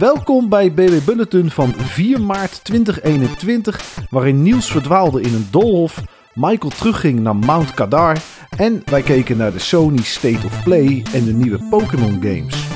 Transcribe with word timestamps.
Welkom 0.00 0.48
bij 0.48 0.72
BB 0.72 1.04
Bulletin 1.04 1.50
van 1.50 1.72
4 1.76 2.20
maart 2.20 2.64
2021, 2.64 3.80
waarin 4.10 4.42
Niels 4.42 4.70
verdwaalde 4.70 5.20
in 5.20 5.34
een 5.34 5.48
doolhof, 5.50 6.02
Michael 6.34 6.72
terugging 6.78 7.20
naar 7.20 7.36
Mount 7.36 7.74
Kadar 7.74 8.16
en 8.56 8.82
wij 8.84 9.02
keken 9.02 9.36
naar 9.36 9.52
de 9.52 9.58
Sony 9.58 10.02
State 10.02 10.46
of 10.46 10.62
Play 10.62 11.02
en 11.12 11.24
de 11.24 11.32
nieuwe 11.32 11.58
Pokémon 11.70 12.12
games. 12.12 12.66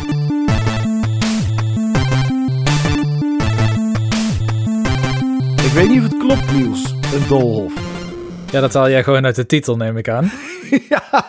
Ik 5.65 5.73
weet 5.73 5.89
niet 5.89 5.99
of 5.99 6.05
het 6.05 6.19
klopt, 6.19 6.53
Niels, 6.53 6.95
een 7.13 7.29
doolhof. 7.29 7.94
Ja, 8.55 8.61
dat 8.61 8.75
haal 8.75 8.91
jij 8.91 9.05
gewoon 9.05 9.25
uit 9.25 9.35
de 9.35 9.47
titel, 9.47 9.77
neem 9.77 9.97
ik 9.97 10.09
aan. 10.09 10.31
ja, 10.91 11.25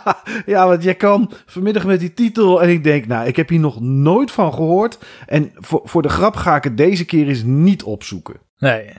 ja, 0.46 0.68
want 0.68 0.84
jij 0.84 0.96
kwam 0.96 1.30
vanmiddag 1.46 1.86
met 1.86 2.00
die 2.00 2.14
titel 2.14 2.62
en 2.62 2.70
ik 2.70 2.84
denk, 2.84 3.06
nou, 3.06 3.28
ik 3.28 3.36
heb 3.36 3.50
hier 3.50 3.60
nog 3.60 3.82
nooit 3.82 4.32
van 4.32 4.54
gehoord. 4.54 4.98
En 5.26 5.52
voor, 5.56 5.82
voor 5.84 6.02
de 6.02 6.10
grap 6.10 6.36
ga 6.36 6.56
ik 6.56 6.64
het 6.64 6.78
deze 6.78 7.06
keer 7.06 7.28
eens 7.28 7.44
niet 7.44 7.84
opzoeken. 7.84 8.36
Nee, 8.58 8.94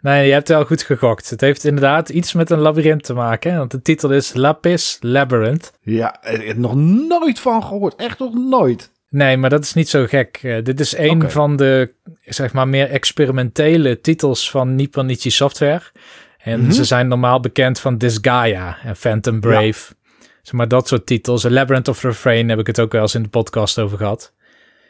nee, 0.00 0.26
je 0.26 0.32
hebt 0.32 0.48
wel 0.48 0.64
goed 0.64 0.82
gegokt. 0.82 1.30
Het 1.30 1.40
heeft 1.40 1.64
inderdaad 1.64 2.08
iets 2.08 2.32
met 2.32 2.50
een 2.50 2.58
labyrint 2.58 3.04
te 3.04 3.14
maken, 3.14 3.56
want 3.56 3.70
de 3.70 3.82
titel 3.82 4.10
is 4.10 4.34
Lapis 4.34 4.98
Labyrinth. 5.00 5.72
Ja, 5.80 6.24
ik 6.24 6.46
heb 6.46 6.56
nog 6.56 6.74
nooit 7.08 7.40
van 7.40 7.62
gehoord, 7.62 7.96
echt 7.96 8.18
nog 8.18 8.34
nooit. 8.34 8.90
Nee, 9.08 9.36
maar 9.36 9.50
dat 9.50 9.64
is 9.64 9.74
niet 9.74 9.88
zo 9.88 10.06
gek. 10.06 10.40
Uh, 10.42 10.64
dit 10.64 10.80
is 10.80 10.96
een 10.96 11.30
van 11.30 11.56
de, 11.56 11.94
zeg 12.24 12.52
maar, 12.52 12.68
meer 12.68 12.90
experimentele 12.90 14.00
titels 14.00 14.50
van 14.50 14.74
Nipponichi 14.74 15.30
Software. 15.30 15.82
En 16.42 16.60
Mhm. 16.60 16.70
ze 16.70 16.84
zijn 16.84 17.08
normaal 17.08 17.40
bekend 17.40 17.80
van 17.80 17.98
Disgaea 17.98 18.78
en 18.84 18.96
Phantom 18.96 19.40
Brave. 19.40 19.94
Zeg 20.42 20.52
maar 20.52 20.68
dat 20.68 20.88
soort 20.88 21.06
titels. 21.06 21.44
A 21.46 21.50
Labyrinth 21.50 21.88
of 21.88 22.02
Refrain 22.02 22.48
heb 22.48 22.58
ik 22.58 22.66
het 22.66 22.80
ook 22.80 22.92
wel 22.92 23.02
eens 23.02 23.14
in 23.14 23.22
de 23.22 23.28
podcast 23.28 23.78
over 23.78 23.98
gehad. 23.98 24.32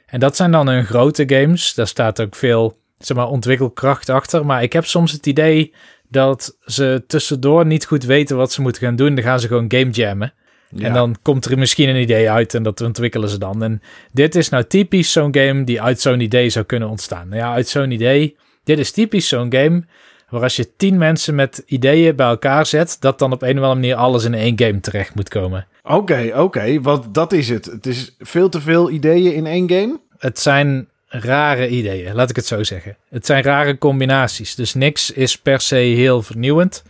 En 0.06 0.20
dat 0.20 0.36
zijn 0.36 0.50
dan 0.50 0.68
hun 0.68 0.84
grote 0.84 1.24
games. 1.26 1.74
Daar 1.74 1.86
staat 1.86 2.20
ook 2.20 2.34
veel 2.34 2.78
zeg 2.98 3.16
maar, 3.16 3.26
ontwikkelkracht 3.28 4.08
achter. 4.08 4.46
Maar 4.46 4.62
ik 4.62 4.72
heb 4.72 4.84
soms 4.86 5.12
het 5.12 5.26
idee 5.26 5.74
dat 6.08 6.56
ze 6.64 7.04
tussendoor 7.06 7.66
niet 7.66 7.84
goed 7.84 8.04
weten 8.04 8.36
wat 8.36 8.52
ze 8.52 8.60
moeten 8.60 8.82
gaan 8.82 8.96
doen. 8.96 9.14
Dan 9.14 9.24
gaan 9.24 9.40
ze 9.40 9.46
gewoon 9.46 9.64
game 9.72 9.90
jammen. 9.90 10.32
Ja. 10.74 10.86
En 10.86 10.92
dan 10.92 11.16
komt 11.22 11.44
er 11.44 11.58
misschien 11.58 11.88
een 11.88 12.00
idee 12.00 12.30
uit 12.30 12.54
en 12.54 12.62
dat 12.62 12.80
ontwikkelen 12.80 13.28
ze 13.28 13.38
dan. 13.38 13.62
En 13.62 13.82
dit 14.12 14.34
is 14.34 14.48
nou 14.48 14.64
typisch 14.64 15.12
zo'n 15.12 15.34
game 15.34 15.64
die 15.64 15.82
uit 15.82 16.00
zo'n 16.00 16.20
idee 16.20 16.48
zou 16.50 16.64
kunnen 16.64 16.88
ontstaan. 16.88 17.28
Nou 17.28 17.40
ja, 17.40 17.52
uit 17.52 17.68
zo'n 17.68 17.90
idee. 17.90 18.36
Dit 18.64 18.78
is 18.78 18.90
typisch 18.90 19.28
zo'n 19.28 19.52
game 19.52 19.84
waar 20.30 20.42
als 20.42 20.56
je 20.56 20.76
tien 20.76 20.98
mensen 20.98 21.34
met 21.34 21.62
ideeën 21.66 22.16
bij 22.16 22.26
elkaar 22.26 22.66
zet, 22.66 22.96
dat 23.00 23.18
dan 23.18 23.32
op 23.32 23.42
een 23.42 23.48
of 23.58 23.64
andere 23.64 23.74
manier 23.74 23.94
alles 23.94 24.24
in 24.24 24.34
één 24.34 24.58
game 24.58 24.80
terecht 24.80 25.14
moet 25.14 25.28
komen. 25.28 25.66
Oké, 25.82 26.32
oké, 26.36 26.80
want 26.80 27.14
dat 27.14 27.32
is 27.32 27.48
het. 27.48 27.64
Het 27.64 27.86
is 27.86 28.16
veel 28.18 28.48
te 28.48 28.60
veel 28.60 28.90
ideeën 28.90 29.34
in 29.34 29.46
één 29.46 29.70
game. 29.70 30.00
Het 30.18 30.38
zijn 30.38 30.88
rare 31.06 31.68
ideeën, 31.68 32.14
laat 32.14 32.30
ik 32.30 32.36
het 32.36 32.46
zo 32.46 32.62
zeggen. 32.62 32.96
Het 33.08 33.26
zijn 33.26 33.42
rare 33.42 33.78
combinaties, 33.78 34.54
dus 34.54 34.74
niks 34.74 35.10
is 35.10 35.38
per 35.38 35.60
se 35.60 35.74
heel 35.74 36.22
vernieuwend. 36.22 36.82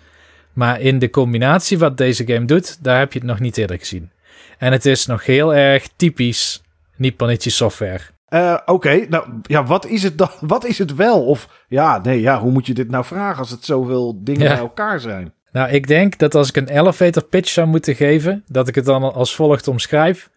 Maar 0.52 0.80
in 0.80 0.98
de 0.98 1.10
combinatie 1.10 1.78
wat 1.78 1.96
deze 1.96 2.26
game 2.26 2.44
doet, 2.44 2.78
daar 2.82 2.98
heb 2.98 3.12
je 3.12 3.18
het 3.18 3.28
nog 3.28 3.40
niet 3.40 3.56
eerder 3.56 3.78
gezien. 3.78 4.10
En 4.58 4.72
het 4.72 4.86
is 4.86 5.06
nog 5.06 5.24
heel 5.24 5.54
erg 5.54 5.88
typisch 5.96 6.62
Nipponichi 6.96 7.50
software. 7.50 8.00
Eh, 8.30 8.56
Oké, 8.66 9.06
nou 9.08 9.24
ja, 9.42 9.64
wat 9.64 9.86
is 9.86 10.02
het 10.02 10.18
dan? 10.18 10.30
Wat 10.54 10.64
is 10.64 10.78
het 10.78 10.94
wel? 10.94 11.24
Of 11.26 11.48
ja, 11.68 12.00
nee, 12.02 12.20
ja, 12.20 12.40
hoe 12.40 12.52
moet 12.52 12.66
je 12.66 12.74
dit 12.74 12.90
nou 12.90 13.04
vragen 13.04 13.38
als 13.38 13.50
het 13.50 13.64
zoveel 13.64 14.20
dingen 14.24 14.42
Ja. 14.42 14.48
bij 14.48 14.58
elkaar 14.58 15.00
zijn? 15.00 15.32
Nou, 15.52 15.70
ik 15.70 15.86
denk 15.86 16.18
dat 16.18 16.34
als 16.34 16.48
ik 16.48 16.56
een 16.56 16.68
elevator 16.68 17.22
pitch 17.24 17.48
zou 17.48 17.66
moeten 17.66 17.94
geven, 17.94 18.44
dat 18.46 18.68
ik 18.68 18.74
het 18.74 18.84
dan 18.84 19.12
als 19.14 19.34
volgt 19.34 19.68
omschrijf. 19.68 20.30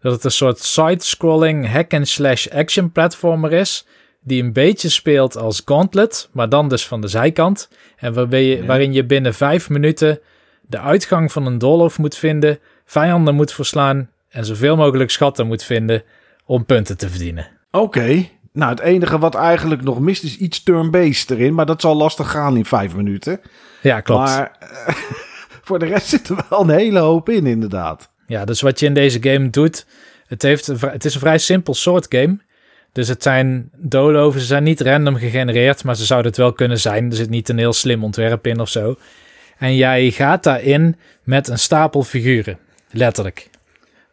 Dat 0.00 0.12
het 0.12 0.24
een 0.24 0.30
soort 0.30 0.58
side-scrolling 0.58 1.72
hack-and-slash 1.72 2.48
action 2.48 2.92
platformer 2.92 3.52
is, 3.52 3.86
die 4.22 4.42
een 4.42 4.52
beetje 4.52 4.88
speelt 4.88 5.36
als 5.36 5.62
Gauntlet, 5.64 6.28
maar 6.32 6.48
dan 6.48 6.68
dus 6.68 6.86
van 6.86 7.00
de 7.00 7.08
zijkant. 7.08 7.68
En 7.96 8.12
waarbij 8.12 8.44
je, 8.44 8.56
Ja. 8.56 8.64
waarin 8.64 8.92
je 8.92 9.04
binnen 9.04 9.34
vijf 9.34 9.68
minuten 9.68 10.20
de 10.60 10.78
uitgang 10.78 11.32
van 11.32 11.46
een 11.46 11.58
doolhof 11.58 11.98
moet 11.98 12.16
vinden, 12.16 12.58
vijanden 12.84 13.34
moet 13.34 13.52
verslaan 13.52 14.10
en 14.28 14.44
zoveel 14.44 14.76
mogelijk 14.76 15.10
schatten 15.10 15.46
moet 15.46 15.62
vinden 15.64 16.02
om 16.50 16.64
punten 16.64 16.96
te 16.96 17.08
verdienen. 17.08 17.46
Oké, 17.70 18.28
nou 18.52 18.70
het 18.70 18.80
enige 18.80 19.18
wat 19.18 19.34
eigenlijk 19.34 19.82
nog 19.82 20.00
mist 20.00 20.22
is 20.22 20.36
iets 20.36 20.62
turn-based 20.62 21.30
erin, 21.30 21.54
maar 21.54 21.66
dat 21.66 21.80
zal 21.80 21.94
lastig 21.94 22.30
gaan 22.30 22.56
in 22.56 22.64
vijf 22.64 22.96
minuten. 22.96 23.40
Ja, 23.82 24.00
klopt. 24.00 24.22
Maar 24.22 24.56
eh, 24.58 24.94
voor 25.66 25.78
de 25.78 25.86
rest 25.86 26.06
zit 26.06 26.28
er 26.28 26.44
wel 26.48 26.60
een 26.60 26.70
hele 26.70 26.98
hoop 26.98 27.28
in, 27.28 27.46
inderdaad. 27.46 28.10
Ja, 28.26 28.44
dus 28.44 28.60
wat 28.60 28.80
je 28.80 28.86
in 28.86 28.94
deze 28.94 29.22
game 29.22 29.50
doet, 29.50 29.86
het, 30.26 30.42
heeft 30.42 30.66
het 30.66 31.04
is 31.04 31.14
een 31.14 31.20
vrij 31.20 31.38
simpel 31.38 31.74
soort 31.74 32.06
game. 32.08 32.38
Dus 32.92 33.08
het 33.08 33.22
zijn 33.22 33.70
doolhoven, 33.76 34.40
ze 34.40 34.46
zijn 34.46 34.62
niet 34.62 34.80
random 34.80 35.16
gegenereerd, 35.16 35.84
maar 35.84 35.96
ze 35.96 36.04
zouden 36.04 36.30
het 36.30 36.40
wel 36.40 36.52
kunnen 36.52 36.80
zijn. 36.80 37.10
Er 37.10 37.16
zit 37.16 37.30
niet 37.30 37.48
een 37.48 37.58
heel 37.58 37.72
slim 37.72 38.04
ontwerp 38.04 38.46
in 38.46 38.60
of 38.60 38.68
zo. 38.68 38.96
En 39.58 39.76
jij 39.76 40.10
gaat 40.10 40.42
daarin 40.42 40.96
met 41.22 41.48
een 41.48 41.58
stapel 41.58 42.02
figuren, 42.02 42.58
letterlijk. 42.90 43.50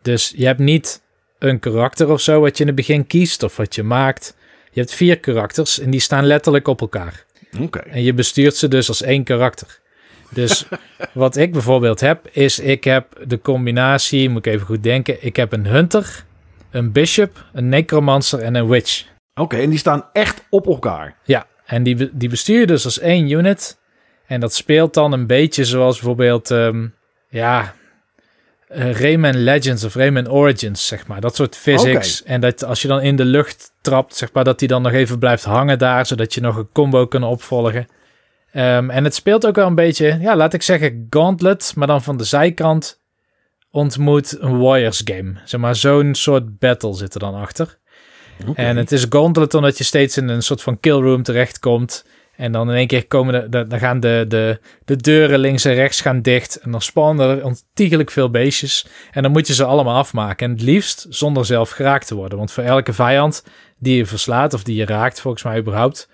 Dus 0.01 0.33
je 0.35 0.45
hebt 0.45 0.59
niet 0.59 1.05
een 1.39 1.59
karakter 1.59 2.09
of 2.09 2.21
zo 2.21 2.39
wat 2.39 2.57
je 2.57 2.61
in 2.61 2.67
het 2.67 2.75
begin 2.75 3.07
kiest 3.07 3.43
of 3.43 3.57
wat 3.57 3.75
je 3.75 3.83
maakt. 3.83 4.35
Je 4.71 4.79
hebt 4.79 4.93
vier 4.93 5.19
karakters 5.19 5.79
en 5.79 5.89
die 5.89 5.99
staan 5.99 6.25
letterlijk 6.25 6.67
op 6.67 6.81
elkaar. 6.81 7.25
Oké. 7.59 7.79
En 7.79 8.03
je 8.03 8.13
bestuurt 8.13 8.55
ze 8.55 8.67
dus 8.67 8.87
als 8.87 9.01
één 9.01 9.23
karakter. 9.23 9.79
Dus 10.29 10.65
wat 11.13 11.35
ik 11.35 11.51
bijvoorbeeld 11.51 11.99
heb, 11.99 12.27
is 12.31 12.59
ik 12.59 12.83
heb 12.83 13.23
de 13.27 13.41
combinatie, 13.41 14.29
moet 14.29 14.45
ik 14.45 14.53
even 14.53 14.65
goed 14.65 14.83
denken. 14.83 15.17
Ik 15.25 15.35
heb 15.35 15.51
een 15.51 15.65
hunter, 15.65 16.25
een 16.71 16.91
bishop, 16.91 17.45
een 17.53 17.69
necromancer 17.69 18.39
en 18.39 18.55
een 18.55 18.67
witch. 18.67 19.05
Oké, 19.33 19.57
en 19.57 19.69
die 19.69 19.79
staan 19.79 20.05
echt 20.13 20.43
op 20.49 20.67
elkaar. 20.67 21.15
Ja, 21.23 21.47
en 21.65 21.83
die, 21.83 22.09
die 22.13 22.29
bestuur 22.29 22.59
je 22.59 22.67
dus 22.67 22.85
als 22.85 22.99
één 22.99 23.29
unit. 23.31 23.77
En 24.25 24.39
dat 24.39 24.53
speelt 24.53 24.93
dan 24.93 25.11
een 25.11 25.27
beetje 25.27 25.65
zoals 25.65 25.95
bijvoorbeeld, 25.95 26.51
ehm, 26.51 26.87
ja, 27.29 27.75
eh, 28.67 28.91
Rayman 28.91 29.37
Legends 29.37 29.83
of 29.83 29.95
Rayman 29.95 30.29
Origins, 30.29 30.87
zeg 30.87 31.07
maar. 31.07 31.21
Dat 31.21 31.35
soort 31.35 31.55
physics. 31.55 32.23
En 32.23 32.41
dat 32.41 32.63
als 32.63 32.81
je 32.81 32.87
dan 32.87 33.01
in 33.01 33.15
de 33.15 33.25
lucht 33.25 33.71
trapt, 33.81 34.15
zeg 34.15 34.33
maar, 34.33 34.43
dat 34.43 34.59
die 34.59 34.67
dan 34.67 34.81
nog 34.81 34.91
even 34.91 35.19
blijft 35.19 35.43
hangen 35.43 35.77
daar, 35.77 36.05
zodat 36.05 36.33
je 36.33 36.41
nog 36.41 36.55
een 36.55 36.71
combo 36.71 37.05
kan 37.05 37.23
opvolgen. 37.23 37.87
Ehm, 38.51 38.89
en 38.89 39.03
het 39.03 39.15
speelt 39.15 39.45
ook 39.45 39.55
wel 39.55 39.67
een 39.67 39.75
beetje, 39.75 40.17
ja, 40.21 40.35
laat 40.35 40.53
ik 40.53 40.61
zeggen 40.61 41.07
Gauntlet, 41.09 41.73
maar 41.75 41.87
dan 41.87 42.03
van 42.03 42.17
de 42.17 42.23
zijkant 42.23 42.99
ontmoet 43.71 44.41
een 44.41 44.59
Warriors 44.59 45.01
game. 45.05 45.33
Zeg 45.45 45.59
maar, 45.59 45.75
zo'n 45.75 46.15
soort 46.15 46.59
battle 46.59 46.95
zit 46.95 47.13
er 47.13 47.19
dan 47.19 47.35
achter. 47.35 47.77
En 48.53 48.77
het 48.77 48.91
is 48.91 49.05
Gauntlet 49.09 49.53
omdat 49.53 49.77
je 49.77 49.83
steeds 49.83 50.17
in 50.17 50.27
een 50.27 50.41
soort 50.41 50.61
van 50.61 50.79
killroom 50.79 51.23
terechtkomt. 51.23 52.05
En 52.37 52.51
dan 52.51 52.69
in 52.69 52.75
één 52.75 52.87
keer 52.87 53.07
komen 53.07 53.33
de, 53.41 53.49
de- 53.49 53.67
dan 53.67 53.79
gaan 53.79 53.99
de, 53.99 54.25
de, 54.27 54.59
de 54.85 54.95
deuren 54.95 55.39
links 55.39 55.65
en 55.65 55.73
rechts 55.73 56.01
gaan 56.01 56.21
dicht. 56.21 56.55
En 56.55 56.71
dan 56.71 56.81
spawnen 56.81 57.29
er 57.37 57.43
ontiegelijk 57.43 58.11
veel 58.11 58.29
beestjes. 58.29 58.87
En 59.11 59.21
dan 59.21 59.31
moet 59.31 59.47
je 59.47 59.53
ze 59.53 59.63
allemaal 59.63 59.95
afmaken. 59.97 60.45
En 60.47 60.51
het 60.53 60.61
liefst 60.61 61.05
zonder 61.09 61.45
zelf 61.45 61.69
geraakt 61.69 62.07
te 62.07 62.15
worden. 62.15 62.37
Want 62.37 62.51
voor 62.51 62.63
elke 62.63 62.93
vijand 62.93 63.43
die 63.79 63.95
je 63.97 64.05
verslaat, 64.05 64.53
of 64.53 64.63
die 64.63 64.75
je 64.75 64.85
raakt 64.85 65.21
volgens 65.21 65.43
mij 65.43 65.57
überhaupt, 65.57 66.09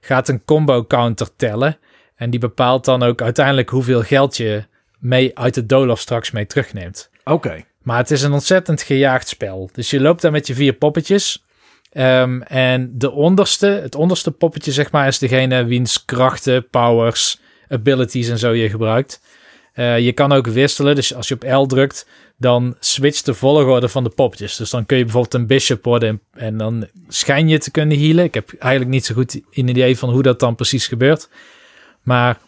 gaat 0.00 0.28
een 0.28 0.44
combo 0.44 0.84
counter 0.84 1.28
tellen. 1.36 1.78
En 2.16 2.30
die 2.30 2.40
bepaalt 2.40 2.84
dan 2.84 3.02
ook 3.02 3.22
uiteindelijk 3.22 3.68
hoeveel 3.70 4.02
geld 4.02 4.36
je 4.36 4.64
mee 4.98 5.38
uit 5.38 5.54
de 5.54 5.66
doolhof 5.66 6.00
straks 6.00 6.30
mee 6.30 6.46
terugneemt. 6.46 7.10
Oké. 7.24 7.64
Maar 7.82 7.98
het 7.98 8.10
is 8.10 8.22
een 8.22 8.32
ontzettend 8.32 8.82
gejaagd 8.82 9.28
spel. 9.28 9.70
Dus 9.72 9.90
je 9.90 10.00
loopt 10.00 10.22
daar 10.22 10.30
met 10.32 10.46
je 10.46 10.54
vier 10.54 10.72
poppetjes. 10.72 11.44
Ehm, 11.90 12.40
en 12.40 12.90
de 12.98 13.10
onderste, 13.10 13.66
het 13.66 13.94
onderste 13.94 14.30
poppetje, 14.30 14.72
zeg 14.72 14.90
maar, 14.90 15.06
is 15.06 15.18
degene 15.18 15.64
wiens 15.64 16.04
krachten, 16.04 16.68
powers, 16.68 17.40
abilities 17.68 18.28
en 18.28 18.38
zo 18.38 18.50
je 18.50 18.70
gebruikt. 18.70 19.20
Eh, 19.72 19.98
je 19.98 20.12
kan 20.12 20.32
ook 20.32 20.46
wisselen. 20.46 20.94
Dus 20.94 21.14
als 21.14 21.28
je 21.28 21.34
op 21.34 21.42
L 21.42 21.66
drukt, 21.66 22.06
dan 22.36 22.76
switcht 22.80 23.24
de 23.24 23.34
volgorde 23.34 23.88
van 23.88 24.04
de 24.04 24.10
poppetjes. 24.10 24.56
Dus 24.56 24.70
dan 24.70 24.86
kun 24.86 24.96
je 24.96 25.04
bijvoorbeeld 25.04 25.34
een 25.34 25.46
bishop 25.46 25.84
worden 25.84 26.08
en, 26.08 26.20
en 26.32 26.56
dan 26.56 26.86
schijn 27.08 27.48
je 27.48 27.58
te 27.58 27.70
kunnen 27.70 27.98
healen. 27.98 28.24
Ik 28.24 28.34
heb 28.34 28.52
eigenlijk 28.58 28.92
niet 28.92 29.04
zo 29.04 29.14
goed 29.14 29.40
een 29.50 29.68
idee 29.68 29.98
van 29.98 30.10
hoe 30.10 30.22
dat 30.22 30.40
dan 30.40 30.54
precies 30.54 30.86
gebeurt. 30.86 31.28
Maar 32.02 32.38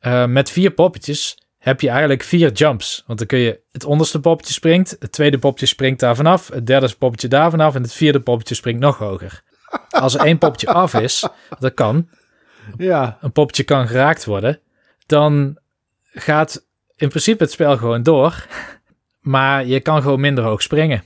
eh, 0.00 0.26
met 0.26 0.50
vier 0.50 0.70
poppetjes 0.70 1.36
heb 1.64 1.80
je 1.80 1.88
eigenlijk 1.88 2.22
vier 2.22 2.52
jumps. 2.52 3.02
Want 3.06 3.18
dan 3.18 3.28
kun 3.28 3.38
je 3.38 3.60
het 3.72 3.84
onderste 3.84 4.20
poppetje 4.20 4.52
springt, 4.52 4.96
het 4.98 5.12
tweede 5.12 5.38
poppetje 5.38 5.66
springt 5.66 6.00
daar 6.00 6.16
vanaf, 6.16 6.48
het 6.48 6.66
derde 6.66 6.94
poppetje 6.98 7.28
daar 7.28 7.50
vanaf 7.50 7.74
en 7.74 7.82
het 7.82 7.92
vierde 7.92 8.20
poppetje 8.20 8.54
springt 8.54 8.80
nog 8.80 8.98
hoger. 8.98 9.42
Als 9.88 10.14
er 10.14 10.20
één 10.20 10.38
poppetje 10.38 10.66
af 10.68 10.94
is, 10.94 11.28
dat 11.58 11.74
kan, 11.74 12.08
Ja. 12.76 13.18
een 13.20 13.32
poppetje 13.32 13.62
kan 13.62 13.88
geraakt 13.88 14.24
worden, 14.24 14.60
dan 15.06 15.58
gaat 16.12 16.66
in 16.96 17.08
principe 17.08 17.42
het 17.42 17.52
spel 17.52 17.76
gewoon 17.76 18.02
door. 18.02 18.46
Maar 19.20 19.66
je 19.66 19.80
kan 19.80 20.02
gewoon 20.02 20.20
minder 20.20 20.44
hoog 20.44 20.62
springen. 20.62 21.02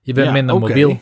Je 0.00 0.12
bent 0.12 0.26
Ja, 0.26 0.32
minder 0.32 0.58
mobiel. 0.58 1.00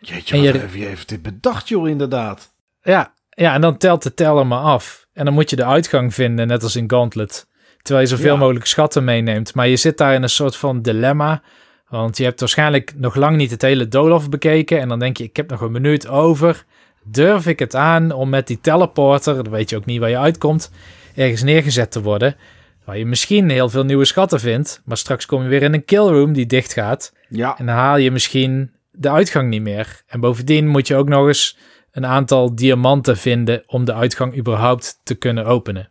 Jeetje, 0.00 0.34
En 0.36 0.42
je- 0.42 0.52
je 0.78 0.84
heeft 0.84 1.08
dit 1.08 1.22
bedacht, 1.22 1.68
joh, 1.68 1.88
inderdaad. 1.88 2.52
Ja, 2.82 3.14
ja, 3.30 3.54
en 3.54 3.60
dan 3.60 3.76
telt 3.76 4.02
de 4.02 4.14
teller 4.14 4.46
maar 4.46 4.60
af. 4.62 5.06
En 5.12 5.24
dan 5.24 5.34
moet 5.34 5.50
je 5.50 5.56
de 5.56 5.64
uitgang 5.64 6.14
vinden, 6.14 6.46
net 6.46 6.62
als 6.62 6.76
in 6.76 6.90
Gauntlet. 6.90 7.46
Terwijl 7.84 8.06
je 8.06 8.14
zoveel 8.16 8.32
Ja. 8.32 8.38
mogelijk 8.38 8.66
schatten 8.66 9.04
meeneemt. 9.04 9.54
Maar 9.54 9.68
je 9.68 9.76
zit 9.76 9.98
daar 9.98 10.14
in 10.14 10.22
een 10.22 10.28
soort 10.28 10.56
van 10.56 10.82
dilemma. 10.82 11.42
Want 11.88 12.16
je 12.16 12.24
hebt 12.24 12.40
waarschijnlijk 12.40 12.92
nog 12.96 13.14
lang 13.14 13.36
niet 13.36 13.50
het 13.50 13.62
hele 13.62 13.88
doolhof 13.88 14.28
bekeken. 14.28 14.80
En 14.80 14.88
dan 14.88 14.98
denk 14.98 15.16
je, 15.16 15.24
ik 15.24 15.36
heb 15.36 15.50
nog 15.50 15.60
een 15.60 15.72
minuut 15.72 16.08
over. 16.08 16.64
Durf 17.02 17.46
ik 17.46 17.58
het 17.58 17.74
aan 17.74 18.12
om 18.12 18.28
met 18.28 18.46
die 18.46 18.60
teleporter, 18.60 19.34
dan 19.42 19.52
weet 19.52 19.70
je 19.70 19.76
ook 19.76 19.84
niet 19.84 20.00
waar 20.00 20.10
je 20.10 20.18
uitkomt, 20.18 20.70
ergens 21.14 21.42
neergezet 21.42 21.90
te 21.90 22.02
worden. 22.02 22.36
Waar 22.84 22.98
je 22.98 23.06
misschien 23.06 23.50
heel 23.50 23.68
veel 23.68 23.84
nieuwe 23.84 24.04
schatten 24.04 24.40
vindt. 24.40 24.82
Maar 24.84 24.96
straks 24.96 25.26
kom 25.26 25.42
je 25.42 25.48
weer 25.48 25.62
in 25.62 25.74
een 25.74 25.84
killroom 25.84 26.32
die 26.32 26.46
dicht 26.46 26.72
gaat. 26.72 27.12
Ja, 27.28 27.58
En 27.58 27.66
dan 27.66 27.74
haal 27.74 27.96
je 27.96 28.10
misschien 28.10 28.70
de 28.90 29.10
uitgang 29.10 29.48
niet 29.48 29.62
meer. 29.62 30.02
En 30.06 30.20
bovendien 30.20 30.68
moet 30.68 30.86
je 30.86 30.96
ook 30.96 31.08
nog 31.08 31.26
eens 31.26 31.56
een 31.92 32.06
aantal 32.06 32.54
diamanten 32.54 33.16
vinden 33.16 33.62
om 33.66 33.84
de 33.84 33.94
uitgang 33.94 34.36
überhaupt 34.36 35.00
te 35.02 35.14
kunnen 35.14 35.44
openen. 35.46 35.88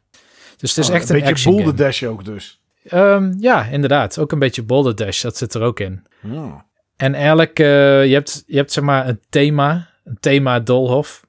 Dus 0.63 0.75
het 0.75 0.83
is 0.83 0.89
Oh, 0.89 0.95
echt 0.95 1.09
een, 1.09 1.15
beetje 1.15 1.31
action 1.31 1.55
boulder 1.55 1.75
dash 1.75 2.03
ook 2.03 2.25
dus. 2.25 2.61
Ehm, 2.83 3.33
ja, 3.39 3.65
inderdaad. 3.65 4.19
Ook 4.19 4.31
een 4.31 4.39
beetje 4.39 4.63
Boulder 4.63 4.95
Dash, 4.95 5.21
dat 5.21 5.37
zit 5.37 5.53
er 5.53 5.61
ook 5.61 5.79
in. 5.79 6.05
Ja. 6.21 6.65
En 6.95 7.13
eigenlijk, 7.13 7.59
eh, 7.59 8.05
je, 8.05 8.13
hebt, 8.13 8.43
je 8.47 8.55
hebt 8.55 8.71
zeg 8.71 8.83
maar 8.83 9.07
een 9.07 9.19
thema, 9.29 9.89
een 10.03 10.17
thema 10.19 10.59
doolhof. 10.59 11.25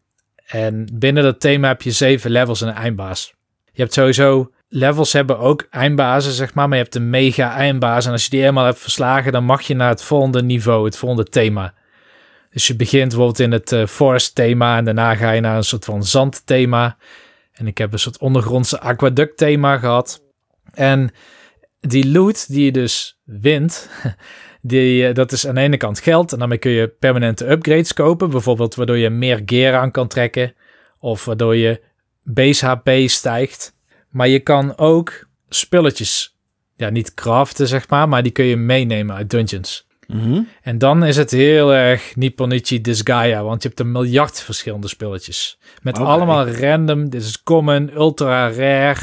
En 0.46 0.88
binnen 0.92 1.22
dat 1.22 1.40
thema 1.40 1.68
heb 1.68 1.82
je 1.82 1.90
zeven 1.90 2.30
levels 2.30 2.62
en 2.62 2.68
een 2.68 2.74
eindbaas. 2.74 3.34
Je 3.72 3.82
hebt 3.82 3.94
sowieso, 3.94 4.50
levels 4.68 5.12
hebben 5.12 5.38
ook 5.38 5.66
eindbazen, 5.70 6.32
zeg 6.32 6.54
maar. 6.54 6.68
Maar 6.68 6.78
je 6.78 6.82
hebt 6.82 6.96
een 6.96 7.10
mega 7.10 7.54
eindbaas. 7.54 8.06
En 8.06 8.12
als 8.12 8.24
je 8.24 8.30
die 8.30 8.44
eenmaal 8.44 8.64
hebt 8.64 8.78
verslagen, 8.78 9.32
dan 9.32 9.44
mag 9.44 9.62
je 9.62 9.74
naar 9.74 9.88
het 9.88 10.02
volgende 10.02 10.42
niveau, 10.42 10.84
het 10.84 10.96
volgende 10.96 11.24
thema. 11.24 11.74
Dus 12.50 12.66
je 12.66 12.76
begint 12.76 13.08
bijvoorbeeld 13.08 13.38
in 13.38 13.52
het 13.52 13.72
eh, 13.72 13.86
forest 13.86 14.34
thema 14.34 14.76
en 14.76 14.84
daarna 14.84 15.14
ga 15.14 15.30
je 15.30 15.40
naar 15.40 15.56
een 15.56 15.64
soort 15.64 15.84
van 15.84 16.04
zandthema. 16.04 16.96
En 17.54 17.66
ik 17.66 17.78
heb 17.78 17.92
een 17.92 17.98
soort 17.98 18.18
ondergrondse 18.18 18.80
aquaduct 18.80 19.36
thema 19.36 19.78
gehad. 19.78 20.22
En 20.72 21.10
die 21.80 22.10
loot 22.10 22.48
die 22.48 22.64
je 22.64 22.72
dus 22.72 23.20
wint, 23.24 23.90
die, 24.62 25.06
eh, 25.06 25.14
dat 25.14 25.32
is 25.32 25.46
aan 25.46 25.54
de 25.54 25.60
ene 25.60 25.76
kant 25.76 26.00
geld. 26.00 26.32
En 26.32 26.38
daarmee 26.38 26.58
kun 26.58 26.70
je 26.70 26.88
permanente 26.88 27.50
upgrades 27.50 27.92
kopen. 27.92 28.30
Bijvoorbeeld 28.30 28.74
waardoor 28.74 28.98
je 28.98 29.10
meer 29.10 29.42
gear 29.44 29.74
aan 29.74 29.90
kan 29.90 30.08
trekken. 30.08 30.54
Of 30.98 31.24
waardoor 31.24 31.56
je 31.56 31.82
base 32.22 32.66
HP 32.66 32.90
stijgt. 33.06 33.76
Maar 34.10 34.28
je 34.28 34.40
kan 34.40 34.78
ook 34.78 35.28
spulletjes, 35.48 36.38
ja 36.76 36.90
niet 36.90 37.14
craften 37.14 37.68
zeg 37.68 37.88
maar, 37.88 38.08
maar 38.08 38.22
die 38.22 38.32
kun 38.32 38.44
je 38.44 38.56
meenemen 38.56 39.16
uit 39.16 39.30
dungeons. 39.30 39.86
Mhm. 40.14 40.42
En 40.62 40.78
dan 40.78 41.04
is 41.04 41.16
het 41.16 41.30
heel 41.30 41.74
erg 41.74 42.16
Nipponichi 42.16 42.80
Disgaea, 42.80 43.42
want 43.42 43.62
je 43.62 43.68
hebt 43.68 43.80
een 43.80 43.92
miljard 43.92 44.40
verschillende 44.40 44.88
spulletjes. 44.88 45.58
Met 45.82 45.98
allemaal 45.98 46.48
random, 46.48 47.10
dit 47.10 47.22
is 47.22 47.42
common, 47.42 47.94
ultra 47.94 48.52
rare, 48.52 49.00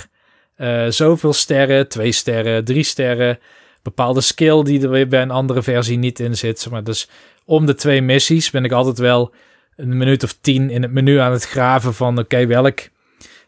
eh, 0.55 0.85
zoveel 0.87 1.33
sterren, 1.33 1.87
twee 1.87 2.11
sterren, 2.11 2.63
drie 2.63 2.83
sterren. 2.83 3.39
Bepaalde 3.81 4.21
skill 4.21 4.63
die 4.63 4.81
er 4.81 4.89
weer 4.89 5.07
bij 5.07 5.21
een 5.21 5.31
andere 5.31 5.61
versie 5.61 5.97
niet 5.97 6.19
in 6.19 6.37
zit. 6.37 6.67
Maar 6.69 6.83
dus 6.83 7.09
om 7.45 7.65
de 7.65 7.75
twee 7.75 8.01
missies 8.01 8.49
ben 8.49 8.63
ik 8.63 8.71
altijd 8.71 8.97
wel 8.97 9.33
een 9.75 9.97
minuut 9.97 10.23
of 10.23 10.37
tien 10.41 10.69
in 10.69 10.81
het 10.81 10.91
menu 10.91 11.17
aan 11.17 11.31
het 11.31 11.45
graven 11.45 11.93
van 11.93 12.19
oké, 12.19 12.45
welk, 12.45 12.79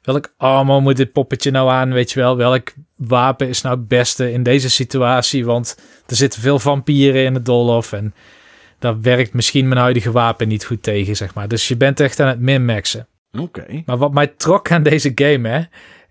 welk 0.04 0.34
armor 0.38 0.82
moet 0.82 0.98
dit 0.98 1.12
poppetje 1.12 1.52
nou 1.52 1.70
aan, 1.70 1.94
weet 1.94 2.12
je 2.12 2.20
wel? 2.20 2.38
Welk 2.38 2.74
wapen 2.96 3.48
is 3.48 3.62
nou 3.62 3.76
het 3.78 3.88
beste 3.88 4.32
in 4.32 4.44
deze 4.44 4.70
situatie? 4.70 5.46
Want 5.46 5.78
er 6.08 6.16
zitten 6.16 6.42
veel 6.42 6.60
vampieren 6.60 7.24
in 7.24 7.34
het 7.34 7.46
doolhof 7.46 7.92
en 7.94 8.14
daar 8.80 9.02
werkt 9.02 9.34
misschien 9.34 9.68
mijn 9.68 9.80
huidige 9.80 10.12
wapen 10.12 10.48
niet 10.48 10.66
goed 10.66 10.84
tegen, 10.84 11.16
zeg 11.16 11.34
maar. 11.34 11.48
Dus 11.48 11.68
je 11.68 11.78
bent 11.78 12.00
echt 12.00 12.20
aan 12.20 12.28
het 12.28 12.40
min-maxen. 12.40 13.08
Oké. 13.40 13.82
Maar 13.86 13.98
wat 13.98 14.14
mij 14.14 14.28
trok 14.28 14.72
aan 14.72 14.84
deze 14.84 15.12
game, 15.16 15.50
hè, 15.50 15.62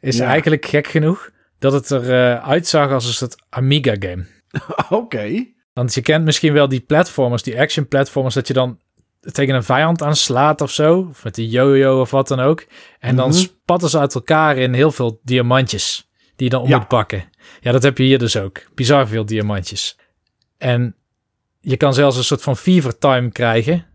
is 0.00 0.16
Ja. 0.16 0.26
eigenlijk 0.26 0.66
gek 0.66 0.86
genoeg 0.86 1.30
dat 1.58 1.72
het 1.72 1.90
er 1.90 2.10
eh, 2.12 2.48
uitzag 2.48 2.90
als 2.90 3.06
een 3.06 3.12
soort 3.12 3.42
Amiga-game. 3.48 4.24
Oké. 4.88 5.46
Want 5.72 5.94
je 5.94 6.00
kent 6.00 6.24
misschien 6.24 6.52
wel 6.52 6.68
die 6.68 6.80
platformers, 6.80 7.42
die 7.42 7.60
action 7.60 7.88
platformers, 7.88 8.34
dat 8.34 8.46
je 8.48 8.52
dan 8.54 8.78
tegen 9.32 9.54
een 9.54 9.62
vijand 9.64 10.02
aanslaat 10.02 10.60
of 10.60 10.70
zo, 10.70 11.06
of 11.10 11.24
met 11.24 11.34
die 11.34 11.48
yo-yo 11.48 12.00
of 12.00 12.10
wat 12.10 12.28
dan 12.28 12.40
ook. 12.40 12.66
En 12.98 13.16
dan 13.16 13.28
Mhm. 13.28 13.36
spatten 13.38 13.88
ze 13.90 13.98
uit 13.98 14.14
elkaar 14.14 14.56
in 14.56 14.72
heel 14.74 14.92
veel 14.92 15.20
diamantjes, 15.22 16.10
die 16.36 16.44
je 16.46 16.50
dan 16.50 16.62
om 16.62 16.69
Ja. 16.69 16.78
moet 16.78 16.88
pakken. 16.88 17.24
Ja, 17.60 17.72
dat 17.72 17.82
heb 17.82 17.98
je 17.98 18.04
hier 18.04 18.19
dus 18.19 18.36
ook. 18.36 18.60
Bizar 18.74 19.08
veel 19.08 19.24
diamantjes. 19.24 19.98
En 20.58 20.96
je 21.60 21.76
kan 21.76 21.94
zelfs 21.94 22.16
een 22.16 22.24
soort 22.24 22.42
van 22.42 22.56
fever 22.56 22.98
time 22.98 23.30
krijgen. 23.30 23.86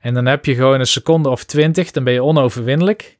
En 0.00 0.14
dan 0.14 0.26
heb 0.26 0.44
je 0.44 0.54
gewoon 0.54 0.80
een 0.80 0.86
seconde 0.86 1.28
of 1.28 1.44
twintig, 1.44 1.90
dan 1.90 2.04
ben 2.04 2.12
je 2.12 2.22
onoverwinnelijk. 2.22 3.18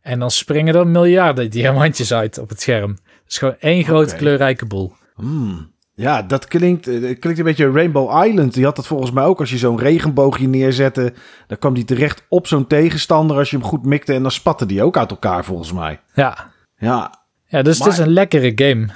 En 0.00 0.18
dan 0.18 0.30
springen 0.30 0.74
er 0.74 0.86
miljarden 0.86 1.50
diamantjes 1.50 2.12
uit 2.12 2.38
op 2.38 2.48
het 2.48 2.60
scherm. 2.60 2.90
Het 2.90 3.30
is 3.32 3.38
gewoon 3.38 3.56
één 3.58 3.84
grote 3.84 4.16
kleurrijke 4.16 4.66
boel. 4.66 4.92
Hmm. 5.14 5.72
Ja, 5.94 6.22
dat 6.22 6.48
klinkt, 6.48 6.86
eh, 6.86 7.00
dat 7.00 7.18
klinkt 7.18 7.38
een 7.38 7.44
beetje 7.44 7.70
Rainbow 7.70 8.26
Island. 8.26 8.54
Die 8.54 8.64
had 8.64 8.76
dat 8.76 8.86
volgens 8.86 9.10
mij 9.10 9.24
ook. 9.24 9.40
Als 9.40 9.50
je 9.50 9.58
zo'n 9.58 9.78
regenboogje 9.78 10.48
neerzette, 10.48 11.12
dan 11.46 11.58
kwam 11.58 11.74
die 11.74 11.84
terecht 11.84 12.24
op 12.28 12.46
zo'n 12.46 12.66
tegenstander 12.66 13.36
als 13.36 13.50
je 13.50 13.56
hem 13.56 13.66
goed 13.66 13.84
mikte. 13.84 14.12
En 14.12 14.22
dan 14.22 14.30
spatte 14.30 14.66
die 14.66 14.82
ook 14.82 14.96
uit 14.96 15.10
elkaar 15.10 15.44
volgens 15.44 15.72
mij. 15.72 16.00
Ja, 16.14 16.52
Ja, 16.78 17.24
ja 17.46 17.62
dus 17.62 17.78
het 17.78 17.86
is 17.86 17.98
een 17.98 18.12
lekkere 18.12 18.52
game. 18.54 18.88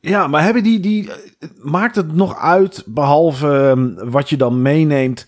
ja 0.00 0.26
maar 0.26 0.42
hebben 0.42 0.62
die, 0.62 0.80
die, 0.80 1.10
maakt 1.58 1.96
het 1.96 2.14
nog 2.14 2.38
uit, 2.38 2.82
behalve 2.86 3.48
ehm, 3.48 4.10
wat 4.10 4.28
je 4.28 4.36
dan 4.36 4.62
meeneemt 4.62 5.26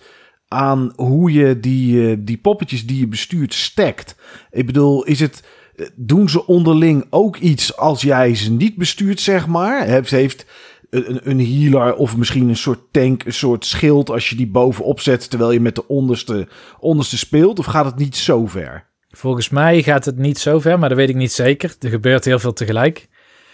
aan 0.48 0.92
hoe 0.96 1.32
je 1.32 1.60
die, 1.60 2.10
eh, 2.10 2.16
die 2.18 2.38
poppetjes 2.38 2.86
die 2.86 2.98
je 2.98 3.08
bestuurt 3.08 3.54
stackt? 3.54 4.16
Ik 4.50 4.66
bedoel, 4.66 5.04
is 5.04 5.20
het, 5.20 5.42
eh, 5.76 5.86
doen 5.94 6.28
ze 6.28 6.46
onderling 6.46 7.06
ook 7.10 7.36
iets 7.36 7.76
als 7.76 8.02
jij 8.02 8.34
ze 8.34 8.52
niet 8.52 8.76
bestuurt, 8.76 9.20
zeg 9.20 9.46
maar? 9.46 9.84
Heeft, 9.84 10.10
heeft 10.10 10.46
een, 10.94 11.30
een 11.30 11.46
healer 11.46 11.94
of 11.94 12.16
misschien 12.16 12.48
een 12.48 12.56
soort 12.56 12.80
tank, 12.90 13.24
een 13.24 13.32
soort 13.32 13.64
schild 13.64 14.10
als 14.10 14.30
je 14.30 14.36
die 14.36 14.46
bovenop 14.46 15.00
zet 15.00 15.30
terwijl 15.30 15.50
je 15.50 15.60
met 15.60 15.74
de 15.74 15.88
onderste, 15.88 16.48
onderste 16.78 17.18
speelt? 17.18 17.58
Of 17.58 17.66
gaat 17.66 17.84
het 17.84 17.96
niet 17.96 18.16
zo 18.16 18.46
ver? 18.46 18.86
Volgens 19.10 19.48
mij 19.48 19.82
gaat 19.82 20.04
het 20.04 20.16
niet 20.16 20.38
zo 20.38 20.60
ver, 20.60 20.78
maar 20.78 20.88
dat 20.88 20.98
weet 20.98 21.08
ik 21.08 21.14
niet 21.14 21.32
zeker. 21.32 21.74
Er 21.80 21.88
gebeurt 21.88 22.24
heel 22.24 22.38
veel 22.38 22.52
tegelijk. 22.52 23.08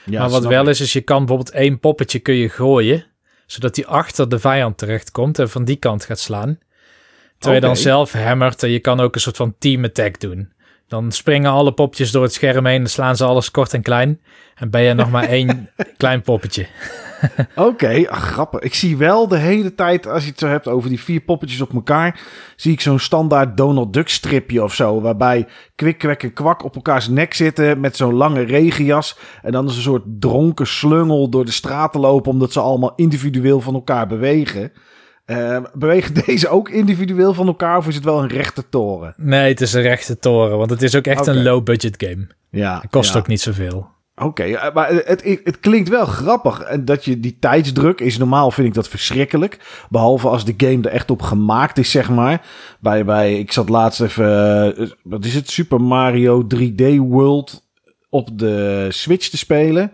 Ja, 0.04 0.20
maar 0.20 0.30
wat 0.30 0.46
wel 0.46 0.62
ik. 0.62 0.68
is, 0.68 0.80
is 0.80 0.92
je 0.92 1.00
kan 1.00 1.18
bijvoorbeeld 1.18 1.50
één 1.50 1.80
poppetje 1.80 2.18
kun 2.18 2.34
je 2.34 2.48
gooien, 2.48 3.06
zodat 3.46 3.74
die 3.74 3.86
achter 3.86 4.28
de 4.28 4.38
vijand 4.38 4.78
terechtkomt 4.78 5.38
en 5.38 5.50
van 5.50 5.64
die 5.64 5.76
kant 5.76 6.04
gaat 6.04 6.18
slaan. 6.18 6.58
Terwijl 7.38 7.60
je 7.60 7.66
dan 7.66 7.76
zelf 7.76 8.12
hammert 8.12 8.62
en 8.62 8.70
je 8.70 8.80
kan 8.80 9.00
ook 9.00 9.14
een 9.14 9.20
soort 9.20 9.36
van 9.36 9.54
team 9.58 9.84
attack 9.84 10.20
doen. 10.20 10.52
Dan 10.90 11.12
springen 11.12 11.50
alle 11.50 11.72
poppetjes 11.72 12.10
door 12.10 12.22
het 12.22 12.32
scherm 12.32 12.66
heen, 12.66 12.78
dan 12.78 12.88
slaan 12.88 13.16
ze 13.16 13.24
alles 13.24 13.50
kort 13.50 13.74
en 13.74 13.82
klein. 13.82 14.20
En 14.54 14.70
ben 14.70 14.82
je 14.82 14.94
nog 14.94 15.10
maar 15.10 15.24
één 15.38 15.70
klein 15.96 16.22
poppetje. 16.22 16.66
Oké, 17.56 18.08
ach, 18.08 18.24
grappig. 18.24 18.60
Ik 18.60 18.74
zie 18.74 18.96
wel 18.96 19.28
de 19.28 19.36
hele 19.36 19.74
tijd, 19.74 20.06
als 20.06 20.22
je 20.22 20.30
het 20.30 20.38
zo 20.38 20.46
hebt 20.46 20.68
over 20.68 20.88
die 20.88 21.00
vier 21.00 21.20
poppetjes 21.20 21.60
op 21.60 21.74
elkaar, 21.74 22.20
zie 22.56 22.72
ik 22.72 22.80
zo'n 22.80 22.98
standaard 22.98 23.56
Donald 23.56 23.92
Duck 23.92 24.08
stripje 24.08 24.62
of 24.62 24.74
zo, 24.74 25.00
waarbij 25.00 25.46
kwik, 25.74 25.98
kwek 25.98 26.22
en 26.22 26.32
kwak 26.32 26.64
op 26.64 26.74
elkaars 26.74 27.08
nek 27.08 27.34
zitten 27.34 27.80
met 27.80 27.96
zo'n 27.96 28.14
lange 28.14 28.42
regenjas. 28.42 29.18
En 29.42 29.52
dan 29.52 29.66
is 29.66 29.76
een 29.76 29.82
soort 29.82 30.04
dronken 30.18 30.66
slungel 30.66 31.28
door 31.28 31.44
de 31.44 31.50
straten 31.50 32.00
lopen, 32.00 32.30
omdat 32.30 32.52
ze 32.52 32.60
allemaal 32.60 32.92
individueel 32.96 33.60
van 33.60 33.74
elkaar 33.74 34.06
bewegen. 34.06 34.72
Eh, 35.30 35.56
bewegen 35.72 36.14
deze 36.26 36.48
ook 36.48 36.68
individueel 36.68 37.34
van 37.34 37.46
elkaar 37.46 37.76
of 37.76 37.88
is 37.88 37.94
het 37.94 38.04
wel 38.04 38.22
een 38.22 38.28
rechte 38.28 38.68
toren? 38.68 39.14
Nee, 39.16 39.48
het 39.48 39.60
is 39.60 39.72
een 39.72 39.82
rechte 39.82 40.18
toren, 40.18 40.58
want 40.58 40.70
het 40.70 40.82
is 40.82 40.96
ook 40.96 41.06
echt 41.06 41.26
een 41.26 41.42
low-budget 41.42 42.04
game. 42.04 42.26
Ja, 42.50 42.80
Het 42.80 42.90
kost 42.90 43.12
ja. 43.12 43.18
ook 43.18 43.26
niet 43.26 43.40
zoveel. 43.40 43.88
Oké, 44.16 44.42
eh, 44.42 44.74
maar 44.74 44.88
het, 44.88 45.40
het, 45.44 45.60
klinkt 45.60 45.88
wel 45.88 46.04
grappig. 46.04 46.60
En 46.60 46.84
dat 46.84 47.04
je 47.04 47.20
die 47.20 47.36
tijdsdruk 47.40 48.00
is 48.00 48.18
normaal, 48.18 48.50
vind 48.50 48.68
ik 48.68 48.74
dat 48.74 48.88
verschrikkelijk. 48.88 49.84
Behalve 49.88 50.28
als 50.28 50.44
de 50.44 50.54
game 50.56 50.82
er 50.82 50.94
echt 50.94 51.10
op 51.10 51.22
gemaakt 51.22 51.78
is, 51.78 51.90
zeg 51.90 52.10
maar. 52.10 52.46
Bij, 52.80 53.04
bij 53.04 53.38
ik 53.38 53.52
zat 53.52 53.68
laatst 53.68 54.00
even, 54.00 54.76
eh, 54.76 54.88
wat 55.02 55.24
is 55.24 55.34
het, 55.34 55.50
Super 55.50 55.80
Mario 55.80 56.46
3D 56.46 56.96
World 56.96 57.68
op 58.08 58.38
de 58.38 58.86
Switch 58.88 59.28
te 59.28 59.38
spelen. 59.38 59.92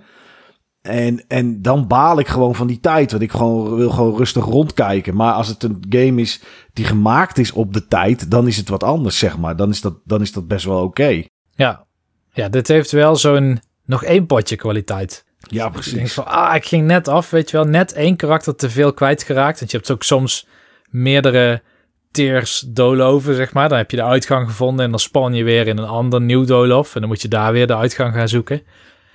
En, 0.86 1.24
en 1.28 1.62
dan 1.62 1.86
baal 1.86 2.18
ik 2.18 2.28
gewoon 2.28 2.54
van 2.54 2.66
die 2.66 2.80
tijd. 2.80 3.10
Want 3.10 3.22
ik 3.22 3.30
gewoon, 3.30 3.76
wil 3.76 3.90
gewoon 3.90 4.16
rustig 4.16 4.44
rondkijken. 4.44 5.16
Maar 5.16 5.32
als 5.32 5.48
het 5.48 5.62
een 5.62 5.84
game 5.88 6.20
is 6.20 6.40
die 6.72 6.84
gemaakt 6.84 7.38
is 7.38 7.52
op 7.52 7.72
de 7.72 7.86
tijd, 7.86 8.30
dan 8.30 8.46
is 8.46 8.56
het 8.56 8.68
wat 8.68 8.82
anders, 8.82 9.18
zeg 9.18 9.38
maar. 9.38 9.56
Dan 9.56 9.70
is 9.70 9.80
dat, 9.80 9.94
dan 10.04 10.20
is 10.20 10.32
dat 10.32 10.48
best 10.48 10.64
wel 10.64 10.82
oké. 10.82 11.22
Ja. 11.54 11.84
ja, 12.32 12.48
dit 12.48 12.68
heeft 12.68 12.90
wel 12.90 13.16
zo'n 13.16 13.60
nog 13.84 14.04
één 14.04 14.26
potje 14.26 14.56
kwaliteit. 14.56 15.24
Ja, 15.38 15.68
precies. 15.68 16.14
van, 16.14 16.26
ah, 16.26 16.54
ik 16.54 16.64
ging 16.64 16.86
net 16.86 17.08
af, 17.08 17.30
weet 17.30 17.50
je 17.50 17.56
wel, 17.56 17.66
net 17.66 17.92
één 17.92 18.16
karakter 18.16 18.56
te 18.56 18.70
veel 18.70 18.92
kwijtgeraakt. 18.92 19.58
Want 19.58 19.70
je 19.70 19.76
hebt 19.76 19.90
ook 19.90 20.02
soms 20.02 20.46
meerdere 20.90 21.62
tiers 22.10 22.64
doolhoven, 22.66 23.34
zeg 23.34 23.52
maar. 23.52 23.68
Dan 23.68 23.78
heb 23.78 23.90
je 23.90 23.96
de 23.96 24.04
uitgang 24.04 24.48
gevonden 24.48 24.84
en 24.84 24.90
dan 24.90 25.00
spawn 25.00 25.32
je 25.32 25.44
weer 25.44 25.66
in 25.66 25.78
een 25.78 25.88
ander 25.88 26.20
nieuw 26.20 26.44
doolhof. 26.44 26.94
En 26.94 27.00
dan 27.00 27.08
moet 27.08 27.22
je 27.22 27.28
daar 27.28 27.52
weer 27.52 27.66
de 27.66 27.76
uitgang 27.76 28.14
gaan 28.14 28.28
zoeken. 28.28 28.62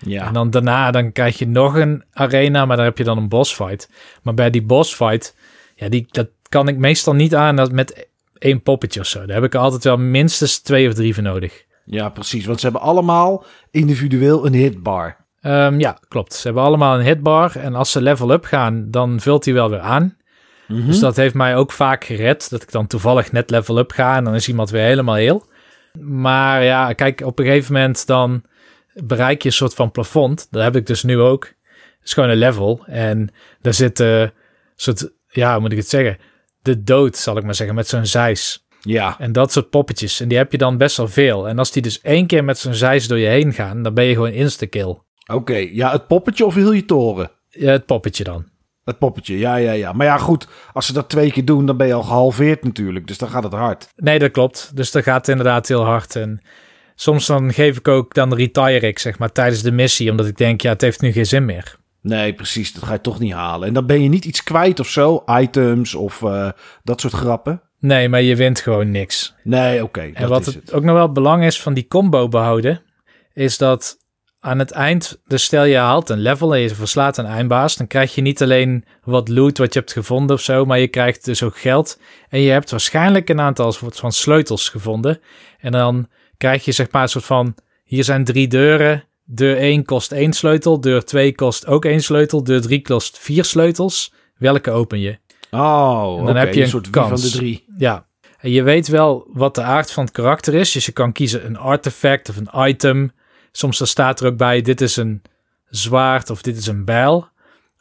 Ja. 0.05 0.25
En 0.25 0.33
dan 0.33 0.49
daarna 0.49 0.91
dan 0.91 1.11
krijg 1.11 1.39
je 1.39 1.47
nog 1.47 1.75
een 1.75 2.03
arena, 2.11 2.65
maar 2.65 2.77
daar 2.77 2.85
heb 2.85 2.97
je 2.97 3.03
dan 3.03 3.17
een 3.17 3.29
boss 3.29 3.53
fight. 3.53 3.89
Maar 4.21 4.33
bij 4.33 4.49
die 4.49 4.63
boss 4.63 4.95
fight, 4.95 5.35
ja, 5.75 5.89
die, 5.89 6.07
dat 6.11 6.27
kan 6.49 6.67
ik 6.67 6.77
meestal 6.77 7.13
niet 7.13 7.35
aan 7.35 7.55
dat 7.55 7.71
met 7.71 8.07
één 8.37 8.61
poppetje 8.61 8.99
of 8.99 9.05
zo. 9.05 9.25
Daar 9.25 9.35
heb 9.35 9.43
ik 9.43 9.53
er 9.53 9.59
altijd 9.59 9.83
wel 9.83 9.97
minstens 9.97 10.59
twee 10.59 10.87
of 10.87 10.93
drie 10.93 11.13
voor 11.13 11.23
nodig. 11.23 11.65
Ja, 11.85 12.09
precies. 12.09 12.45
Want 12.45 12.59
ze 12.59 12.65
hebben 12.65 12.85
allemaal 12.85 13.45
individueel 13.71 14.45
een 14.45 14.53
hitbar. 14.53 15.17
Ehm, 15.41 15.79
ja, 15.79 15.97
klopt. 16.07 16.33
Ze 16.33 16.41
hebben 16.43 16.63
allemaal 16.63 16.99
een 16.99 17.05
hitbar. 17.05 17.55
En 17.55 17.75
als 17.75 17.91
ze 17.91 18.01
level 18.01 18.31
up 18.31 18.45
gaan, 18.45 18.91
dan 18.91 19.19
vult 19.19 19.45
hij 19.45 19.53
wel 19.53 19.69
weer 19.69 19.79
aan. 19.79 20.17
Mhm. 20.67 20.85
Dus 20.85 20.99
dat 20.99 21.15
heeft 21.15 21.33
mij 21.33 21.55
ook 21.55 21.71
vaak 21.71 22.03
gered. 22.03 22.49
Dat 22.49 22.61
ik 22.61 22.71
dan 22.71 22.87
toevallig 22.87 23.31
net 23.31 23.49
level 23.49 23.77
up 23.77 23.91
ga 23.91 24.15
en 24.15 24.23
dan 24.23 24.35
is 24.35 24.47
iemand 24.47 24.69
weer 24.69 24.83
helemaal 24.83 25.15
heel. 25.15 25.45
Maar 25.99 26.63
ja, 26.63 26.93
kijk, 26.93 27.21
op 27.25 27.39
een 27.39 27.45
gegeven 27.45 27.73
moment 27.73 28.07
dan 28.07 28.43
bereik 28.93 29.41
je 29.41 29.47
een 29.47 29.55
soort 29.55 29.73
van 29.73 29.91
plafond. 29.91 30.47
Dat 30.51 30.63
heb 30.63 30.75
ik 30.75 30.85
dus 30.85 31.03
nu 31.03 31.19
ook. 31.19 31.45
Het 31.45 32.09
is 32.09 32.13
gewoon 32.13 32.29
een 32.29 32.37
level. 32.37 32.83
En 32.85 33.33
daar 33.61 33.73
zit 33.73 33.99
een 33.99 34.31
soort, 34.75 35.11
ja, 35.29 35.51
hoe 35.51 35.61
moet 35.61 35.71
ik 35.71 35.77
het 35.77 35.89
zeggen? 35.89 36.17
De 36.61 36.83
dood, 36.83 37.17
zal 37.17 37.37
ik 37.37 37.43
maar 37.43 37.55
zeggen, 37.55 37.75
met 37.75 37.87
zo'n 37.87 38.05
zeis. 38.05 38.65
Ja. 38.81 39.15
En 39.19 39.31
dat 39.31 39.51
soort 39.51 39.69
poppetjes. 39.69 40.19
En 40.19 40.27
die 40.27 40.37
heb 40.37 40.51
je 40.51 40.57
dan 40.57 40.77
best 40.77 40.97
wel 40.97 41.07
veel. 41.07 41.47
En 41.47 41.59
als 41.59 41.71
die 41.71 41.81
dus 41.81 42.01
één 42.01 42.27
keer 42.27 42.43
met 42.43 42.57
zo'n 42.57 42.73
zeis 42.73 43.07
door 43.07 43.17
je 43.17 43.27
heen 43.27 43.53
gaan, 43.53 43.83
dan 43.83 43.93
ben 43.93 44.03
je 44.03 44.13
gewoon 44.13 44.31
insta-kill. 44.31 44.97
Oké, 45.31 45.55
ja, 45.55 45.91
het 45.91 46.07
poppetje 46.07 46.45
of 46.45 46.55
heel 46.55 46.71
je 46.71 46.85
toren? 46.85 47.31
Ja, 47.49 47.71
het 47.71 47.85
poppetje 47.85 48.23
dan. 48.23 48.49
Het 48.83 48.97
poppetje, 48.97 49.37
ja, 49.37 49.55
ja, 49.55 49.71
ja. 49.71 49.91
Maar 49.91 50.05
ja, 50.05 50.17
goed, 50.17 50.47
als 50.73 50.85
ze 50.85 50.93
dat 50.93 51.09
twee 51.09 51.31
keer 51.31 51.45
doen, 51.45 51.65
dan 51.65 51.77
ben 51.77 51.87
je 51.87 51.93
al 51.93 52.03
gehalveerd 52.03 52.63
natuurlijk. 52.63 53.07
Dus 53.07 53.17
dan 53.17 53.29
gaat 53.29 53.43
het 53.43 53.53
hard. 53.53 53.89
Nee, 53.95 54.19
dat 54.19 54.31
klopt. 54.31 54.71
Dus 54.75 54.91
dat 54.91 55.03
gaat 55.03 55.27
inderdaad 55.27 55.67
heel 55.67 55.83
hard. 55.83 56.15
En 56.15 56.41
soms 57.01 57.25
dan 57.25 57.53
geef 57.53 57.77
ik 57.77 57.87
ook, 57.87 58.13
dan 58.13 58.33
retire 58.33 58.87
ik 58.87 58.99
zeg 58.99 59.19
maar 59.19 59.31
tijdens 59.31 59.61
de 59.61 59.71
missie. 59.71 60.11
Omdat 60.11 60.27
ik 60.27 60.37
denk, 60.37 60.61
ja, 60.61 60.69
het 60.69 60.81
heeft 60.81 61.01
nu 61.01 61.11
geen 61.11 61.25
zin 61.25 61.45
meer. 61.45 61.75
Nee, 62.01 62.33
precies, 62.33 62.73
dat 62.73 62.83
ga 62.83 62.93
je 62.93 63.01
toch 63.01 63.19
niet 63.19 63.33
halen. 63.33 63.67
En 63.67 63.73
dan 63.73 63.85
ben 63.85 64.03
je 64.03 64.09
niet 64.09 64.25
iets 64.25 64.43
kwijt 64.43 64.79
of 64.79 64.87
zo, 64.87 65.23
items 65.27 65.95
of 65.95 66.23
eh, 66.23 66.49
dat 66.83 67.01
soort 67.01 67.13
grappen. 67.13 67.61
Nee, 67.79 68.09
maar 68.09 68.21
je 68.21 68.35
wint 68.35 68.59
gewoon 68.59 68.91
niks. 68.91 69.33
Nee, 69.43 69.83
oké, 69.83 70.01
En 70.01 70.13
dat 70.13 70.29
wat 70.29 70.39
is 70.39 70.45
het, 70.45 70.55
het. 70.55 70.73
ook 70.73 70.83
nog 70.83 70.95
wel 70.95 71.11
belang 71.11 71.43
is 71.45 71.61
van 71.61 71.73
die 71.73 71.87
combo 71.87 72.27
behouden, 72.27 72.81
is 73.33 73.57
dat 73.57 73.97
aan 74.39 74.59
het 74.59 74.71
eind, 74.71 75.21
dus 75.27 75.43
stel 75.43 75.63
je 75.63 75.77
haalt 75.77 76.09
een 76.09 76.19
level 76.19 76.55
en 76.55 76.61
je 76.61 76.75
verslaat 76.75 77.17
een 77.17 77.25
eindbaas, 77.25 77.75
dan 77.75 77.87
krijg 77.87 78.15
je 78.15 78.21
niet 78.21 78.41
alleen 78.41 78.85
wat 79.03 79.29
loot 79.29 79.57
wat 79.57 79.73
je 79.73 79.79
hebt 79.79 79.91
gevonden 79.91 80.35
of 80.35 80.41
zo, 80.41 80.65
maar 80.65 80.79
je 80.79 80.87
krijgt 80.87 81.25
dus 81.25 81.43
ook 81.43 81.57
geld. 81.57 81.99
En 82.29 82.39
je 82.39 82.49
hebt 82.51 82.71
waarschijnlijk 82.71 83.29
een 83.29 83.41
aantal 83.41 83.71
soort 83.71 83.95
van 83.95 84.11
sleutels 84.11 84.69
gevonden. 84.69 85.19
En 85.59 85.71
dan 85.71 86.07
krijg 86.41 86.65
je 86.65 86.71
zeg 86.71 86.91
maar 86.91 87.01
een 87.01 87.09
soort 87.09 87.25
van, 87.25 87.55
hier 87.83 88.03
zijn 88.03 88.23
drie 88.23 88.47
deuren. 88.47 89.03
Deur 89.23 89.57
1 89.57 89.85
kost 89.85 90.11
één 90.11 90.33
sleutel, 90.33 90.81
deur 90.81 91.03
2 91.03 91.35
kost 91.35 91.67
ook 91.67 91.85
één 91.85 92.01
sleutel, 92.01 92.43
deur 92.43 92.61
3 92.61 92.81
kost 92.81 93.19
vier 93.19 93.45
sleutels. 93.45 94.13
Welke 94.37 94.71
open 94.71 94.99
je? 94.99 95.17
Oh, 95.51 96.25
dan 96.25 96.35
heb 96.35 96.53
je 96.53 96.61
een 96.61 96.67
soort 96.67 96.85
wie 96.85 96.93
van 96.93 97.09
kans. 97.09 97.21
de 97.21 97.37
drie. 97.37 97.65
Ja, 97.77 98.05
en 98.37 98.51
je 98.51 98.63
weet 98.63 98.87
wel 98.87 99.27
wat 99.33 99.55
de 99.55 99.61
aard 99.61 99.91
van 99.91 100.03
het 100.03 100.13
karakter 100.13 100.53
is. 100.53 100.71
Dus 100.71 100.85
je 100.85 100.91
kan 100.91 101.11
kiezen 101.11 101.45
een 101.45 101.57
artefact 101.57 102.29
of 102.29 102.37
een 102.37 102.67
item. 102.69 103.11
Soms 103.51 103.77
dan 103.77 103.87
staat 103.87 104.19
er 104.19 104.27
ook 104.27 104.37
bij, 104.37 104.61
dit 104.61 104.81
is 104.81 104.95
een 104.95 105.21
zwaard 105.65 106.29
of 106.29 106.41
dit 106.41 106.57
is 106.57 106.67
een 106.67 106.85
bijl. 106.85 107.29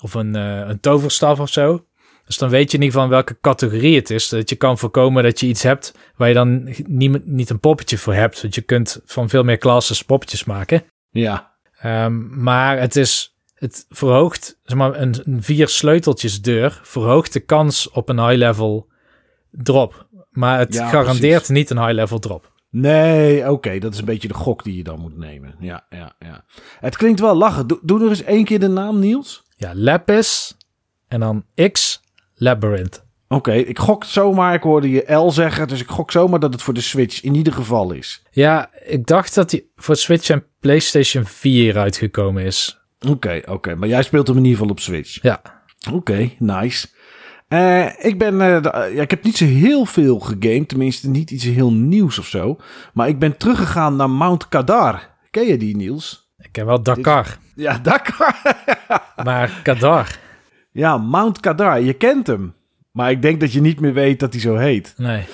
Of 0.00 0.14
een, 0.14 0.36
eh, 0.36 0.68
een 0.68 0.80
toverstaf 0.80 1.40
of 1.40 1.48
zo. 1.48 1.84
Dus 2.30 2.38
dan 2.38 2.48
weet 2.48 2.70
je 2.70 2.78
ieder 2.78 2.92
geval 2.92 3.08
welke 3.08 3.38
categorie 3.40 3.96
het 3.96 4.10
is. 4.10 4.28
Dat 4.28 4.48
je 4.48 4.56
kan 4.56 4.78
voorkomen 4.78 5.22
dat 5.22 5.40
je 5.40 5.46
iets 5.46 5.62
hebt 5.62 5.94
waar 6.16 6.28
je 6.28 6.34
dan 6.34 6.74
niet, 6.86 7.26
niet 7.26 7.50
een 7.50 7.60
poppetje 7.60 7.98
voor 7.98 8.14
hebt. 8.14 8.42
Want 8.42 8.54
je 8.54 8.60
kunt 8.60 9.00
van 9.04 9.28
veel 9.28 9.42
meer 9.42 9.58
classes 9.58 10.04
poppetjes 10.04 10.44
maken. 10.44 10.82
Ja, 11.10 11.48
Ehm, 11.80 12.42
maar 12.42 12.78
het 12.80 12.96
is, 12.96 13.36
het 13.54 13.86
verhoogt, 13.88 14.58
zeg 14.64 14.76
maar, 14.78 15.00
een, 15.00 15.14
een 15.24 15.42
vier 15.42 15.68
sleuteltjes 15.68 16.42
deur 16.42 16.80
verhoogt 16.82 17.32
de 17.32 17.40
kans 17.40 17.90
op 17.90 18.08
een 18.08 18.18
high 18.20 18.36
level 18.38 18.88
drop. 19.50 20.06
Maar 20.30 20.58
het 20.58 20.74
Ja, 20.74 20.88
garandeert 20.88 21.32
precies. 21.44 21.48
niet 21.56 21.70
een 21.70 21.78
high 21.78 21.92
level 21.92 22.18
drop. 22.18 22.52
nee, 22.70 23.50
oké, 23.50 23.78
dat 23.78 23.92
is 23.92 23.98
een 23.98 24.04
beetje 24.04 24.28
de 24.28 24.34
gok 24.34 24.64
die 24.64 24.76
je 24.76 24.82
dan 24.84 25.00
moet 25.00 25.16
nemen. 25.16 25.54
Ja, 25.60 25.86
ja, 25.90 26.12
ja. 26.18 26.44
Het 26.80 26.96
klinkt 26.96 27.20
wel 27.20 27.34
lachen. 27.34 27.66
Doe, 27.66 27.78
doe 27.82 27.98
nog 27.98 28.08
eens 28.08 28.22
één 28.22 28.44
keer 28.44 28.60
de 28.60 28.68
naam, 28.68 28.98
Niels. 28.98 29.42
Ja, 29.56 29.72
Lapis 29.74 30.56
en 31.08 31.20
dan 31.20 31.44
X 31.72 31.99
Labyrinth. 32.40 33.04
Oké, 33.28 33.52
ik 33.52 33.78
gok 33.78 34.04
zomaar, 34.04 34.54
ik 34.54 34.62
hoorde 34.62 34.90
je 34.90 35.12
L 35.14 35.30
zeggen, 35.30 35.68
dus 35.68 35.80
ik 35.80 35.88
gok 35.88 36.10
zomaar 36.10 36.40
dat 36.40 36.52
het 36.52 36.62
voor 36.62 36.74
de 36.74 36.80
Switch 36.80 37.22
in 37.22 37.34
ieder 37.34 37.52
geval 37.52 37.92
is. 37.92 38.22
Ja, 38.30 38.70
ik 38.86 39.06
dacht 39.06 39.34
dat 39.34 39.50
die 39.50 39.70
voor 39.76 39.96
Switch 39.96 40.28
en 40.30 40.44
PlayStation 40.60 41.24
4 41.26 41.78
uitgekomen 41.78 42.44
is. 42.44 42.80
Oké, 43.08 43.42
oké, 43.48 43.74
maar 43.74 43.88
jij 43.88 44.02
speelt 44.02 44.26
hem 44.26 44.36
in 44.36 44.42
ieder 44.44 44.58
geval 44.58 44.72
op 44.72 44.80
Switch. 44.80 45.22
Ja, 45.22 45.42
Oké, 45.92 46.30
nice. 46.38 46.88
Eh, 47.48 48.04
ik 48.04 48.18
ben, 48.18 48.40
eh, 48.40 48.62
de- 48.62 48.90
ja, 48.94 49.02
ik 49.02 49.10
heb 49.10 49.22
niet 49.24 49.36
zo 49.36 49.44
heel 49.44 49.84
veel 49.84 50.18
gegamed, 50.18 50.68
tenminste 50.68 51.08
niet 51.08 51.30
iets 51.30 51.44
heel 51.44 51.72
nieuws 51.72 52.18
of 52.18 52.26
zo. 52.26 52.56
Maar 52.92 53.08
ik 53.08 53.18
ben 53.18 53.36
teruggegaan 53.36 53.96
naar 53.96 54.10
Mount 54.10 54.48
Kadar. 54.48 55.08
Ken 55.30 55.46
je 55.46 55.56
die, 55.56 55.76
Niels? 55.76 56.32
ik 56.38 56.56
heb 56.56 56.66
wel 56.66 56.82
Dakar, 56.82 57.38
Ja, 57.54 57.78
Dakar. 57.78 58.36
maar 59.24 59.60
Kadar, 59.62 60.18
ja, 60.72 60.98
Mount 60.98 61.40
Kadar, 61.40 61.80
je 61.80 61.92
kent 61.92 62.26
hem. 62.26 62.54
Maar 62.90 63.10
ik 63.10 63.22
denk 63.22 63.40
dat 63.40 63.52
je 63.52 63.60
niet 63.60 63.80
meer 63.80 63.92
weet 63.92 64.20
dat 64.20 64.32
hij 64.32 64.40
zo 64.40 64.56
heet. 64.56 64.94
nee. 64.96 65.24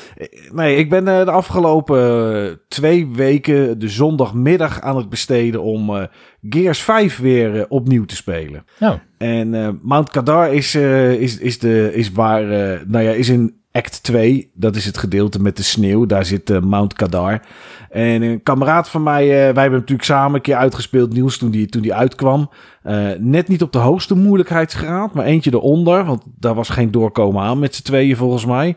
Nee, 0.52 0.76
ik 0.76 0.90
ben 0.90 1.09
eh, 1.09 1.25
de 1.25 1.31
afgelopen 1.31 2.00
eh, 2.35 2.52
twee 2.69 3.07
weken 3.07 3.78
de 3.78 3.88
zondagmiddag 3.88 4.81
aan 4.81 4.97
het 4.97 5.09
besteden 5.09 5.62
om 5.62 5.97
eh, 5.97 6.02
Gears 6.49 6.83
5 6.83 7.19
weer 7.19 7.66
opnieuw 7.69 8.05
te 8.05 8.16
spelen. 8.16 8.64
Oh, 8.81 8.95
En 9.19 9.78
Mount 9.83 10.11
Kadar 10.11 10.55
is, 10.55 10.75
is, 10.75 11.38
is, 11.38 11.59
de, 11.59 11.90
is 11.95 12.12
waar, 12.12 12.45
nou 12.87 13.05
ja, 13.05 13.11
is 13.11 13.28
in 13.28 13.61
Act 13.76 14.02
2. 14.02 14.50
Dat 14.54 14.76
is 14.76 14.85
het 14.85 14.99
gedeelte 14.99 15.40
met 15.40 15.56
de 15.56 15.62
sneeuw. 15.62 16.06
Daar 16.06 16.25
zit 16.25 16.50
eh, 16.50 16.61
Mount 16.61 16.92
Kadar. 16.92 17.40
En 17.90 18.23
een 18.23 18.42
kameraad 18.42 18.88
van 18.88 19.02
mij, 19.02 19.23
eh, 19.23 19.28
wij 19.28 19.62
hebben 19.62 19.78
natuurlijk 19.78 20.09
samen 20.09 20.35
een 20.35 20.40
keer 20.40 20.56
uitgespeeld, 20.56 21.12
Niels, 21.12 21.38
toen 21.38 21.50
die, 21.50 21.66
toen 21.66 21.83
die 21.83 21.95
uitkwam. 21.95 22.50
Eh, 22.83 23.09
net 23.18 23.49
niet 23.49 23.62
op 23.62 23.73
de 23.73 23.78
hoogste 23.78 24.14
moeilijkheidsgraad, 24.14 25.14
maar 25.14 25.25
eentje 25.25 25.50
eronder. 25.54 26.04
Want 26.04 26.23
daar 26.38 26.54
was 26.54 26.68
geen 26.68 26.90
doorkomen 26.90 27.42
aan 27.42 27.59
met 27.59 27.75
z'n 27.75 27.83
tweeën 27.83 28.16
volgens 28.16 28.47
mij. 28.47 28.76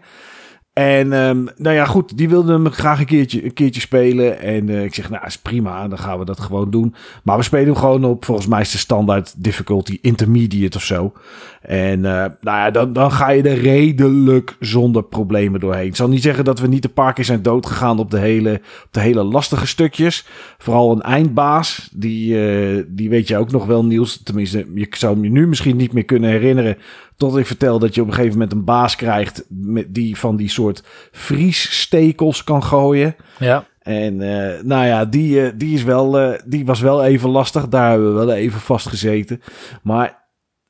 En 0.79 1.13
ehm, 1.13 1.45
nou 1.57 1.75
ja, 1.75 1.85
goed, 1.85 2.17
die 2.17 2.29
wilde 2.29 2.51
hem 2.51 2.69
graag 2.71 2.99
een 2.99 3.05
keertje, 3.05 3.45
een 3.45 3.53
keertje 3.53 3.81
spelen. 3.81 4.39
En 4.39 4.69
eh, 4.69 4.83
ik 4.83 4.93
zeg, 4.93 5.09
nou 5.09 5.25
is 5.25 5.37
prima, 5.37 5.87
dan 5.87 5.97
gaan 5.97 6.19
we 6.19 6.25
dat 6.25 6.39
gewoon 6.39 6.69
doen. 6.69 6.95
Maar 7.23 7.37
we 7.37 7.43
spelen 7.43 7.65
hem 7.65 7.75
gewoon 7.75 8.05
op, 8.05 8.25
volgens 8.25 8.47
mij 8.47 8.61
is 8.61 8.71
de 8.71 8.77
standaard 8.77 9.43
difficulty 9.43 9.97
intermediate 10.01 10.77
of 10.77 10.83
zo. 10.83 11.13
En 11.61 12.05
eh, 12.05 12.25
nou 12.41 12.57
ja, 12.57 12.71
dan, 12.71 12.93
dan 12.93 13.11
ga 13.11 13.29
je 13.29 13.43
er 13.43 13.61
redelijk 13.61 14.55
zonder 14.59 15.03
problemen 15.03 15.59
doorheen. 15.59 15.85
Ik 15.85 15.95
zal 15.95 16.09
niet 16.09 16.21
zeggen 16.21 16.45
dat 16.45 16.59
we 16.59 16.67
niet 16.67 16.83
een 16.83 16.93
paar 16.93 17.13
keer 17.13 17.25
zijn 17.25 17.41
doodgegaan 17.41 17.99
op 17.99 18.11
de 18.11 18.19
hele, 18.19 18.61
op 18.83 18.89
de 18.91 18.99
hele 18.99 19.23
lastige 19.23 19.67
stukjes. 19.67 20.25
Vooral 20.57 20.91
een 20.91 21.01
eindbaas, 21.01 21.89
die, 21.93 22.47
eh, 22.47 22.83
die 22.87 23.09
weet 23.09 23.27
je 23.27 23.37
ook 23.37 23.51
nog 23.51 23.65
wel, 23.65 23.85
Niels. 23.85 24.23
Tenminste, 24.23 24.65
je 24.75 24.87
zou 24.89 25.21
je 25.21 25.29
nu 25.29 25.47
misschien 25.47 25.77
niet 25.77 25.93
meer 25.93 26.05
kunnen 26.05 26.29
herinneren. 26.29 26.77
Tot 27.19 27.37
ik 27.37 27.45
vertel 27.45 27.79
dat 27.79 27.95
je 27.95 28.01
op 28.01 28.07
een 28.07 28.13
gegeven 28.13 28.33
moment 28.33 28.51
een 28.51 28.63
baas 28.63 28.95
krijgt 28.95 29.45
met 29.49 29.93
die 29.93 30.17
van 30.17 30.35
die 30.35 30.49
soort 30.49 30.83
vriesstekels 31.11 32.43
kan 32.43 32.63
gooien. 32.63 33.15
ja. 33.39 33.67
En 33.79 34.21
eh, 34.21 34.63
nou 34.63 34.85
ja, 34.85 35.05
die, 35.05 35.41
eh, 35.41 35.51
die, 35.55 35.73
is 35.73 35.83
wel, 35.83 36.19
eh, 36.19 36.39
die 36.45 36.65
was 36.65 36.79
wel 36.79 37.03
even 37.03 37.29
lastig. 37.29 37.67
Daar 37.67 37.89
hebben 37.89 38.09
we 38.09 38.25
wel 38.25 38.35
even 38.35 38.59
vast 38.59 38.87
gezeten. 38.87 39.41
Maar 39.83 40.27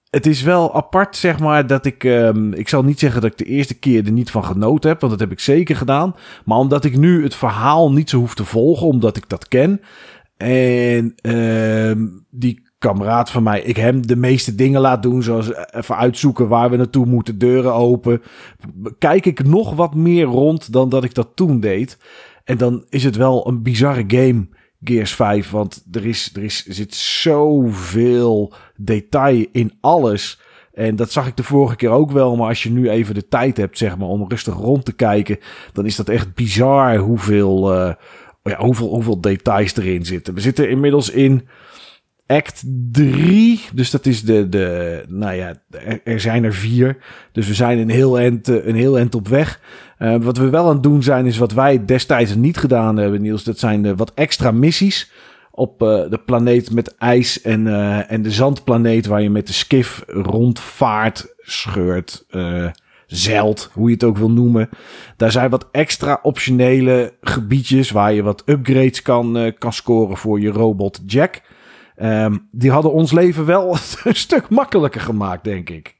het 0.10 0.26
is 0.26 0.42
wel 0.42 0.76
apart, 0.76 1.16
zeg 1.16 1.40
maar, 1.40 1.68
dat 1.68 1.86
ik... 1.86 2.04
ehm, 2.04 2.54
ik 2.54 2.70
zal 2.70 2.84
niet 2.84 3.00
zeggen 3.00 3.22
dat 3.22 3.32
ik 3.32 3.38
de 3.38 3.46
eerste 3.46 3.80
keer 3.80 4.06
er 4.06 4.12
niet 4.12 4.32
van 4.32 4.46
genoten 4.46 4.90
heb. 4.90 5.00
Want 5.00 5.12
dat 5.12 5.22
heb 5.22 5.32
ik 5.32 5.40
zeker 5.40 5.76
gedaan. 5.76 6.16
Maar 6.46 6.58
omdat 6.58 6.86
ik 6.86 6.98
nu 6.98 7.24
het 7.24 7.36
verhaal 7.36 7.92
niet 7.92 8.10
zo 8.10 8.18
hoef 8.18 8.36
te 8.36 8.46
volgen, 8.46 8.88
omdat 8.88 9.18
ik 9.18 9.30
dat 9.30 9.48
ken. 9.48 9.82
En 10.38 11.14
ehm, 11.22 12.08
die 12.30 12.69
kameraad 12.80 13.30
van 13.30 13.44
mij, 13.44 13.62
ik 13.62 13.78
hem 13.78 14.08
de 14.08 14.16
meeste 14.16 14.56
dingen 14.56 14.82
laat 14.82 15.04
doen. 15.04 15.24
Zoals 15.24 15.52
even 15.72 15.98
uitzoeken 15.98 16.48
waar 16.48 16.70
we 16.70 16.78
naartoe 16.78 17.06
moeten, 17.06 17.38
deuren 17.38 17.74
open. 17.74 18.22
Kijk 18.98 19.26
ik 19.26 19.44
nog 19.44 19.76
wat 19.76 19.96
meer 19.96 20.26
rond 20.26 20.72
dan 20.72 20.90
dat 20.90 21.04
ik 21.04 21.14
dat 21.14 21.30
toen 21.36 21.60
deed. 21.60 21.98
En 22.44 22.58
dan 22.58 22.86
is 22.90 23.04
het 23.04 23.16
wel 23.16 23.48
een 23.48 23.62
bizarre 23.62 24.04
game, 24.08 24.48
Gears 24.84 25.14
5. 25.14 25.50
Want 25.50 25.86
er, 25.92 26.06
is, 26.06 26.30
er, 26.36 26.44
is, 26.44 26.66
zit 26.66 26.96
zoveel 26.96 28.54
detail 28.76 29.46
in 29.52 29.74
alles. 29.82 30.42
En 30.74 30.96
dat 30.96 31.12
zag 31.12 31.28
ik 31.28 31.38
de 31.38 31.44
vorige 31.44 31.76
keer 31.76 31.90
ook 31.90 32.12
wel. 32.12 32.36
Maar 32.36 32.48
als 32.48 32.64
je 32.64 32.72
nu 32.72 32.90
even 32.90 33.14
de 33.14 33.28
tijd 33.28 33.58
hebt, 33.58 33.78
zeg 33.78 33.98
maar, 33.98 34.08
om 34.08 34.26
rustig 34.28 34.54
rond 34.54 34.86
te 34.86 34.94
kijken. 34.94 35.38
Dan 35.74 35.86
is 35.86 35.96
dat 35.96 36.10
echt 36.10 36.34
bizar 36.34 36.98
hoeveel, 36.98 37.74
eh, 37.74 37.94
ja, 38.44 38.58
hoeveel, 38.58 38.90
hoeveel 38.90 39.22
details 39.22 39.76
erin 39.76 40.06
zitten. 40.06 40.34
We 40.34 40.42
zitten 40.42 40.70
inmiddels 40.70 41.10
in 41.10 41.48
act 42.30 42.64
3. 42.92 43.62
Dus 43.74 43.92
dat 43.92 44.06
is 44.06 44.24
de, 44.24 44.50
de 44.50 45.04
nou 45.08 45.36
ja, 45.36 45.54
er, 46.04 46.20
zijn 46.20 46.44
er 46.44 46.54
vier. 46.54 46.98
Dus 47.32 47.48
we 47.48 47.54
zijn 47.54 47.78
een 47.78 47.90
heel 47.90 48.20
eind, 48.20 48.48
eh, 48.48 48.66
een 48.68 48.76
heel 48.76 48.98
eind 48.98 49.16
op 49.16 49.28
weg. 49.28 49.60
Eh, 49.98 50.16
wat 50.16 50.38
we 50.38 50.50
wel 50.50 50.68
aan 50.68 50.74
het 50.74 50.84
doen 50.84 51.04
zijn, 51.04 51.26
is 51.26 51.38
wat 51.38 51.52
wij 51.52 51.86
destijds 51.86 52.36
niet 52.36 52.58
gedaan 52.58 52.98
hebben, 52.98 53.22
Niels. 53.22 53.44
Dat 53.44 53.60
zijn 53.60 53.86
eh, 53.86 53.94
wat 53.96 54.12
extra 54.14 54.52
missies 54.52 55.12
op 55.52 55.80
de 55.80 56.22
planeet 56.26 56.72
met 56.72 56.96
ijs 56.98 57.42
en, 57.42 57.68
en 58.08 58.22
de 58.22 58.32
zandplaneet 58.32 59.06
waar 59.06 59.22
je 59.22 59.30
met 59.30 59.48
de 59.48 59.54
skif 59.54 60.04
rondvaart, 60.08 61.34
scheurt, 61.38 62.26
zeilt, 63.08 63.70
hoe 63.74 63.88
je 63.88 63.94
het 63.94 64.04
ook 64.04 64.18
wil 64.18 64.32
noemen. 64.32 64.70
Daar 65.18 65.32
zijn 65.32 65.50
wat 65.50 65.68
extra 65.72 66.20
optionele 66.22 67.14
gebiedjes 67.22 67.92
waar 67.92 68.14
je 68.14 68.24
wat 68.24 68.44
upgrades 68.46 69.02
kan, 69.02 69.54
kan 69.58 69.74
scoren 69.74 70.18
voor 70.18 70.40
je 70.40 70.50
robot 70.50 71.02
Jack. 71.06 71.42
Ehm, 72.00 72.38
die 72.52 72.72
hadden 72.72 72.94
ons 72.94 73.12
leven 73.12 73.46
wel 73.46 73.78
een 74.04 74.16
stuk 74.16 74.50
makkelijker 74.50 75.02
gemaakt, 75.02 75.44
denk 75.44 75.70
ik. 75.70 75.98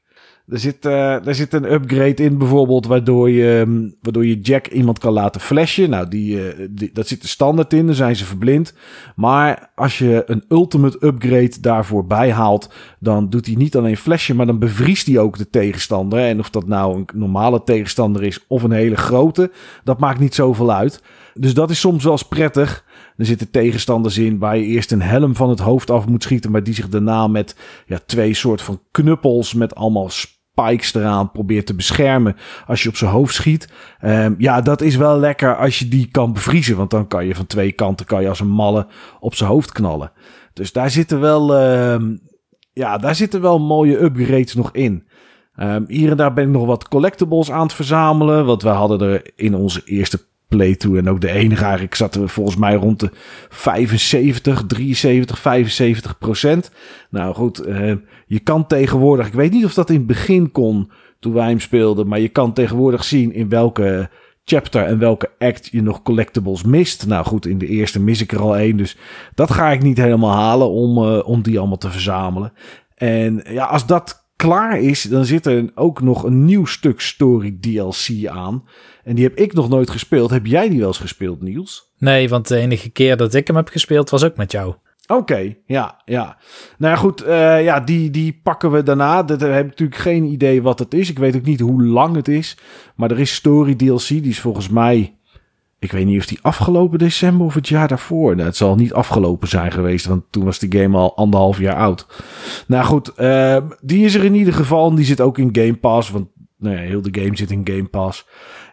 Er 0.48 0.58
zit, 0.58 0.84
uh, 0.84 1.26
er 1.26 1.34
zit 1.34 1.52
een 1.52 1.72
upgrade 1.72 2.22
in 2.22 2.38
bijvoorbeeld 2.38 2.86
waardoor 2.86 3.30
je, 3.30 3.58
um, 3.66 3.96
waardoor 4.00 4.26
je 4.26 4.40
Jack 4.40 4.66
iemand 4.66 4.98
kan 4.98 5.12
laten 5.12 5.40
flashen. 5.40 5.90
Nou, 5.90 6.08
die, 6.08 6.40
die, 6.70 6.90
dat 6.92 7.08
zit 7.08 7.22
er 7.22 7.28
standaard 7.28 7.72
in, 7.72 7.86
dan 7.86 7.94
zijn 7.94 8.16
ze 8.16 8.24
verblind. 8.24 8.74
Maar 9.16 9.70
als 9.74 9.98
je 9.98 10.22
een 10.26 10.44
ultimate 10.48 11.06
upgrade 11.06 11.60
daarvoor 11.60 12.06
bijhaalt, 12.06 12.72
dan 12.98 13.30
doet 13.30 13.46
hij 13.46 13.54
niet 13.54 13.76
alleen 13.76 13.96
flashen, 13.96 14.36
maar 14.36 14.46
dan 14.46 14.58
bevriest 14.58 15.06
hij 15.06 15.18
ook 15.18 15.38
de 15.38 15.50
tegenstander. 15.50 16.18
En 16.18 16.38
of 16.38 16.50
dat 16.50 16.66
nou 16.66 16.96
een 16.96 17.08
normale 17.14 17.62
tegenstander 17.62 18.22
is 18.22 18.44
of 18.48 18.62
een 18.62 18.72
hele 18.72 18.96
grote, 18.96 19.50
dat 19.84 19.98
maakt 19.98 20.20
niet 20.20 20.34
zoveel 20.34 20.72
uit. 20.72 21.02
Dus 21.34 21.54
dat 21.54 21.70
is 21.70 21.80
soms 21.80 22.04
wel 22.04 22.12
eens 22.12 22.28
prettig. 22.28 22.84
Er 23.16 23.26
zitten 23.26 23.50
tegenstanders 23.50 24.18
in 24.18 24.38
waar 24.38 24.56
je 24.56 24.64
eerst 24.64 24.92
een 24.92 25.02
helm 25.02 25.36
van 25.36 25.48
het 25.48 25.58
hoofd 25.58 25.90
af 25.90 26.06
moet 26.06 26.22
schieten, 26.22 26.50
maar 26.50 26.62
die 26.62 26.74
zich 26.74 26.88
daarna 26.88 27.26
met 27.26 27.56
ja, 27.86 27.98
twee 28.06 28.34
soort 28.34 28.62
van 28.62 28.82
knuppels 28.90 29.54
met 29.54 29.74
allemaal 29.74 30.10
spikes 30.10 30.94
eraan 30.94 31.30
probeert 31.30 31.66
te 31.66 31.74
beschermen 31.74 32.36
als 32.66 32.82
je 32.82 32.88
op 32.88 32.96
zijn 32.96 33.10
hoofd 33.10 33.34
schiet. 33.34 33.72
Um, 34.04 34.34
ja, 34.38 34.60
dat 34.60 34.80
is 34.80 34.96
wel 34.96 35.18
lekker 35.18 35.56
als 35.56 35.78
je 35.78 35.88
die 35.88 36.08
kan 36.10 36.32
bevriezen, 36.32 36.76
want 36.76 36.90
dan 36.90 37.06
kan 37.06 37.26
je 37.26 37.34
van 37.34 37.46
twee 37.46 37.72
kanten 37.72 38.06
kan 38.06 38.22
je 38.22 38.28
als 38.28 38.40
een 38.40 38.48
malle 38.48 38.86
op 39.20 39.34
zijn 39.34 39.50
hoofd 39.50 39.72
knallen. 39.72 40.12
Dus 40.52 40.72
daar 40.72 40.90
zitten 40.90 41.20
wel, 41.20 41.62
um, 41.62 42.20
ja, 42.72 42.98
daar 42.98 43.14
zitten 43.14 43.40
wel 43.40 43.58
mooie 43.58 44.02
upgrades 44.02 44.54
nog 44.54 44.72
in. 44.72 45.08
Um, 45.56 45.84
hier 45.88 46.10
en 46.10 46.16
daar 46.16 46.32
ben 46.32 46.44
ik 46.44 46.50
nog 46.50 46.66
wat 46.66 46.88
collectibles 46.88 47.50
aan 47.50 47.62
het 47.62 47.72
verzamelen. 47.72 48.44
Want 48.46 48.62
we 48.62 48.68
hadden 48.68 49.00
er 49.00 49.30
in 49.36 49.54
onze 49.54 49.82
eerste 49.84 50.20
playthrough 50.50 50.98
en 50.98 51.08
ook 51.08 51.20
de 51.20 51.30
enige 51.30 51.62
eigenlijk 51.62 51.94
zaten 51.94 52.20
we 52.20 52.28
volgens 52.28 52.56
mij 52.56 52.74
rond 52.74 53.00
de 53.00 53.10
75, 53.48 54.66
73, 54.66 55.38
75 55.38 56.18
procent. 56.18 56.70
Nou 57.10 57.34
goed, 57.34 57.66
uh, 57.66 57.92
je 58.26 58.38
kan 58.38 58.66
tegenwoordig, 58.66 59.26
ik 59.26 59.32
weet 59.32 59.52
niet 59.52 59.64
of 59.64 59.74
dat 59.74 59.90
in 59.90 59.96
het 59.96 60.06
begin 60.06 60.50
kon 60.50 60.90
toen 61.18 61.32
wij 61.32 61.48
hem 61.48 61.60
speelden, 61.60 62.08
maar 62.08 62.20
je 62.20 62.28
kan 62.28 62.52
tegenwoordig 62.52 63.04
zien 63.04 63.32
in 63.32 63.48
welke 63.48 64.10
chapter 64.44 64.84
en 64.84 64.98
welke 64.98 65.30
act 65.38 65.68
je 65.72 65.82
nog 65.82 66.02
collectibles 66.02 66.62
mist. 66.62 67.06
Nou 67.06 67.24
goed, 67.24 67.46
in 67.46 67.58
de 67.58 67.66
eerste 67.66 68.00
mis 68.00 68.20
ik 68.20 68.32
er 68.32 68.40
al 68.40 68.56
één, 68.56 68.76
dus 68.76 68.96
dat 69.34 69.50
ga 69.50 69.70
ik 69.70 69.82
niet 69.82 69.96
helemaal 69.96 70.34
halen 70.34 70.70
om, 70.70 70.98
uh, 70.98 71.28
om 71.28 71.42
die 71.42 71.58
allemaal 71.58 71.78
te 71.78 71.90
verzamelen. 71.90 72.52
En 72.94 73.42
ja, 73.48 73.64
als 73.64 73.86
dat 73.86 74.19
klaar 74.40 74.80
is, 74.80 75.02
dan 75.02 75.24
zit 75.24 75.46
er 75.46 75.70
ook 75.74 76.00
nog 76.00 76.22
een 76.22 76.44
nieuw 76.44 76.64
stuk 76.64 77.00
story 77.00 77.58
DLC 77.60 78.26
aan. 78.26 78.64
En 79.04 79.14
die 79.14 79.24
heb 79.24 79.36
ik 79.36 79.52
nog 79.52 79.68
nooit 79.68 79.90
gespeeld. 79.90 80.30
Heb 80.30 80.46
jij 80.46 80.68
die 80.68 80.78
wel 80.78 80.88
eens 80.88 80.98
gespeeld, 80.98 81.42
Niels? 81.42 81.92
Nee, 81.98 82.28
want 82.28 82.48
de 82.48 82.56
enige 82.56 82.90
keer 82.90 83.16
dat 83.16 83.34
ik 83.34 83.46
hem 83.46 83.56
heb 83.56 83.68
gespeeld 83.68 84.10
was 84.10 84.24
ook 84.24 84.36
met 84.36 84.52
jou. 84.52 84.68
Oké, 85.06 85.20
okay, 85.20 85.60
ja, 85.66 86.00
ja. 86.04 86.36
Nou 86.78 86.94
ja, 86.94 87.00
goed, 87.00 87.24
uh, 87.24 87.64
ja, 87.64 87.80
die, 87.80 88.10
die 88.10 88.40
pakken 88.42 88.70
we 88.70 88.82
daarna. 88.82 89.22
Dat 89.22 89.40
heb 89.40 89.64
ik 89.64 89.70
natuurlijk 89.70 90.00
geen 90.00 90.24
idee 90.24 90.62
wat 90.62 90.78
het 90.78 90.94
is. 90.94 91.10
Ik 91.10 91.18
weet 91.18 91.36
ook 91.36 91.44
niet 91.44 91.60
hoe 91.60 91.82
lang 91.82 92.16
het 92.16 92.28
is. 92.28 92.56
Maar 92.96 93.10
er 93.10 93.20
is 93.20 93.34
Story 93.34 93.74
DLC, 93.74 94.08
die 94.08 94.28
is 94.28 94.40
volgens 94.40 94.68
mij... 94.68 95.14
Ik 95.80 95.92
weet 95.92 96.06
niet 96.06 96.18
of 96.18 96.26
die 96.26 96.38
afgelopen 96.42 96.98
december 96.98 97.46
of 97.46 97.54
het 97.54 97.68
jaar 97.68 97.88
daarvoor. 97.88 98.34
Nou, 98.34 98.46
het 98.46 98.56
zal 98.56 98.74
niet 98.74 98.92
afgelopen 98.92 99.48
zijn 99.48 99.72
geweest, 99.72 100.06
want 100.06 100.24
toen 100.30 100.44
was 100.44 100.58
die 100.58 100.80
game 100.80 100.98
al 100.98 101.16
anderhalf 101.16 101.58
jaar 101.58 101.76
oud. 101.76 102.06
Nou 102.66 102.84
goed, 102.84 103.12
uh, 103.16 103.56
die 103.80 104.04
is 104.04 104.14
er 104.14 104.24
in 104.24 104.34
ieder 104.34 104.54
geval. 104.54 104.90
En 104.90 104.96
die 104.96 105.04
zit 105.04 105.20
ook 105.20 105.38
in 105.38 105.48
Game 105.52 105.76
Pass, 105.76 106.10
want 106.10 106.28
nou 106.58 106.76
ja, 106.76 106.80
heel 106.80 107.02
de 107.02 107.20
game 107.20 107.36
zit 107.36 107.50
in 107.50 107.60
Game 107.64 107.84
Pass. 107.84 108.26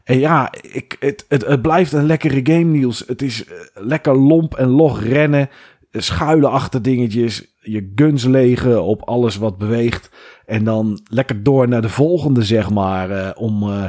En 0.04 0.20
ja, 0.20 0.54
ik, 0.72 0.96
het, 1.00 1.26
het, 1.28 1.46
het 1.46 1.62
blijft 1.62 1.94
een 1.94 2.06
lekkere 2.06 2.40
game, 2.44 2.64
Niels. 2.64 3.04
Het 3.08 3.22
is 3.22 3.44
lekker 3.74 4.18
lomp 4.18 4.56
en 4.56 4.68
log 4.68 5.04
rennen. 5.04 5.50
Schuilen 5.92 6.52
achter 6.52 6.82
dingetjes. 6.82 7.56
Je 7.62 7.92
guns 7.96 8.24
legen 8.24 8.84
op 8.84 9.02
alles 9.02 9.38
wat 9.38 9.58
beweegt. 9.58 10.12
En 10.46 10.64
dan 10.64 11.00
lekker 11.10 11.44
door 11.44 11.68
naar 11.68 11.82
de 11.82 11.90
volgende, 11.90 12.44
zeg 12.44 12.70
maar. 12.70 13.12
Uh, 13.12 13.30
om, 13.36 13.64
uh, 13.64 13.84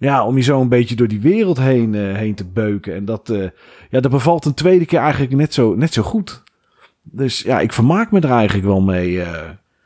ja, 0.00 0.26
om 0.26 0.36
je 0.36 0.42
zo 0.42 0.60
een 0.60 0.68
beetje 0.68 0.96
door 0.96 1.08
die 1.08 1.20
wereld 1.20 1.58
heen, 1.58 1.94
uh, 1.94 2.16
heen 2.16 2.34
te 2.34 2.44
beuken. 2.44 2.94
En 2.94 3.04
dat, 3.04 3.32
ja, 3.90 4.00
dat 4.00 4.10
bevalt 4.10 4.44
een 4.44 4.54
tweede 4.54 4.84
keer 4.84 4.98
eigenlijk 4.98 5.32
net 5.32 5.54
zo, 5.54 5.74
net 5.74 5.92
zo 5.92 6.02
goed. 6.02 6.42
Dus 7.02 7.42
ja, 7.42 7.60
ik 7.60 7.72
vermaak 7.72 8.10
me 8.10 8.20
er 8.20 8.30
eigenlijk 8.30 8.66
wel 8.66 8.80
mee 8.80 9.22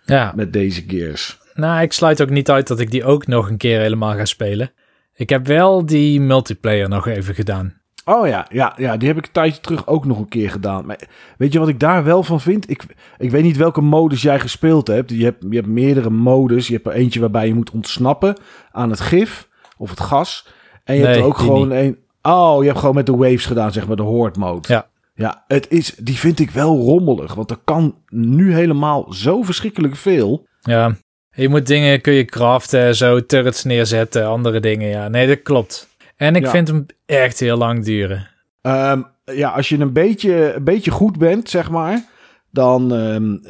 ja. 0.04 0.32
met 0.34 0.52
deze 0.52 0.84
Gears. 0.86 1.38
Nou, 1.54 1.82
ik 1.82 1.92
sluit 1.92 2.22
ook 2.22 2.30
niet 2.30 2.50
uit 2.50 2.66
dat 2.66 2.80
ik 2.80 2.90
die 2.90 3.04
ook 3.04 3.26
nog 3.26 3.48
een 3.48 3.56
keer 3.56 3.80
helemaal 3.80 4.14
ga 4.14 4.24
spelen. 4.24 4.72
Ik 5.14 5.28
heb 5.28 5.46
wel 5.46 5.86
die 5.86 6.20
multiplayer 6.20 6.88
nog 6.88 7.06
even 7.06 7.34
gedaan. 7.34 7.74
Oh 8.04 8.26
ja, 8.26 8.46
ja, 8.48 8.74
ja, 8.76 8.96
die 8.96 9.08
heb 9.08 9.16
ik 9.16 9.26
een 9.26 9.32
tijdje 9.32 9.60
terug 9.60 9.86
ook 9.86 10.04
nog 10.04 10.18
een 10.18 10.28
keer 10.28 10.50
gedaan. 10.50 10.86
Maar 10.86 10.98
weet 11.38 11.52
je 11.52 11.58
wat 11.58 11.68
ik 11.68 11.80
daar 11.80 12.04
wel 12.04 12.22
van 12.22 12.40
vind? 12.40 12.70
Ik, 12.70 12.84
ik 13.18 13.30
weet 13.30 13.42
niet 13.42 13.56
welke 13.56 13.80
modus 13.80 14.22
jij 14.22 14.40
gespeeld 14.40 14.86
hebt. 14.86 15.10
Je 15.10 15.24
hebt, 15.24 15.44
je 15.48 15.56
hebt 15.56 15.66
meerdere 15.68 16.10
modus. 16.10 16.66
Je 16.66 16.74
hebt 16.74 16.86
er 16.86 16.92
eentje 16.92 17.20
waarbij 17.20 17.46
je 17.46 17.54
moet 17.54 17.70
ontsnappen 17.70 18.36
aan 18.72 18.90
het 18.90 19.00
gif 19.00 19.48
of 19.84 19.90
het 19.90 20.00
gas. 20.00 20.46
En 20.84 20.94
je 20.94 21.00
nee, 21.02 21.10
hebt 21.10 21.20
er 21.20 21.28
ook 21.28 21.38
gewoon 21.38 21.70
een... 21.70 21.98
Oh, 22.22 22.56
je 22.60 22.66
hebt 22.66 22.78
gewoon 22.78 22.94
met 22.94 23.06
de 23.06 23.16
waves 23.16 23.46
gedaan, 23.46 23.72
zeg 23.72 23.86
maar, 23.86 23.96
de 23.96 24.02
horde 24.02 24.38
mode. 24.38 24.68
Ja. 24.68 24.86
Ja, 25.14 25.44
het 25.46 25.70
is, 25.70 25.94
die 25.94 26.18
vind 26.18 26.38
ik 26.38 26.50
wel 26.50 26.78
rommelig. 26.78 27.34
Want 27.34 27.50
er 27.50 27.58
kan 27.64 27.94
nu 28.08 28.54
helemaal 28.54 29.12
zo 29.12 29.42
verschrikkelijk 29.42 29.96
veel. 29.96 30.46
Ja, 30.60 30.96
je 31.30 31.48
moet 31.48 31.66
dingen, 31.66 32.00
kun 32.00 32.12
je 32.12 32.24
craften, 32.24 32.96
zo 32.96 33.26
turrets 33.26 33.64
neerzetten, 33.64 34.26
andere 34.26 34.60
dingen. 34.60 34.88
Ja, 34.88 35.08
nee, 35.08 35.26
dat 35.26 35.42
klopt. 35.42 35.88
En 36.16 36.36
ik 36.36 36.44
ja. 36.44 36.50
vind 36.50 36.68
hem 36.68 36.86
echt 37.06 37.40
heel 37.40 37.56
lang 37.56 37.84
duren. 37.84 38.28
Um, 38.62 39.06
ja, 39.24 39.48
als 39.50 39.68
je 39.68 39.78
een 39.78 39.92
beetje, 39.92 40.54
een 40.54 40.64
beetje 40.64 40.90
goed 40.90 41.18
bent, 41.18 41.50
zeg 41.50 41.70
maar. 41.70 42.04
Dan 42.50 42.92
um, 42.92 43.40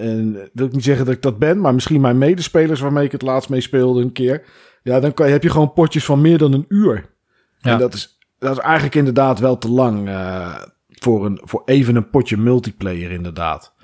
wil 0.52 0.66
ik 0.66 0.72
niet 0.72 0.84
zeggen 0.84 1.04
dat 1.04 1.14
ik 1.14 1.22
dat 1.22 1.38
ben, 1.38 1.60
maar 1.60 1.74
misschien 1.74 2.00
mijn 2.00 2.18
medespelers 2.18 2.80
waarmee 2.80 3.04
ik 3.04 3.12
het 3.12 3.22
laatst 3.22 3.48
mee 3.48 3.60
speelde 3.60 4.02
een 4.02 4.12
keer. 4.12 4.42
Ja, 4.84 5.00
dan 5.00 5.14
kan, 5.14 5.26
heb 5.26 5.42
je 5.42 5.50
gewoon 5.50 5.72
potjes 5.72 6.04
van 6.04 6.20
meer 6.20 6.38
dan 6.38 6.52
een 6.52 6.64
uur. 6.68 7.10
Ja. 7.58 7.72
En 7.72 7.78
dat 7.78 7.94
is, 7.94 8.18
dat 8.38 8.52
is 8.52 8.62
eigenlijk 8.62 8.94
inderdaad 8.94 9.38
wel 9.38 9.58
te 9.58 9.68
lang 9.68 10.08
uh, 10.08 10.54
voor, 10.88 11.26
een, 11.26 11.40
voor 11.44 11.62
even 11.64 11.96
een 11.96 12.10
potje 12.10 12.36
multiplayer, 12.36 13.10
inderdaad. 13.10 13.74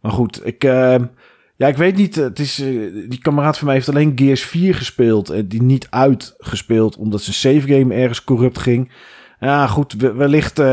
Maar 0.00 0.12
goed, 0.12 0.46
ik, 0.46 0.64
uh, 0.64 0.96
ja, 1.56 1.66
ik 1.66 1.76
weet 1.76 1.96
niet. 1.96 2.14
Het 2.14 2.38
is, 2.38 2.60
uh, 2.60 3.08
die 3.08 3.18
kameraad 3.18 3.58
van 3.58 3.66
mij 3.66 3.74
heeft 3.74 3.88
alleen 3.88 4.12
Gears 4.14 4.44
4 4.44 4.74
gespeeld. 4.74 5.30
En 5.30 5.48
die 5.48 5.62
niet 5.62 5.86
uitgespeeld 5.90 6.96
omdat 6.96 7.22
zijn 7.22 7.36
save 7.36 7.74
game 7.74 7.94
ergens 7.94 8.24
corrupt 8.24 8.58
ging. 8.58 8.92
Ja, 9.40 9.66
goed. 9.66 9.92
Wellicht. 9.92 10.58
Uh, 10.58 10.66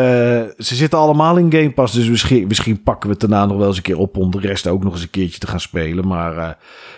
ze 0.58 0.76
zitten 0.76 1.00
allemaal 1.00 1.38
in 1.38 1.52
Game 1.52 1.72
Pass. 1.72 1.94
Dus 1.94 2.10
misschien, 2.10 2.48
misschien 2.48 2.84
pakken 2.84 3.10
we 3.10 3.16
het 3.20 3.30
daarna 3.30 3.46
nog 3.46 3.58
wel 3.58 3.68
eens 3.68 3.78
een 3.78 3.84
keer 3.84 3.98
op. 3.98 4.18
Om 4.18 4.32
de 4.32 4.40
rest 4.40 4.68
ook 4.68 4.84
nog 4.84 4.94
eens 4.94 5.02
een 5.02 5.10
keertje 5.10 5.40
te 5.40 5.48
gaan 5.48 5.60
spelen. 5.60 6.08
Maar 6.08 6.32
uh, 6.32 6.50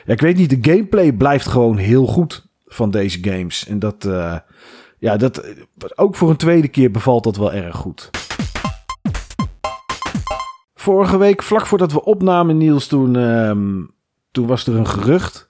ja, 0.05 0.13
ik 0.13 0.21
weet 0.21 0.37
niet. 0.37 0.49
De 0.49 0.71
gameplay 0.71 1.13
blijft 1.13 1.47
gewoon 1.47 1.77
heel 1.77 2.05
goed 2.05 2.46
van 2.77 2.91
deze 2.91 3.17
games. 3.21 3.67
En 3.67 3.79
dat. 3.79 4.07
ja, 4.99 5.17
dat. 5.17 5.43
Ook 5.95 6.15
voor 6.15 6.29
een 6.29 6.37
tweede 6.37 6.67
keer 6.67 6.91
bevalt 6.91 7.23
dat 7.23 7.37
wel 7.37 7.53
erg 7.53 7.75
goed. 7.75 8.09
Vorige 10.75 11.17
week, 11.17 11.43
vlak 11.43 11.65
voordat 11.65 11.91
we 11.91 12.03
opnamen, 12.03 12.57
Niels, 12.57 12.87
toen, 12.87 13.15
um, 13.15 13.91
toen 14.31 14.47
was 14.47 14.67
er 14.67 14.75
een 14.75 14.87
gerucht 14.87 15.49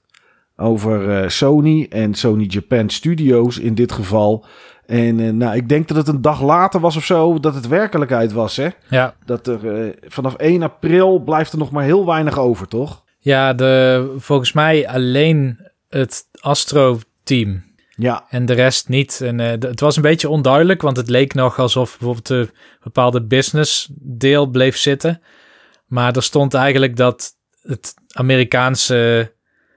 over 0.56 1.24
uh, 1.24 1.30
Sony 1.30 1.86
en 1.90 2.14
Sony 2.14 2.44
Japan 2.44 2.90
Studios 2.90 3.60
in 3.60 3.76
dit 3.76 3.92
geval. 3.92 4.46
En 4.86 5.20
uh, 5.20 5.32
nou, 5.32 5.56
ik 5.56 5.70
denk 5.70 5.88
dat 5.88 5.98
het 5.98 6.08
een 6.08 6.22
dag 6.22 6.42
later 6.42 6.80
was 6.80 6.96
of 6.96 7.06
zo 7.06 7.40
dat 7.40 7.56
het 7.56 7.68
werkelijkheid 7.68 8.32
was, 8.32 8.56
hè? 8.56 8.68
Ja. 8.90 9.16
Dat 9.26 9.48
er 9.48 9.86
uh, 9.86 9.94
vanaf 10.08 10.36
1 10.36 10.64
april 10.64 11.20
blijft 11.20 11.52
er 11.52 11.58
nog 11.58 11.72
maar 11.72 11.84
heel 11.84 12.06
weinig 12.06 12.40
over, 12.40 12.68
toch? 12.68 13.04
Ja, 13.20 13.54
de, 13.54 14.14
volgens 14.18 14.54
mij 14.54 14.88
alleen 14.88 15.60
het 15.90 16.24
Astro-team. 17.28 17.66
Ja. 17.96 18.26
En 18.30 18.46
de 18.46 18.54
rest 18.54 18.90
niet. 18.90 19.22
En 19.22 19.40
uh, 19.40 19.48
het 19.48 19.80
was 19.80 19.96
een 19.96 20.02
beetje 20.02 20.30
onduidelijk, 20.30 20.82
want 20.82 20.98
het 20.98 21.10
leek 21.10 21.34
nog 21.34 21.60
alsof 21.60 21.98
bijvoorbeeld 21.98 22.30
een 22.30 22.50
bepaalde 22.84 23.24
business 23.24 23.90
deel 24.02 24.46
bleef 24.46 24.78
zitten. 24.78 25.22
Maar 25.86 26.16
er 26.16 26.24
stond 26.24 26.54
eigenlijk 26.54 26.96
dat 26.96 27.36
het 27.62 27.94
Amerikaanse 28.08 29.32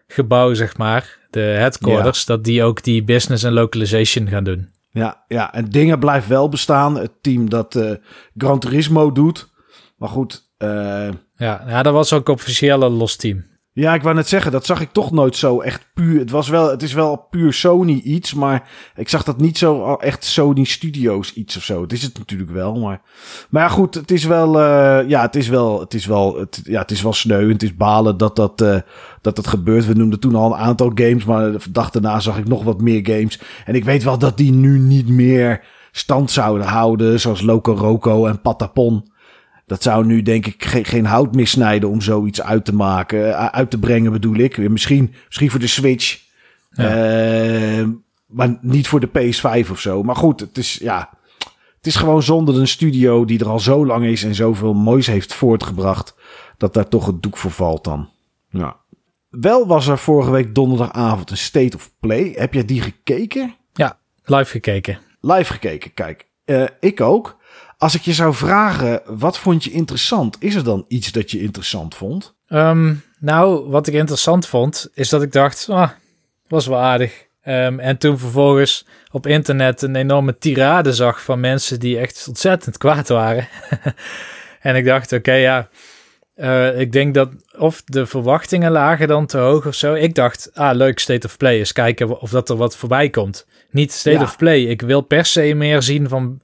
gebouw, 0.07 0.55
zeg 0.55 0.77
maar, 0.77 1.19
de 1.31 1.41
headquarters, 1.41 2.19
ja. 2.19 2.35
dat 2.35 2.45
die 2.45 2.63
ook 2.63 2.83
die 2.83 3.05
business 3.05 3.45
en 3.45 3.53
localization 3.53 4.29
gaan 4.29 4.45
doen. 4.45 4.71
Ja, 4.93 5.25
ja, 5.29 5.53
en 5.53 5.71
dingen 5.71 5.99
blijft 5.99 6.27
wel 6.27 6.49
bestaan. 6.49 6.97
Het 6.97 7.13
team 7.21 7.51
dat 7.51 7.75
uh, 7.75 7.93
Gran 8.37 8.59
Turismo 8.59 9.13
doet. 9.13 9.49
Maar 9.97 10.09
goed. 10.09 10.51
Uh... 10.59 11.09
Ja, 11.37 11.65
ja, 11.67 11.83
dat 11.83 11.93
was 11.93 12.13
ook 12.13 12.29
officieel 12.29 12.83
een 12.83 12.93
los 12.93 13.17
team. 13.17 13.50
Ja, 13.73 13.95
ik 13.95 14.03
wou 14.03 14.15
net 14.15 14.29
zeggen, 14.29 14.53
dat 14.53 14.67
zag 14.67 14.81
ik 14.81 14.93
toch 14.93 15.11
nooit 15.11 15.37
zo 15.37 15.61
echt 15.61 15.87
puur. 15.95 16.19
Het, 16.19 16.31
was 16.31 16.49
wel, 16.49 16.71
het 16.71 16.83
is 16.83 16.93
wel 16.93 17.17
puur 17.31 17.53
Sony 17.53 17.93
iets, 17.93 18.35
maar 18.35 18.69
ik 18.97 19.09
zag 19.09 19.25
dat 19.25 19.41
niet 19.41 19.59
zo 19.59 19.95
echt 19.95 20.25
Sony 20.25 20.65
Studios 20.65 21.35
iets 21.35 21.57
of 21.57 21.63
zo. 21.63 21.83
Het 21.83 21.93
is 21.93 22.03
het 22.03 22.19
natuurlijk 22.19 22.51
wel, 22.51 22.79
maar... 22.79 23.01
Maar 23.51 23.71
goed, 23.71 23.95
het 23.95 24.11
is 24.11 24.25
wel... 24.25 24.61
Uh, 24.61 25.09
ja, 25.09 25.23
het 25.23 25.37
is 25.37 25.49
wel... 25.49 25.81
Het 25.81 25.95
is 25.95 26.07
wel, 26.07 26.39
het, 26.39 26.61
ja, 26.65 26.81
het 26.81 26.91
is 26.91 27.03
wel 27.03 27.13
sneu 27.13 27.53
het 27.53 27.63
is 27.63 27.77
balen 27.77 28.17
dat 28.17 28.37
dat, 28.37 28.61
uh, 28.61 28.79
dat 29.21 29.37
dat 29.37 29.47
gebeurt. 29.47 29.87
We 29.87 29.95
noemden 29.95 30.21
toen 30.21 30.35
al 30.35 30.53
een 30.53 30.59
aantal 30.59 30.91
games, 30.95 31.25
maar 31.25 31.53
de 31.53 31.71
dag 31.71 31.91
daarna 31.91 32.21
zag 32.21 32.39
ik 32.39 32.49
nog 32.49 32.63
wat 32.63 32.81
meer 32.81 33.01
games. 33.07 33.41
En 33.65 33.75
ik 33.75 33.85
weet 33.85 34.03
wel 34.03 34.19
dat 34.19 34.37
die 34.37 34.53
nu 34.53 34.79
niet 34.79 35.09
meer 35.09 35.65
stand 35.93 36.31
zouden 36.31 36.67
houden, 36.67 37.21
zoals 37.21 37.41
Loco 37.41 37.75
Roco 37.75 38.27
en 38.27 38.41
Patapon. 38.41 39.10
Dat 39.71 39.83
zou 39.83 40.07
nu 40.07 40.23
denk 40.23 40.47
ik 40.47 40.65
geen, 40.65 40.85
geen 40.85 41.05
hout 41.05 41.35
meer 41.35 41.47
snijden 41.47 41.89
om 41.89 42.01
zoiets 42.01 42.43
uit 42.43 42.65
te 42.65 42.75
maken. 42.75 43.35
eh, 43.35 43.47
uit 43.47 43.71
te 43.71 43.79
brengen 43.79 44.13
bedoel 44.13 44.35
ik. 44.37 44.69
Misschien, 44.71 45.15
misschien 45.27 45.51
voor 45.51 45.61
de 45.61 45.67
Switch. 45.67 46.21
Eh, 46.71 47.85
maar 48.27 48.59
niet 48.61 48.89
voor 48.89 49.01
de 49.01 49.09
PS5 49.09 49.71
of 49.71 49.81
zo. 49.81 50.03
Maar 50.03 50.17
goed, 50.17 50.41
het 50.41 50.59
is 50.59 50.79
ja. 50.83 51.11
Het 51.77 51.87
is 51.87 51.97
gewoon 51.97 52.23
zonder 52.23 52.59
een 52.61 52.69
studio 52.69 53.25
die 53.25 53.39
er 53.39 53.49
al 53.49 53.61
zo 53.61 53.87
lang 53.87 54.05
is 54.05 54.25
en 54.25 54.35
zoveel 54.35 54.75
moois 54.75 55.07
heeft 55.07 55.35
voortgebracht. 55.35 56.15
Dat 56.57 56.75
daar 56.75 56.89
toch 56.89 57.07
het 57.07 57.23
doek 57.23 57.37
voor 57.37 57.51
valt 57.51 57.85
dan. 57.85 58.09
Ja. 58.49 58.77
Wel 59.29 59.67
was 59.67 59.87
er 59.87 59.99
vorige 59.99 60.31
week 60.31 60.55
donderdagavond 60.55 61.31
een 61.31 61.37
State 61.37 61.77
of 61.77 61.91
Play. 62.01 62.33
Heb 62.37 62.55
jij 62.55 62.65
die 62.65 62.81
gekeken? 62.81 63.55
Ja, 63.73 63.99
live 64.25 64.51
gekeken. 64.51 64.99
Live 65.21 65.53
gekeken, 65.53 65.95
kijk. 65.95 66.27
Eh, 66.45 66.65
ik 66.81 67.01
ook. 67.01 67.39
Als 67.81 67.95
ik 67.95 68.01
je 68.03 68.13
zou 68.13 68.35
vragen, 68.35 69.03
wat 69.07 69.39
vond 69.39 69.65
je 69.65 69.71
interessant? 69.71 70.37
Is 70.41 70.55
er 70.55 70.65
dan 70.65 70.85
iets 70.89 71.13
dat 71.13 71.31
je 71.31 71.41
interessant 71.43 71.95
vond? 71.95 72.35
Ehm, 72.47 72.95
nou, 73.19 73.69
wat 73.69 73.87
ik 73.87 73.95
interessant 73.95 74.47
vond, 74.47 74.89
is 74.95 75.09
dat 75.09 75.23
ik 75.23 75.33
dacht, 75.33 75.67
ah, 75.71 75.91
was 76.49 76.67
wel 76.67 76.79
aardig. 76.79 77.27
Ehm, 77.43 77.79
en 77.79 77.99
toen 77.99 78.19
vervolgens 78.19 78.87
op 79.11 79.27
internet 79.27 79.83
een 79.83 79.97
enorme 79.97 80.39
tirade 80.39 80.93
zag 80.93 81.23
van 81.23 81.41
mensen 81.41 81.81
die 81.81 81.99
echt 81.99 82.25
ontzettend 82.29 82.79
kwaad 82.79 83.09
waren. 83.09 83.49
en 84.61 84.77
ik 84.77 84.85
dacht, 84.85 85.13
oké, 85.13 85.33
ja, 85.33 85.69
eh, 86.35 86.81
ik 86.81 86.93
denk 86.93 87.15
dat 87.15 87.29
of 87.59 87.83
de 87.85 88.07
verwachtingen 88.07 88.71
lagen 88.71 89.09
dan 89.09 89.27
te 89.27 89.39
hoog 89.39 89.67
of 89.67 89.75
zo. 89.75 89.95
Ik 89.95 90.15
dacht, 90.15 90.51
ah, 90.55 90.77
leuk 90.77 90.99
State 90.99 91.27
of 91.27 91.37
Play, 91.37 91.59
eens 91.59 91.73
kijken 91.73 92.21
of 92.21 92.31
dat 92.31 92.49
er 92.49 92.57
wat 92.57 92.77
voorbij 92.77 93.11
komt. 93.11 93.47
Niet 93.71 93.93
State 93.93 94.17
Ja. 94.17 94.23
of 94.23 94.37
Play, 94.37 94.61
ik 94.61 94.83
wil 94.83 95.01
per 95.01 95.25
se 95.25 95.55
meer 95.55 95.83
zien 95.83 96.09
van, 96.09 96.41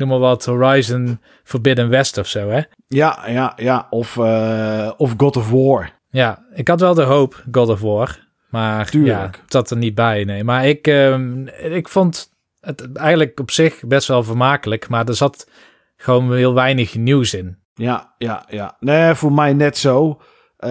noem 0.00 0.08
maar 0.08 0.18
wat, 0.18 0.44
Horizon 0.44 1.20
Forbidden 1.44 1.88
West 1.88 2.18
of 2.18 2.26
zo, 2.26 2.48
hè. 2.48 2.60
Ja, 2.86 3.18
ja, 3.26 3.52
ja. 3.56 3.86
Of, 3.90 4.16
eh, 4.16 4.90
of 4.96 5.14
God 5.16 5.36
of 5.36 5.50
War. 5.50 5.98
Ja, 6.10 6.44
ik 6.54 6.68
had 6.68 6.80
wel 6.80 6.94
de 6.94 7.02
hoop, 7.02 7.44
God 7.52 7.68
of 7.68 7.80
War. 7.80 8.28
Maar 8.48 8.90
Tuurlijk. 8.90 9.18
ja, 9.18 9.24
het 9.42 9.52
zat 9.52 9.70
er 9.70 9.76
niet 9.76 9.94
bij, 9.94 10.24
nee. 10.24 10.44
Maar 10.44 10.66
ik, 10.66 10.86
ehm, 10.86 11.46
ik 11.46 11.88
vond 11.88 12.32
het 12.60 12.92
eigenlijk 12.92 13.40
op 13.40 13.50
zich 13.50 13.80
best 13.86 14.08
wel 14.08 14.22
vermakelijk. 14.22 14.88
Maar 14.88 15.08
er 15.08 15.14
zat 15.14 15.48
gewoon 15.96 16.34
heel 16.34 16.54
weinig 16.54 16.94
nieuws 16.94 17.34
in. 17.34 17.58
Ja, 17.74 18.14
ja, 18.18 18.44
ja. 18.48 18.76
Nee, 18.80 19.14
voor 19.14 19.32
mij 19.32 19.52
net 19.52 19.78
zo. 19.78 20.20
Eh, 20.56 20.70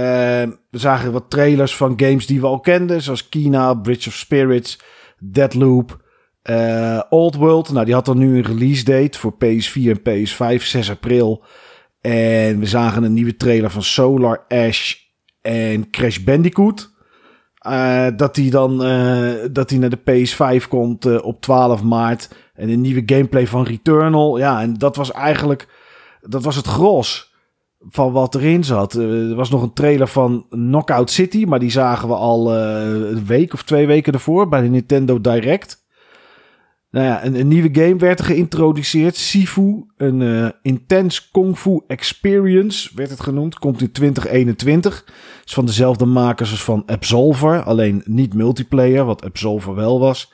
we 0.69 0.77
zagen 0.77 1.11
wat 1.11 1.29
trailers 1.29 1.75
van 1.75 1.93
games 1.97 2.25
die 2.25 2.41
we 2.41 2.47
al 2.47 2.59
kenden. 2.59 3.01
Zoals 3.01 3.29
Kina, 3.29 3.73
Bridge 3.73 4.09
of 4.09 4.15
Spirits, 4.15 4.79
Deadloop, 5.19 6.03
eh 6.41 7.01
Old 7.09 7.35
World. 7.35 7.71
Nou, 7.71 7.85
die 7.85 7.93
had 7.93 8.05
dan 8.05 8.17
nu 8.17 8.37
een 8.37 8.43
release 8.43 8.83
date 8.83 9.19
voor 9.19 9.33
PS4 9.33 10.01
en 10.01 10.01
PS5, 10.01 10.63
6 10.63 10.89
april. 10.89 11.43
En 12.01 12.59
we 12.59 12.65
zagen 12.65 13.03
een 13.03 13.13
nieuwe 13.13 13.35
trailer 13.35 13.71
van 13.71 13.83
Solar 13.83 14.45
Ash 14.47 14.95
en 15.41 15.89
Crash 15.89 16.17
Bandicoot. 16.17 16.97
Eh, 17.59 18.07
dat 18.15 18.35
die 18.35 18.51
dan 18.51 18.83
eh, 18.83 19.33
dat 19.51 19.69
die 19.69 19.79
naar 19.79 19.89
de 19.89 20.25
PS5 20.25 20.67
komt 20.67 21.21
op 21.21 21.41
12 21.41 21.83
maart. 21.83 22.29
En 22.53 22.69
een 22.69 22.81
nieuwe 22.81 23.03
gameplay 23.05 23.47
van 23.47 23.63
Returnal. 23.63 24.37
Ja, 24.37 24.61
en 24.61 24.73
dat 24.73 24.95
was 24.95 25.11
eigenlijk 25.11 25.67
dat 26.21 26.43
was 26.43 26.55
het 26.55 26.67
gros 26.67 27.33
van 27.79 28.11
wat 28.11 28.35
erin 28.35 28.63
zat. 28.63 28.93
Er 28.93 29.35
was 29.35 29.49
nog 29.49 29.61
een 29.61 29.73
trailer 29.73 30.07
van 30.07 30.45
Knockout 30.49 31.09
City, 31.11 31.45
maar 31.45 31.59
die 31.59 31.71
zagen 31.71 32.07
we 32.07 32.15
al 32.15 32.53
een 32.53 33.25
week 33.25 33.53
of 33.53 33.63
twee 33.63 33.87
weken 33.87 34.13
ervoor 34.13 34.49
bij 34.49 34.61
de 34.61 34.67
Nintendo 34.67 35.21
Direct. 35.21 35.78
Nou 36.91 37.05
ja, 37.05 37.25
een, 37.25 37.47
nieuwe 37.47 37.69
game 37.71 37.95
werd 37.95 38.19
er 38.19 38.25
geïntroduceerd. 38.25 39.15
Sifu, 39.15 39.85
een 39.97 40.21
eh, 40.21 40.49
intense 40.61 41.21
kung 41.31 41.57
fu 41.57 41.79
experience 41.87 42.89
werd 42.95 43.09
het 43.09 43.19
genoemd. 43.19 43.59
Komt 43.59 43.81
in 43.81 43.91
2021. 43.91 45.05
Is 45.45 45.53
van 45.53 45.65
dezelfde 45.65 46.05
makers 46.05 46.51
als 46.51 46.63
van 46.63 46.83
Absolver. 46.85 47.63
Alleen 47.63 48.01
niet 48.05 48.33
multiplayer, 48.33 49.05
wat 49.05 49.23
Absolver 49.23 49.75
wel 49.75 49.99
was. 49.99 50.33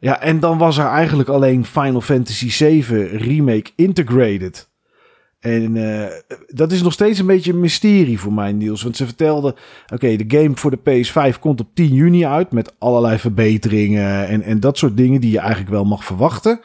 Ja, 0.00 0.20
en 0.20 0.40
dan 0.40 0.58
was 0.58 0.78
er 0.78 0.86
eigenlijk 0.86 1.28
alleen 1.28 1.64
Final 1.64 2.00
Fantasy 2.00 2.50
VII 2.50 3.04
Remake 3.06 3.70
Integrated. 3.76 4.71
En 5.42 5.76
eh, 5.76 6.36
dat 6.46 6.72
is 6.72 6.82
nog 6.82 6.92
steeds 6.92 7.18
een 7.18 7.26
beetje 7.26 7.52
een 7.52 7.60
mysterie 7.60 8.20
voor 8.20 8.32
mij, 8.32 8.52
Niels. 8.52 8.82
Want 8.82 8.96
ze 8.96 9.04
vertelden, 9.04 9.54
oké, 9.92 10.16
de 10.16 10.38
game 10.38 10.56
voor 10.56 10.70
de 10.70 11.04
PS5 11.04 11.38
komt 11.38 11.60
op 11.60 11.68
10 11.74 11.94
juni 11.94 12.26
uit... 12.26 12.52
met 12.52 12.74
allerlei 12.78 13.18
verbeteringen 13.18 14.28
en, 14.28 14.42
en 14.42 14.60
dat 14.60 14.78
soort 14.78 14.96
dingen 14.96 15.20
die 15.20 15.30
je 15.30 15.38
eigenlijk 15.38 15.70
wel 15.70 15.84
mag 15.84 16.04
verwachten. 16.04 16.60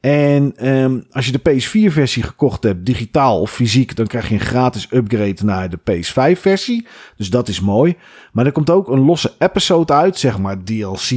En 0.00 0.56
ehm, 0.56 1.00
als 1.10 1.26
je 1.26 1.32
de 1.32 1.50
PS4-versie 1.50 2.22
gekocht 2.22 2.62
hebt, 2.62 2.86
digitaal 2.86 3.40
of 3.40 3.50
fysiek... 3.50 3.96
dan 3.96 4.06
krijg 4.06 4.28
je 4.28 4.34
een 4.34 4.40
gratis 4.40 4.88
upgrade 4.90 5.44
naar 5.44 5.70
de 5.70 5.78
PS5-versie. 5.78 6.86
Dus 7.16 7.30
dat 7.30 7.48
is 7.48 7.60
mooi. 7.60 7.96
Maar 8.32 8.46
er 8.46 8.52
komt 8.52 8.70
ook 8.70 8.88
een 8.88 9.04
losse 9.04 9.32
episode 9.38 9.92
uit, 9.92 10.18
zeg 10.18 10.38
maar 10.38 10.64
DLC 10.64 11.10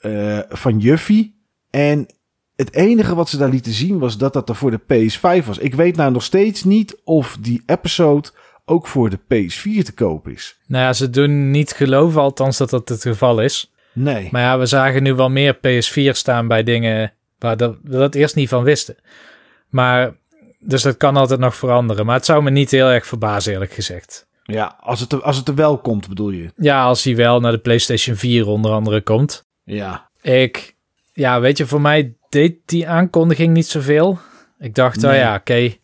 eh, 0.00 0.38
van 0.48 0.78
Juffy. 0.78 1.30
En 1.70 2.06
het 2.60 2.74
enige 2.74 3.14
wat 3.14 3.28
ze 3.28 3.36
daar 3.36 3.48
lieten 3.48 3.72
zien 3.72 3.98
was 3.98 4.18
dat 4.18 4.32
dat 4.32 4.48
er 4.48 4.54
voor 4.54 4.70
de 4.70 4.80
PS5 4.80 5.46
was. 5.46 5.58
Ik 5.58 5.74
weet 5.74 5.96
nou 5.96 6.12
nog 6.12 6.22
steeds 6.22 6.64
niet 6.64 6.96
of 7.04 7.36
die 7.40 7.62
episode 7.66 8.28
ook 8.64 8.86
voor 8.86 9.10
de 9.10 9.18
PS4 9.18 9.82
te 9.82 9.92
koop 9.94 10.28
is. 10.28 10.58
Nou 10.66 10.84
ja, 10.84 10.92
ze 10.92 11.10
doen 11.10 11.50
niet 11.50 11.72
geloven 11.72 12.20
althans 12.20 12.56
dat 12.56 12.70
dat 12.70 12.88
het 12.88 13.02
geval 13.02 13.40
is. 13.40 13.72
Nee. 13.92 14.28
Maar 14.30 14.42
ja, 14.42 14.58
we 14.58 14.66
zagen 14.66 15.02
nu 15.02 15.14
wel 15.14 15.30
meer 15.30 15.56
PS4 15.56 16.10
staan 16.10 16.48
bij 16.48 16.62
dingen 16.62 17.12
waar 17.38 17.56
dat, 17.56 17.76
we 17.82 17.96
dat 17.96 18.14
eerst 18.14 18.34
niet 18.34 18.48
van 18.48 18.62
wisten. 18.62 18.96
Maar, 19.68 20.16
dus 20.58 20.82
dat 20.82 20.96
kan 20.96 21.16
altijd 21.16 21.40
nog 21.40 21.56
veranderen. 21.56 22.06
Maar 22.06 22.16
het 22.16 22.24
zou 22.24 22.42
me 22.42 22.50
niet 22.50 22.70
heel 22.70 22.88
erg 22.88 23.06
verbazen, 23.06 23.52
eerlijk 23.52 23.72
gezegd. 23.72 24.28
Ja, 24.42 24.76
als 24.80 25.00
het, 25.00 25.12
er, 25.12 25.22
als 25.22 25.36
het 25.36 25.48
er 25.48 25.54
wel 25.54 25.78
komt, 25.78 26.08
bedoel 26.08 26.30
je? 26.30 26.52
Ja, 26.56 26.84
als 26.84 27.04
hij 27.04 27.16
wel 27.16 27.40
naar 27.40 27.52
de 27.52 27.58
PlayStation 27.58 28.16
4 28.16 28.46
onder 28.46 28.70
andere 28.70 29.00
komt. 29.00 29.44
Ja. 29.64 30.10
Ik, 30.20 30.76
ja, 31.12 31.40
weet 31.40 31.58
je, 31.58 31.66
voor 31.66 31.80
mij 31.80 32.14
deed 32.30 32.56
die 32.64 32.88
aankondiging 32.88 33.52
niet 33.52 33.66
zoveel. 33.66 34.18
Ik 34.58 34.74
dacht, 34.74 35.04
oh 35.04 35.10
Nee. 35.10 35.18
ja, 35.18 35.34
oké. 35.34 35.74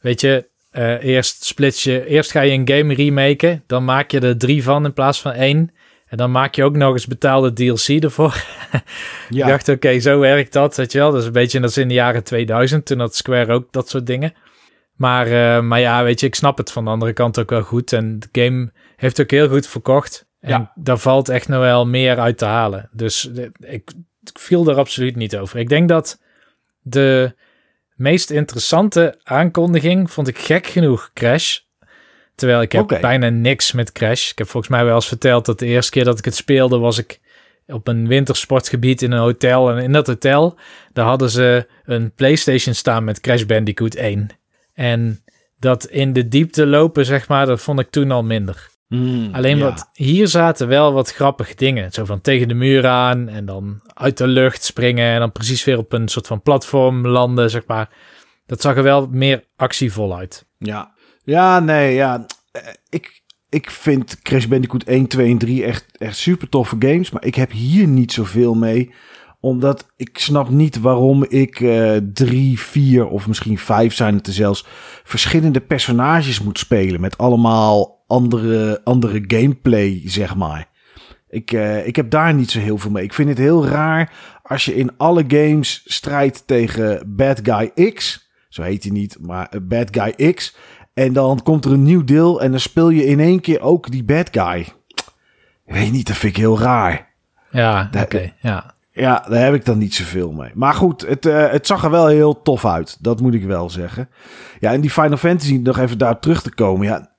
Weet 0.00 0.20
je, 0.20 0.48
eh, 0.70 1.04
eerst 1.04 1.44
splits 1.44 1.82
je, 1.82 2.06
eerst 2.06 2.30
ga 2.30 2.40
je 2.40 2.52
een 2.52 2.68
game 2.68 2.94
remaken, 2.94 3.62
dan 3.66 3.84
maak 3.84 4.10
je 4.10 4.20
er 4.20 4.38
drie 4.38 4.62
van 4.62 4.84
in 4.84 4.92
plaats 4.92 5.20
van 5.20 5.32
één. 5.32 5.70
En 6.06 6.16
dan 6.16 6.30
maak 6.30 6.54
je 6.54 6.64
ook 6.64 6.76
nog 6.76 6.92
eens 6.92 7.06
betaalde 7.06 7.52
DLC 7.52 8.02
ervoor. 8.02 8.44
Ja. 9.28 9.44
Ik 9.44 9.50
dacht, 9.50 9.68
oké, 9.68 10.00
zo 10.00 10.18
werkt 10.18 10.52
dat, 10.52 10.76
weet 10.76 10.92
je 10.92 10.98
wel. 10.98 11.10
Dat 11.10 11.20
is 11.20 11.26
een 11.26 11.32
beetje, 11.32 11.60
dat 11.60 11.70
is 11.70 11.76
in 11.76 11.88
de 11.88 11.94
jaren 11.94 12.24
2000, 12.24 12.86
toen 12.86 12.98
had 13.00 13.14
Square 13.14 13.52
ook 13.52 13.72
dat 13.72 13.88
soort 13.88 14.06
dingen. 14.06 14.32
Maar, 14.94 15.26
eh, 15.26 15.62
maar 15.62 15.80
ja, 15.80 16.02
weet 16.04 16.20
je, 16.20 16.26
ik 16.26 16.34
snap 16.34 16.58
het 16.58 16.72
van 16.72 16.84
de 16.84 16.90
andere 16.90 17.12
kant 17.12 17.38
ook 17.38 17.50
wel 17.50 17.62
goed. 17.62 17.92
En 17.92 18.18
de 18.18 18.40
game 18.42 18.72
heeft 18.96 19.20
ook 19.20 19.30
heel 19.30 19.48
goed 19.48 19.66
verkocht. 19.66 20.26
En 20.40 20.48
Ja. 20.50 20.72
daar 20.74 20.98
valt 20.98 21.28
echt 21.28 21.48
nog 21.48 21.60
wel 21.60 21.86
meer 21.86 22.18
uit 22.18 22.38
te 22.38 22.44
halen. 22.44 22.88
Dus 22.92 23.24
ik, 23.34 23.56
ik 23.60 23.92
viel 24.34 24.68
er 24.68 24.76
absoluut 24.76 25.16
niet 25.16 25.36
over. 25.36 25.58
Ik 25.58 25.68
denk 25.68 25.88
dat 25.88 26.20
de 26.80 27.34
meest 27.94 28.30
interessante 28.30 29.20
aankondiging 29.22 30.10
vond 30.10 30.28
ik 30.28 30.38
gek 30.38 30.66
genoeg 30.66 31.10
Crash. 31.14 31.58
Terwijl 32.34 32.62
ik 32.62 32.72
heb 32.72 32.98
bijna 33.00 33.28
niks 33.28 33.72
met 33.72 33.92
Crash. 33.92 34.30
Ik 34.30 34.38
heb 34.38 34.48
volgens 34.48 34.72
mij 34.72 34.84
wel 34.84 34.94
eens 34.94 35.08
verteld 35.08 35.46
dat 35.46 35.58
de 35.58 35.66
eerste 35.66 35.90
keer 35.90 36.04
dat 36.04 36.18
ik 36.18 36.24
het 36.24 36.36
speelde 36.36 36.78
was 36.78 36.98
ik 36.98 37.20
op 37.66 37.88
een 37.88 38.08
wintersportgebied 38.08 39.02
in 39.02 39.12
een 39.12 39.18
hotel. 39.18 39.70
En 39.70 39.82
in 39.82 39.92
dat 39.92 40.06
hotel, 40.06 40.58
daar 40.92 41.06
hadden 41.06 41.30
ze 41.30 41.66
een 41.84 42.12
PlayStation 42.12 42.74
staan 42.74 43.04
met 43.04 43.20
Crash 43.20 43.42
Bandicoot 43.42 43.94
1. 43.94 44.28
En 44.74 45.24
dat 45.58 45.84
in 45.84 46.12
de 46.12 46.28
diepte 46.28 46.66
lopen, 46.66 47.04
zeg 47.04 47.28
maar, 47.28 47.46
dat 47.46 47.60
vond 47.60 47.80
ik 47.80 47.90
toen 47.90 48.10
al 48.10 48.22
minder. 48.22 48.68
Mm, 48.88 49.28
Alleen 49.34 49.58
ja. 49.58 49.64
wat, 49.64 49.88
hier 49.92 50.28
zaten 50.28 50.68
wel 50.68 50.92
wat 50.92 51.12
grappige 51.12 51.54
dingen. 51.54 51.92
Zo 51.92 52.04
van 52.04 52.20
tegen 52.20 52.48
de 52.48 52.54
muur 52.54 52.86
aan 52.86 53.28
en 53.28 53.46
dan 53.46 53.80
uit 53.94 54.16
de 54.18 54.26
lucht 54.26 54.64
springen 54.64 55.12
en 55.12 55.18
dan 55.20 55.32
precies 55.32 55.64
weer 55.64 55.78
op 55.78 55.92
een 55.92 56.08
soort 56.08 56.26
van 56.26 56.42
platform 56.42 57.06
landen, 57.06 57.50
zeg 57.50 57.62
maar. 57.66 57.88
Dat 58.46 58.60
zag 58.60 58.76
er 58.76 58.82
wel 58.82 59.08
meer 59.10 59.44
actievol 59.56 60.16
uit. 60.16 60.46
Ja, 60.58 60.92
ja 61.24 61.60
nee, 61.60 61.94
ja. 61.94 62.26
Eh, 62.52 62.62
Ik, 62.88 63.22
ik 63.48 63.70
vind 63.70 64.22
Crash 64.22 64.46
Bandicoot 64.46 64.82
1, 64.82 65.06
2 65.06 65.30
en 65.30 65.38
3 65.38 65.64
echt, 65.64 65.86
echt 65.98 66.16
super 66.16 66.48
toffe 66.48 66.76
games. 66.78 67.10
Maar 67.10 67.24
ik 67.24 67.34
heb 67.34 67.50
hier 67.50 67.86
niet 67.86 68.12
zoveel 68.12 68.54
mee. 68.54 68.94
Omdat 69.40 69.86
ik 69.96 70.18
snap 70.18 70.48
niet 70.48 70.80
waarom 70.80 71.24
ik 71.28 71.60
eh 71.60 71.96
drie, 72.12 72.60
vier 72.60 73.06
of 73.08 73.26
misschien 73.28 73.58
vijf 73.58 73.94
zijn 73.94 74.14
het 74.14 74.26
er 74.26 74.32
zelfs... 74.32 74.66
verschillende 75.04 75.60
personages 75.60 76.40
moet 76.40 76.58
spelen. 76.58 77.00
Met 77.00 77.18
allemaal 77.18 77.95
andere, 78.06 78.80
andere 78.84 79.24
gameplay, 79.26 80.02
zeg 80.04 80.34
maar. 80.36 80.68
Ik, 81.28 81.52
eh, 81.52 81.86
ik 81.86 81.96
heb 81.96 82.10
daar 82.10 82.34
niet 82.34 82.50
zo 82.50 82.58
heel 82.58 82.78
veel 82.78 82.90
mee. 82.90 83.04
Ik 83.04 83.14
vind 83.14 83.28
het 83.28 83.38
heel 83.38 83.66
raar 83.66 84.12
als 84.42 84.64
je 84.64 84.74
in 84.76 84.90
alle 84.96 85.24
games 85.28 85.82
strijdt 85.84 86.46
tegen 86.46 87.14
Bad 87.16 87.40
Guy 87.42 87.92
X. 87.92 88.28
Zo 88.48 88.62
heet 88.62 88.82
hij 88.82 88.92
niet, 88.92 89.16
maar 89.20 89.48
eh, 89.50 89.60
Bad 89.62 89.88
Guy 89.90 90.32
X. 90.34 90.56
En 90.94 91.12
dan 91.12 91.42
komt 91.42 91.64
er 91.64 91.72
een 91.72 91.82
nieuw 91.82 92.04
deel 92.04 92.40
en 92.42 92.50
dan 92.50 92.60
speel 92.60 92.88
je 92.90 93.04
in 93.04 93.20
één 93.20 93.40
keer 93.40 93.60
ook 93.60 93.90
die 93.90 94.04
bad 94.04 94.28
guy. 94.32 94.58
Ik 95.66 95.74
weet 95.74 95.92
niet, 95.92 96.06
dat 96.06 96.16
vind 96.16 96.32
ik 96.36 96.42
heel 96.42 96.58
raar. 96.58 97.14
Ja, 97.50 97.88
Daar- 97.90 98.02
oké, 98.04 98.32
ja. 98.40 98.74
Ja, 98.92 99.24
daar 99.28 99.44
heb 99.44 99.54
ik 99.54 99.64
dan 99.64 99.78
niet 99.78 99.94
zoveel 99.94 100.32
mee. 100.32 100.50
Maar 100.54 100.74
goed, 100.74 101.06
het, 101.06 101.26
uh, 101.26 101.50
het 101.50 101.66
zag 101.66 101.84
er 101.84 101.90
wel 101.90 102.06
heel 102.06 102.42
tof 102.42 102.64
uit. 102.64 102.96
Dat 103.00 103.20
moet 103.20 103.34
ik 103.34 103.44
wel 103.44 103.70
zeggen. 103.70 104.08
Ja, 104.60 104.72
en 104.72 104.80
die 104.80 104.90
Final 104.90 105.16
Fantasy, 105.16 105.56
nog 105.56 105.78
even 105.78 105.98
daar 105.98 106.18
terug 106.20 106.42
te 106.42 106.54
komen. 106.54 106.86
Ja, 106.86 107.15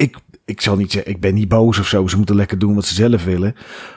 ik, 0.00 0.16
ik 0.44 0.60
zal 0.60 0.76
niet 0.76 0.92
zeggen, 0.92 1.12
ik 1.12 1.20
ben 1.20 1.34
niet 1.34 1.48
boos 1.48 1.78
of 1.78 1.86
zo. 1.86 2.06
Ze 2.06 2.16
moeten 2.16 2.36
lekker 2.36 2.58
doen 2.58 2.74
wat 2.74 2.84
ze 2.84 2.94
zelf 2.94 3.24
willen. 3.24 3.54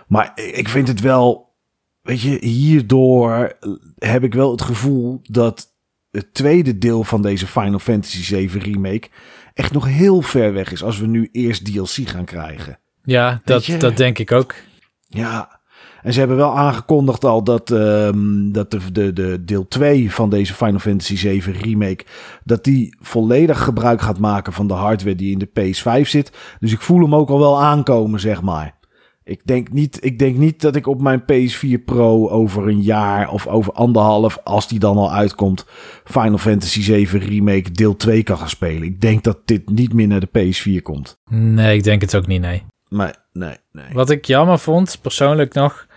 Maar 0.07 0.31
ik 0.35 0.69
vind 0.69 0.87
het 0.87 0.99
wel, 0.99 1.53
weet 2.01 2.21
je, 2.21 2.37
hierdoor 2.45 3.57
heb 3.97 4.23
ik 4.23 4.33
wel 4.33 4.51
het 4.51 4.61
gevoel 4.61 5.19
dat 5.23 5.73
het 6.11 6.33
tweede 6.33 6.77
deel 6.77 7.03
van 7.03 7.21
deze 7.21 7.47
Final 7.47 7.79
Fantasy 7.79 8.23
7 8.23 8.61
remake 8.61 9.09
echt 9.53 9.73
nog 9.73 9.85
heel 9.85 10.21
ver 10.21 10.53
weg 10.53 10.71
is 10.71 10.83
als 10.83 10.99
we 10.99 11.07
nu 11.07 11.29
eerst 11.31 11.65
DLC 11.65 12.07
gaan 12.09 12.25
krijgen. 12.25 12.79
Ja, 13.03 13.41
dat, 13.43 13.65
dat 13.79 13.97
denk 13.97 14.19
ik 14.19 14.31
ook. 14.31 14.55
Ja, 15.07 15.61
en 16.03 16.13
ze 16.13 16.19
hebben 16.19 16.37
wel 16.37 16.57
aangekondigd 16.57 17.25
al 17.25 17.43
dat, 17.43 17.69
um, 17.69 18.51
dat 18.51 18.71
de, 18.71 18.91
de, 18.91 19.13
de 19.13 19.43
deel 19.45 19.67
2 19.67 20.11
van 20.11 20.29
deze 20.29 20.53
Final 20.53 20.79
Fantasy 20.79 21.17
7 21.17 21.53
remake, 21.53 22.05
dat 22.43 22.63
die 22.63 22.95
volledig 23.01 23.63
gebruik 23.63 24.01
gaat 24.01 24.19
maken 24.19 24.53
van 24.53 24.67
de 24.67 24.73
hardware 24.73 25.15
die 25.15 25.31
in 25.31 25.39
de 25.39 25.49
PS5 25.59 26.07
zit. 26.07 26.31
Dus 26.59 26.71
ik 26.71 26.81
voel 26.81 27.01
hem 27.01 27.15
ook 27.15 27.29
al 27.29 27.39
wel 27.39 27.61
aankomen, 27.61 28.19
zeg 28.19 28.41
maar. 28.41 28.81
Ik 29.25 29.41
denk 29.45 29.71
niet, 29.71 29.97
ik 30.05 30.19
denk 30.19 30.37
niet 30.37 30.61
dat 30.61 30.75
ik 30.75 30.87
op 30.87 31.01
mijn 31.01 31.21
PS4 31.21 31.83
Pro 31.85 32.29
over 32.29 32.67
een 32.67 32.81
jaar 32.81 33.29
of 33.29 33.47
over 33.47 33.73
anderhalf, 33.73 34.37
als 34.43 34.67
die 34.67 34.79
dan 34.79 34.97
al 34.97 35.13
uitkomt, 35.13 35.65
Final 36.03 36.37
Fantasy 36.37 36.81
7 36.81 37.19
Remake 37.19 37.71
deel 37.71 37.95
2 37.95 38.23
kan 38.23 38.37
gaan 38.37 38.49
spelen. 38.49 38.83
Ik 38.83 39.01
denk 39.01 39.23
dat 39.23 39.37
dit 39.45 39.69
niet 39.69 39.93
meer 39.93 40.07
naar 40.07 40.19
de 40.19 40.53
PS4 40.53 40.81
komt. 40.81 41.17
Nee, 41.29 41.77
ik 41.77 41.83
denk 41.83 42.01
het 42.01 42.15
ook 42.15 42.27
niet, 42.27 42.41
nee. 42.41 42.63
Nee, 42.89 43.11
nee, 43.33 43.55
nee. 43.71 43.85
Wat 43.93 44.09
ik 44.09 44.25
jammer 44.25 44.59
vond, 44.59 44.99
persoonlijk 45.01 45.53
nog, 45.53 45.87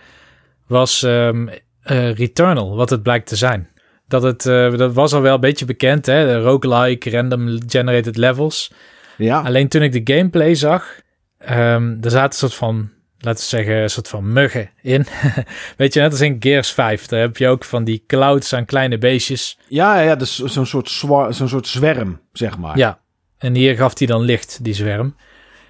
was 0.67 1.01
um, 1.01 1.49
uh, 1.49 2.13
Returnal, 2.13 2.75
wat 2.75 2.89
het 2.89 3.03
blijkt 3.03 3.27
te 3.27 3.35
zijn. 3.35 3.69
Dat, 4.07 4.23
het, 4.23 4.45
uh, 4.45 4.77
dat 4.77 4.93
was 4.93 5.13
al 5.13 5.21
wel 5.21 5.33
een 5.33 5.39
beetje 5.39 5.65
bekend, 5.65 6.05
hè? 6.05 6.25
De 6.25 6.41
roguelike, 6.41 7.09
random 7.09 7.59
generated 7.67 8.17
levels. 8.17 8.71
Ja. 9.17 9.41
Alleen 9.41 9.67
toen 9.67 9.81
ik 9.81 10.05
de 10.05 10.13
gameplay 10.13 10.55
zag, 10.55 11.01
um, 11.49 11.97
er 12.01 12.11
zaten 12.11 12.29
een 12.29 12.33
soort 12.33 12.55
van, 12.55 12.89
laten 13.19 13.41
we 13.41 13.47
zeggen, 13.47 13.75
een 13.75 13.89
soort 13.89 14.07
van 14.07 14.33
muggen 14.33 14.69
in. 14.81 15.05
Weet 15.77 15.93
je, 15.93 15.99
net 15.99 16.11
als 16.11 16.21
in 16.21 16.35
Gears 16.39 16.71
5, 16.71 17.05
daar 17.05 17.19
heb 17.19 17.37
je 17.37 17.47
ook 17.47 17.63
van 17.63 17.83
die 17.83 18.03
clouds 18.07 18.53
aan 18.53 18.65
kleine 18.65 18.97
beestjes. 18.97 19.57
Ja, 19.67 19.99
ja, 19.99 20.15
dus 20.15 20.35
zo'n 20.35 20.65
soort, 20.65 20.89
zo'n 21.29 21.47
soort 21.47 21.67
zwerm, 21.67 22.19
zeg 22.33 22.57
maar. 22.57 22.77
Ja, 22.77 22.99
en 23.37 23.55
hier 23.55 23.75
gaf 23.75 23.97
hij 23.97 24.07
dan 24.07 24.21
licht, 24.21 24.63
die 24.63 24.73
zwerm. 24.73 25.15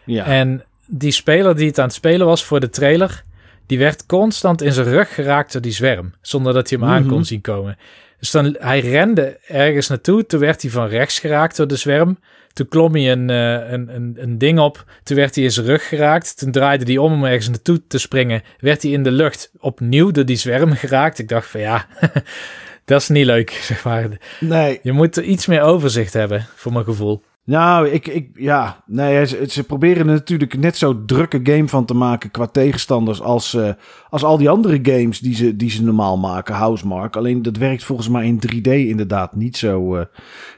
Ja. 0.06 0.26
En 0.26 0.64
die 0.86 1.12
speler 1.12 1.56
die 1.56 1.68
het 1.68 1.80
aan 1.80 1.86
het 1.86 1.94
spelen 1.94 2.28
was 2.28 2.44
voor 2.44 2.60
de 2.60 2.70
trailer, 2.70 3.24
die 3.67 3.77
werd 3.77 4.06
constant 4.06 4.62
in 4.62 4.73
zijn 4.73 4.88
rug 4.88 5.13
geraakt 5.13 5.51
door 5.51 5.62
die 5.62 5.71
zwerm, 5.71 6.13
zonder 6.21 6.53
dat 6.53 6.69
hij 6.69 6.80
hem 6.80 6.89
aan 6.89 7.08
kon 7.08 7.17
mhm. 7.17 7.23
zien 7.23 7.41
komen. 7.41 7.77
Dus 8.19 8.32
dan, 8.32 8.56
hij 8.60 8.80
rende 8.80 9.39
ergens 9.47 9.88
naartoe, 9.88 10.25
toen 10.25 10.39
werd 10.39 10.62
hij 10.62 10.71
van 10.71 10.88
rechts 10.88 11.19
geraakt 11.19 11.58
door 11.58 11.67
de 11.67 11.75
zwerm. 11.75 12.17
Toen 12.53 12.67
klom 12.67 12.93
hij 12.93 13.12
een, 13.12 13.30
uh, 13.30 13.71
een, 13.71 13.95
een, 13.95 14.17
een 14.19 14.38
ding 14.38 14.60
op, 14.60 14.86
toen 15.03 15.17
werd 15.17 15.36
hij 15.36 15.43
in 15.43 15.51
zijn 15.51 15.65
rug 15.65 15.88
geraakt. 15.88 16.38
Toen 16.38 16.51
draaide 16.51 16.86
hij 16.86 16.97
om 16.97 17.13
om 17.13 17.25
ergens 17.25 17.49
naartoe 17.49 17.82
te 17.88 17.97
springen, 17.97 18.43
werd 18.60 18.82
hij 18.82 18.91
in 18.91 19.03
de 19.03 19.12
lucht 19.12 19.51
opnieuw 19.60 20.12
door 20.12 20.25
die 20.25 20.36
zwerm 20.36 20.73
geraakt. 20.73 21.19
Ik 21.19 21.27
dacht 21.27 21.47
van 21.47 21.60
ja, 21.60 21.88
dat 22.86 23.01
is 23.01 23.08
niet 23.08 23.25
leuk, 23.25 23.49
zeg 23.71 23.84
maar. 23.84 24.08
Nee. 24.39 24.80
Je 24.84 24.91
moet 24.91 25.17
er 25.17 25.23
iets 25.23 25.45
meer 25.45 25.62
overzicht 25.62 26.13
hebben, 26.13 26.47
voor 26.56 26.71
mijn 26.73 26.86
gevoel. 26.86 27.23
Nou, 27.48 27.88
ik, 27.88 28.08
ik, 28.08 28.30
ja, 28.36 28.84
nee, 28.86 29.26
ze, 29.48 29.64
proberen 29.68 30.08
er 30.08 30.14
natuurlijk 30.14 30.58
net 30.58 30.78
zo 30.78 31.06
drukke 31.06 31.40
game 31.44 31.68
van 31.68 31.86
te 31.86 31.94
maken 31.94 32.32
qua 32.32 32.46
tegenstanders 32.46 33.22
als, 33.22 33.54
uh, 33.54 33.70
als 34.10 34.24
al 34.24 34.38
die 34.38 34.50
andere 34.50 34.80
games 34.82 35.20
die 35.20 35.36
ze, 35.36 35.56
die 35.56 35.70
ze 35.70 35.84
normaal 35.84 36.18
maken, 36.18 36.56
Housemark. 36.56 37.16
Alleen 37.16 37.42
dat 37.42 37.58
werkt 37.58 37.84
volgens 37.84 38.10
mij 38.10 38.26
in 38.26 38.42
3D 38.48 38.72
inderdaad 38.72 39.36
niet 39.36 39.58
zo, 39.58 39.98
uh, 39.98 40.04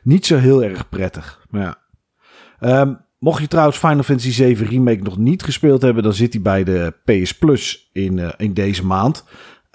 niet 0.04 0.25
zo 0.25 0.38
heel 0.38 0.63
erg 0.63 0.89
prettig. 0.89 1.45
Maar 1.49 1.62
ja. 1.62 2.82
Um, 2.82 2.97
mocht 3.19 3.41
je 3.41 3.47
trouwens 3.47 3.78
Final 3.78 4.04
Fantasy 4.04 4.32
7 4.32 4.67
Remake 4.67 5.02
nog 5.02 5.17
niet 5.17 5.43
gespeeld 5.43 5.82
hebben, 5.82 6.04
dan 6.04 6.13
zit 6.13 6.34
hij 6.34 6.41
bij 6.41 6.63
de 6.63 6.93
PS 7.06 7.38
Plus 7.38 7.89
in, 7.93 8.17
uh, 8.17 8.30
in 8.38 8.54
deze 8.54 8.86
maand. 8.86 9.23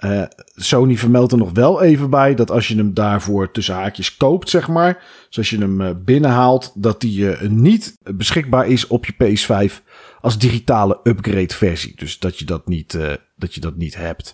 Uh, 0.05 0.23
Sony 0.55 0.97
vermeldt 0.97 1.31
er 1.31 1.37
nog 1.37 1.51
wel 1.51 1.81
even 1.81 2.09
bij 2.09 2.35
dat 2.35 2.51
als 2.51 2.67
je 2.67 2.75
hem 2.75 2.93
daarvoor 2.93 3.51
tussen 3.51 3.75
haakjes 3.75 4.17
koopt, 4.17 4.49
zeg 4.49 4.67
maar. 4.67 5.03
Dus 5.27 5.37
als 5.37 5.49
je 5.49 5.57
hem 5.57 5.81
uh, 5.81 5.89
binnenhaalt, 6.05 6.71
dat 6.75 7.01
die 7.01 7.19
uh, 7.19 7.41
niet 7.49 7.97
beschikbaar 8.15 8.67
is 8.67 8.87
op 8.87 9.05
je 9.05 9.13
PS5 9.13 9.83
als 10.21 10.37
digitale 10.37 10.99
upgrade 11.03 11.53
versie. 11.53 11.93
Dus 11.95 12.19
dat 12.19 12.39
je 12.39 12.45
dat 12.45 12.67
niet, 12.67 12.97
dat 13.35 13.53
je 13.53 13.61
dat 13.61 13.75
niet 13.75 13.95
hebt. 13.95 14.33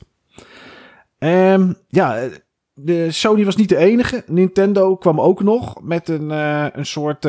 Um, 1.19 1.75
ja, 1.87 2.29
de 2.73 3.11
Sony 3.11 3.45
was 3.45 3.55
niet 3.55 3.69
de 3.69 3.77
enige. 3.77 4.23
Nintendo 4.27 4.95
kwam 4.95 5.21
ook 5.21 5.43
nog 5.43 5.81
met 5.81 6.09
een, 6.09 6.29
een 6.79 6.85
soort 6.85 7.27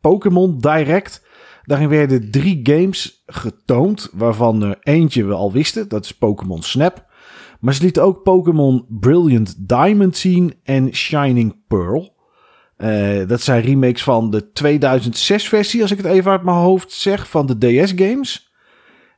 Pokémon 0.00 0.58
Direct. 0.58 1.26
Daarin 1.64 1.88
werden 1.88 2.30
drie 2.30 2.60
games 2.62 3.22
getoond, 3.26 4.10
waarvan 4.12 4.62
er 4.62 4.78
eentje 4.80 5.24
we 5.24 5.34
al 5.34 5.52
wisten. 5.52 5.88
Dat 5.88 6.04
is 6.04 6.12
Pokémon 6.12 6.62
Snap. 6.62 7.08
Maar 7.60 7.74
ze 7.74 7.82
lieten 7.82 8.02
ook 8.02 8.22
Pokémon 8.22 8.84
Brilliant 8.88 9.68
Diamond 9.68 10.16
zien 10.16 10.54
en 10.62 10.94
Shining 10.94 11.56
Pearl. 11.68 12.18
Uh, 12.78 13.28
dat 13.28 13.40
zijn 13.40 13.62
remakes 13.62 14.02
van 14.02 14.30
de 14.30 14.52
2006 14.52 15.48
versie, 15.48 15.82
als 15.82 15.90
ik 15.90 15.96
het 15.96 16.06
even 16.06 16.30
uit 16.30 16.42
mijn 16.42 16.56
hoofd 16.56 16.92
zeg, 16.92 17.28
van 17.28 17.46
de 17.46 17.58
DS 17.58 17.92
games. 17.96 18.52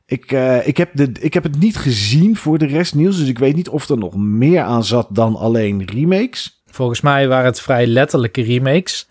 Ik, 0.05 0.31
uh, 0.31 0.67
ik, 0.67 0.77
heb 0.77 0.89
de, 0.93 1.11
ik 1.19 1.33
heb 1.33 1.43
het 1.43 1.59
niet 1.59 1.77
gezien 1.77 2.35
voor 2.35 2.57
de 2.57 2.65
rest 2.65 2.95
nieuws, 2.95 3.17
dus 3.17 3.27
ik 3.27 3.39
weet 3.39 3.55
niet 3.55 3.69
of 3.69 3.89
er 3.89 3.97
nog 3.97 4.15
meer 4.15 4.61
aan 4.61 4.83
zat 4.83 5.07
dan 5.11 5.35
alleen 5.35 5.85
remakes. 5.85 6.63
Volgens 6.65 7.01
mij 7.01 7.27
waren 7.27 7.45
het 7.45 7.61
vrij 7.61 7.87
letterlijke 7.87 8.41
remakes. 8.41 9.07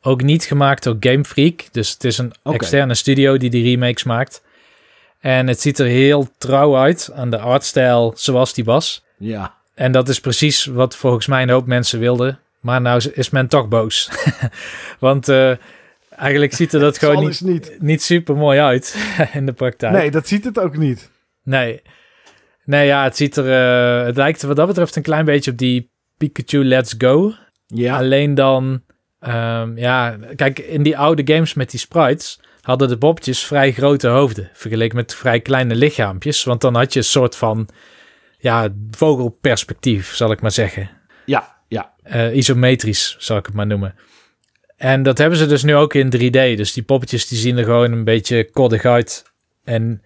Ook 0.00 0.22
niet 0.22 0.44
gemaakt 0.44 0.82
door 0.82 0.96
Game 1.00 1.24
Freak, 1.24 1.64
dus 1.70 1.90
het 1.90 2.04
is 2.04 2.18
een 2.18 2.32
okay. 2.42 2.54
externe 2.58 2.94
studio 2.94 3.36
die 3.36 3.50
die 3.50 3.64
remakes 3.64 4.04
maakt. 4.04 4.42
En 5.24 5.46
het 5.46 5.60
ziet 5.60 5.78
er 5.78 5.86
heel 5.86 6.28
trouw 6.38 6.76
uit 6.76 7.10
aan 7.14 7.30
de 7.30 7.38
artstijl 7.38 8.12
zoals 8.16 8.54
die 8.54 8.64
was. 8.64 9.04
Ja. 9.18 9.54
En 9.74 9.92
dat 9.92 10.08
is 10.08 10.20
precies 10.20 10.64
wat 10.64 10.96
volgens 10.96 11.26
mij 11.26 11.42
een 11.42 11.50
hoop 11.50 11.66
mensen 11.66 11.98
wilden. 11.98 12.38
Maar 12.60 12.80
nou 12.80 13.10
is 13.14 13.30
men 13.30 13.48
toch 13.48 13.68
boos. 13.68 14.10
Want 14.98 15.28
uh, 15.28 15.52
eigenlijk 16.10 16.54
ziet 16.54 16.72
er 16.72 16.80
dat 16.80 16.98
gewoon 17.02 17.24
niet, 17.24 17.40
niet. 17.40 17.76
niet 17.78 18.02
super 18.02 18.36
mooi 18.36 18.60
uit 18.60 18.96
in 19.32 19.46
de 19.46 19.52
praktijk. 19.52 19.92
Nee, 19.92 20.10
dat 20.10 20.28
ziet 20.28 20.44
het 20.44 20.58
ook 20.58 20.76
niet. 20.76 21.10
Nee. 21.42 21.82
Nee, 22.64 22.86
ja, 22.86 23.04
het 23.04 23.16
ziet 23.16 23.36
er... 23.36 23.46
Uh, 23.46 24.06
het 24.06 24.16
lijkt 24.16 24.42
wat 24.42 24.56
dat 24.56 24.66
betreft 24.66 24.96
een 24.96 25.02
klein 25.02 25.24
beetje 25.24 25.50
op 25.50 25.58
die 25.58 25.90
Pikachu 26.16 26.64
Let's 26.64 26.94
Go. 26.98 27.32
Ja. 27.66 27.96
Alleen 27.96 28.34
dan... 28.34 28.82
Um, 29.20 29.78
ja, 29.78 30.16
kijk, 30.36 30.58
in 30.58 30.82
die 30.82 30.98
oude 30.98 31.34
games 31.34 31.54
met 31.54 31.70
die 31.70 31.80
sprites 31.80 32.40
hadden 32.64 32.88
de 32.88 32.96
bobjes 32.96 33.44
vrij 33.44 33.72
grote 33.72 34.08
hoofden. 34.08 34.50
Vergeleken 34.52 34.96
met 34.96 35.14
vrij 35.14 35.40
kleine 35.40 35.74
lichaampjes. 35.74 36.44
Want 36.44 36.60
dan 36.60 36.74
had 36.74 36.92
je 36.92 36.98
een 36.98 37.04
soort 37.04 37.36
van 37.36 37.68
ja, 38.38 38.68
vogelperspectief, 38.90 40.14
zal 40.14 40.30
ik 40.30 40.40
maar 40.40 40.50
zeggen. 40.50 40.90
Ja, 41.26 41.56
ja. 41.68 41.92
Uh, 42.04 42.36
isometrisch, 42.36 43.16
zal 43.18 43.36
ik 43.36 43.46
het 43.46 43.54
maar 43.54 43.66
noemen. 43.66 43.94
En 44.76 45.02
dat 45.02 45.18
hebben 45.18 45.38
ze 45.38 45.46
dus 45.46 45.62
nu 45.62 45.74
ook 45.74 45.94
in 45.94 46.12
3D. 46.16 46.56
Dus 46.56 46.72
die 46.72 46.82
poppetjes 46.82 47.28
die 47.28 47.38
zien 47.38 47.58
er 47.58 47.64
gewoon 47.64 47.92
een 47.92 48.04
beetje 48.04 48.50
koddig 48.50 48.84
uit. 48.84 49.32
En 49.64 50.02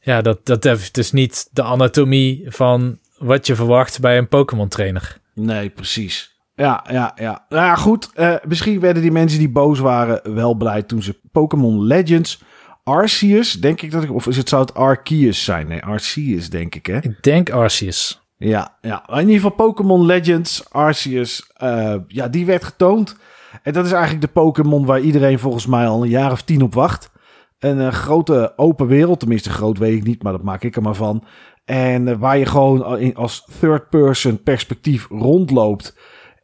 ja, 0.00 0.22
dat, 0.22 0.46
dat 0.46 0.64
heeft 0.64 0.94
dus 0.94 1.12
niet 1.12 1.48
de 1.52 1.62
anatomie 1.62 2.44
van 2.46 2.98
wat 3.18 3.46
je 3.46 3.54
verwacht 3.54 4.00
bij 4.00 4.18
een 4.18 4.28
Pokémon 4.28 4.68
trainer. 4.68 5.18
Nee, 5.34 5.68
precies. 5.68 6.35
Ja, 6.56 6.84
ja, 6.90 7.12
ja. 7.14 7.44
Nou 7.48 7.64
ja, 7.64 7.74
goed. 7.74 8.10
Uh, 8.14 8.34
misschien 8.46 8.80
werden 8.80 9.02
die 9.02 9.12
mensen 9.12 9.38
die 9.38 9.48
boos 9.48 9.78
waren 9.78 10.34
wel 10.34 10.54
blij 10.54 10.82
toen 10.82 11.02
ze 11.02 11.20
Pokémon 11.32 11.82
Legends 11.82 12.42
Arceus, 12.84 13.52
denk 13.52 13.82
ik 13.82 13.90
dat 13.90 14.02
ik... 14.02 14.12
Of 14.12 14.26
is 14.26 14.36
het, 14.36 14.48
zou 14.48 14.62
het 14.62 14.74
Arceus 14.74 15.44
zijn? 15.44 15.68
Nee, 15.68 15.82
Arceus 15.82 16.50
denk 16.50 16.74
ik, 16.74 16.86
hè? 16.86 16.96
Ik 16.96 17.22
denk 17.22 17.50
Arceus. 17.50 18.20
Ja, 18.36 18.76
ja. 18.80 19.08
In 19.08 19.18
ieder 19.18 19.34
geval 19.34 19.50
Pokémon 19.50 20.06
Legends 20.06 20.70
Arceus. 20.70 21.50
Uh, 21.62 21.94
ja, 22.06 22.28
die 22.28 22.46
werd 22.46 22.64
getoond. 22.64 23.16
En 23.62 23.72
dat 23.72 23.84
is 23.84 23.92
eigenlijk 23.92 24.22
de 24.22 24.40
Pokémon 24.40 24.84
waar 24.84 25.00
iedereen 25.00 25.38
volgens 25.38 25.66
mij 25.66 25.86
al 25.86 26.02
een 26.02 26.08
jaar 26.08 26.32
of 26.32 26.42
tien 26.42 26.62
op 26.62 26.74
wacht. 26.74 27.10
Een 27.58 27.78
uh, 27.78 27.88
grote 27.88 28.52
open 28.56 28.86
wereld. 28.86 29.20
Tenminste, 29.20 29.50
groot 29.50 29.78
weet 29.78 29.96
ik 29.96 30.04
niet, 30.04 30.22
maar 30.22 30.32
dat 30.32 30.42
maak 30.42 30.62
ik 30.62 30.76
er 30.76 30.82
maar 30.82 30.94
van. 30.94 31.24
En 31.64 32.18
waar 32.18 32.38
je 32.38 32.46
gewoon 32.46 33.14
als 33.14 33.48
third-person 33.60 34.42
perspectief 34.42 35.06
rondloopt. 35.08 35.96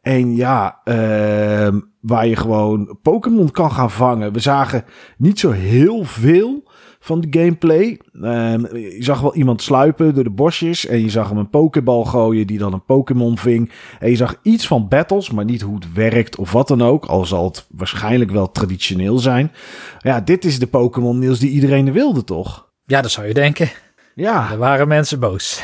En 0.03 0.35
ja, 0.35 0.81
uh, 0.85 1.79
waar 2.01 2.27
je 2.27 2.35
gewoon 2.35 2.97
Pokémon 3.01 3.51
kan 3.51 3.71
gaan 3.71 3.91
vangen. 3.91 4.33
We 4.33 4.39
zagen 4.39 4.83
niet 5.17 5.39
zo 5.39 5.51
heel 5.51 6.03
veel 6.03 6.63
van 6.99 7.21
de 7.21 7.39
gameplay. 7.39 7.99
Uh, 8.13 8.53
je 8.71 8.97
zag 8.99 9.21
wel 9.21 9.35
iemand 9.35 9.61
sluipen 9.61 10.13
door 10.13 10.23
de 10.23 10.29
bosjes. 10.29 10.85
En 10.85 11.01
je 11.01 11.09
zag 11.09 11.29
hem 11.29 11.37
een 11.37 11.49
pokebal 11.49 12.05
gooien 12.05 12.47
die 12.47 12.57
dan 12.57 12.73
een 12.73 12.85
Pokémon 12.85 13.37
ving. 13.37 13.71
En 13.99 14.09
je 14.09 14.15
zag 14.15 14.39
iets 14.41 14.67
van 14.67 14.87
battles, 14.87 15.31
maar 15.31 15.45
niet 15.45 15.61
hoe 15.61 15.75
het 15.75 15.93
werkt 15.93 16.35
of 16.35 16.51
wat 16.51 16.67
dan 16.67 16.81
ook. 16.81 17.05
Al 17.05 17.25
zal 17.25 17.45
het 17.45 17.67
waarschijnlijk 17.69 18.31
wel 18.31 18.51
traditioneel 18.51 19.17
zijn. 19.17 19.51
Ja, 19.99 20.21
dit 20.21 20.45
is 20.45 20.59
de 20.59 20.67
Pokémon 20.67 21.19
Niels 21.19 21.39
die 21.39 21.51
iedereen 21.51 21.91
wilde, 21.91 22.23
toch? 22.23 22.71
Ja, 22.85 23.01
dat 23.01 23.11
zou 23.11 23.27
je 23.27 23.33
denken. 23.33 23.69
Ja. 24.15 24.51
Er 24.51 24.57
waren 24.57 24.87
mensen 24.87 25.19
boos. 25.19 25.63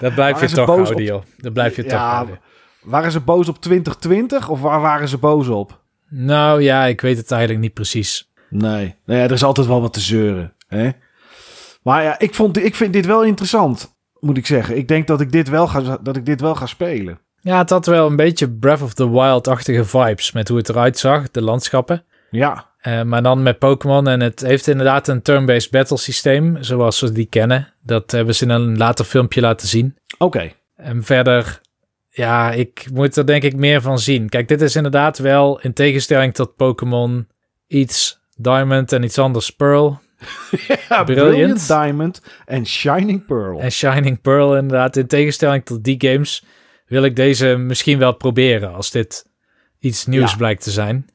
dat 0.00 0.14
blijf 0.14 0.40
je 0.40 0.48
toch 0.48 0.66
houden, 0.66 1.14
op-. 1.14 1.24
Dat 1.36 1.52
blijf 1.52 1.76
je 1.76 1.82
toch 1.82 1.92
Ja, 1.92 2.14
houden. 2.14 2.40
Waren 2.82 3.12
ze 3.12 3.20
boos 3.20 3.48
op 3.48 3.60
2020 3.60 4.48
of 4.48 4.60
waar 4.60 4.80
waren 4.80 5.08
ze 5.08 5.18
boos 5.18 5.48
op? 5.48 5.80
Nou 6.08 6.62
ja, 6.62 6.84
ik 6.84 7.00
weet 7.00 7.16
het 7.16 7.30
eigenlijk 7.30 7.62
niet 7.62 7.74
precies. 7.74 8.30
Nee. 8.50 8.94
nee 9.04 9.22
er 9.22 9.32
is 9.32 9.44
altijd 9.44 9.66
wel 9.66 9.80
wat 9.80 9.92
te 9.92 10.00
zeuren. 10.00 10.54
Hè? 10.68 10.90
Maar 11.82 12.02
ja, 12.02 12.18
ik, 12.18 12.34
vond, 12.34 12.64
ik 12.64 12.74
vind 12.74 12.92
dit 12.92 13.06
wel 13.06 13.24
interessant, 13.24 13.96
moet 14.20 14.36
ik 14.36 14.46
zeggen. 14.46 14.76
Ik 14.76 14.88
denk 14.88 15.06
dat 15.06 15.20
ik 15.20 15.32
dit 15.32 15.48
wel 15.48 15.66
ga, 15.66 15.98
dat 16.02 16.16
ik 16.16 16.26
dit 16.26 16.40
wel 16.40 16.54
ga 16.54 16.66
spelen. 16.66 17.18
Ja, 17.40 17.58
het 17.58 17.70
had 17.70 17.86
wel 17.86 18.06
een 18.06 18.16
beetje 18.16 18.50
Breath 18.50 18.82
of 18.82 18.94
the 18.94 19.10
Wild-achtige 19.10 19.84
vibes 19.84 20.32
met 20.32 20.48
hoe 20.48 20.58
het 20.58 20.68
eruit 20.68 20.98
zag, 20.98 21.30
de 21.30 21.42
landschappen. 21.42 22.04
Ja, 22.30 22.70
Eh, 22.86 23.02
maar 23.02 23.22
dan 23.22 23.42
met 23.42 23.58
Pokémon 23.58 24.08
en 24.08 24.20
het 24.20 24.40
heeft 24.40 24.66
inderdaad 24.66 25.08
een 25.08 25.22
turn-based 25.22 25.70
battle 25.70 25.96
systeem, 25.96 26.56
zoals 26.62 27.00
we 27.00 27.12
die 27.12 27.26
kennen. 27.26 27.72
Dat 27.82 28.10
hebben 28.10 28.34
ze 28.34 28.44
in 28.44 28.50
een 28.50 28.76
later 28.76 29.04
filmpje 29.04 29.40
laten 29.40 29.68
zien. 29.68 29.96
oké. 30.18 30.52
En 30.76 31.04
verder, 31.04 31.60
ja, 32.10 32.52
ik 32.52 32.86
moet 32.92 33.16
er 33.16 33.26
denk 33.26 33.42
ik 33.42 33.56
meer 33.56 33.80
van 33.80 33.98
zien. 33.98 34.28
Kijk, 34.28 34.48
dit 34.48 34.60
is 34.60 34.76
inderdaad 34.76 35.18
wel 35.18 35.60
in 35.60 35.72
tegenstelling 35.72 36.34
tot 36.34 36.56
Pokémon 36.56 37.28
iets 37.66 38.18
Diamond 38.36 38.92
en 38.92 39.02
iets 39.02 39.18
anders 39.18 39.50
Pearl. 39.50 40.00
Ja, 40.88 41.04
Brilliant. 41.04 41.04
Brilliant 41.04 41.66
Diamond 41.68 42.22
en 42.44 42.66
Shining 42.66 43.26
Pearl. 43.26 43.60
En 43.60 43.70
Shining 43.72 44.20
Pearl 44.20 44.56
inderdaad, 44.56 44.96
in 44.96 45.06
tegenstelling 45.06 45.64
tot 45.64 45.84
die 45.84 45.96
games, 45.98 46.44
wil 46.86 47.02
ik 47.04 47.16
deze 47.16 47.56
misschien 47.56 47.98
wel 47.98 48.12
proberen 48.12 48.74
als 48.74 48.90
dit 48.90 49.26
iets 49.78 50.06
nieuws 50.06 50.30
Ja. 50.30 50.36
blijkt 50.36 50.62
te 50.62 50.70
zijn. 50.70 51.06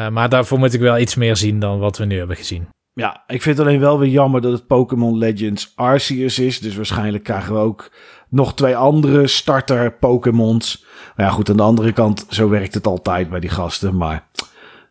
Eh, 0.00 0.08
maar 0.08 0.28
daarvoor 0.28 0.58
moet 0.58 0.74
ik 0.74 0.80
wel 0.80 0.98
iets 0.98 1.14
meer 1.14 1.36
zien 1.36 1.60
dan 1.60 1.78
wat 1.78 1.98
we 1.98 2.04
nu 2.04 2.18
hebben 2.18 2.36
gezien. 2.36 2.68
Ja, 2.92 3.24
ik 3.26 3.42
vind 3.42 3.58
het 3.58 3.66
alleen 3.66 3.80
wel 3.80 3.98
weer 3.98 4.10
jammer 4.10 4.40
dat 4.40 4.52
het 4.52 4.66
Pokémon 4.66 5.18
Legends 5.18 5.72
Arceus 5.74 6.38
is. 6.38 6.60
Dus 6.60 6.76
waarschijnlijk 6.76 7.24
krijgen 7.24 7.54
we 7.54 7.60
ook 7.60 7.90
nog 8.28 8.54
twee 8.54 8.76
andere 8.76 9.26
starter 9.26 9.92
Pokémons. 9.92 10.84
Maar 11.16 11.26
ja, 11.26 11.32
goed, 11.32 11.50
aan 11.50 11.56
de 11.56 11.62
andere 11.62 11.92
kant, 11.92 12.26
zo 12.28 12.48
werkt 12.48 12.74
het 12.74 12.86
altijd 12.86 13.30
bij 13.30 13.40
die 13.40 13.50
gasten. 13.50 13.96
Maar 13.96 14.28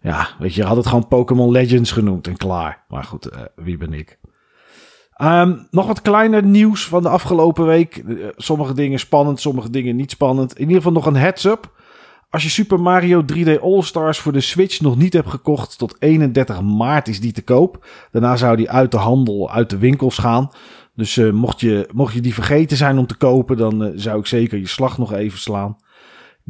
ja, 0.01 0.27
weet 0.39 0.53
je, 0.53 0.63
had 0.63 0.77
het 0.77 0.87
gewoon 0.87 1.07
Pokémon 1.07 1.51
Legends 1.51 1.91
genoemd 1.91 2.27
en 2.27 2.37
klaar. 2.37 2.85
Maar 2.87 3.03
goed, 3.03 3.25
eh, 3.25 3.41
wie 3.55 3.77
ben 3.77 3.93
ik? 3.93 4.19
Ehm, 5.13 5.57
nog 5.71 5.87
wat 5.87 6.01
kleiner 6.01 6.43
nieuws 6.43 6.87
van 6.87 7.03
de 7.03 7.09
afgelopen 7.09 7.65
week. 7.65 7.97
Eh, 7.97 8.27
sommige 8.35 8.73
dingen 8.73 8.99
spannend, 8.99 9.39
sommige 9.39 9.69
dingen 9.69 9.95
niet 9.95 10.11
spannend. 10.11 10.53
In 10.53 10.61
ieder 10.61 10.75
geval 10.75 10.91
nog 10.91 11.05
een 11.05 11.15
heads-up. 11.15 11.71
Als 12.31 12.43
je 12.43 12.49
Super 12.49 12.79
Mario 12.79 13.23
3D 13.33 13.61
All-Stars 13.61 14.19
voor 14.19 14.31
de 14.31 14.41
Switch 14.41 14.81
nog 14.81 14.97
niet 14.97 15.13
hebt 15.13 15.29
gekocht, 15.29 15.77
tot 15.77 15.95
31 15.99 16.61
maart 16.61 17.07
is 17.07 17.19
die 17.19 17.31
te 17.31 17.41
koop. 17.41 17.87
Daarna 18.11 18.35
zou 18.35 18.55
die 18.55 18.69
uit 18.69 18.91
de 18.91 18.97
handel, 18.97 19.51
uit 19.51 19.69
de 19.69 19.77
winkels 19.77 20.17
gaan. 20.17 20.49
Dus 20.95 21.17
eh, 21.17 21.31
mocht, 21.31 21.59
je, 21.59 21.89
mocht 21.93 22.13
je 22.13 22.21
die 22.21 22.33
vergeten 22.33 22.77
zijn 22.77 22.97
om 22.97 23.07
te 23.07 23.17
kopen, 23.17 23.57
dan 23.57 23.83
eh, 23.83 23.91
zou 23.95 24.19
ik 24.19 24.25
zeker 24.25 24.57
je 24.57 24.67
slag 24.67 24.97
nog 24.97 25.13
even 25.13 25.39
slaan. 25.39 25.77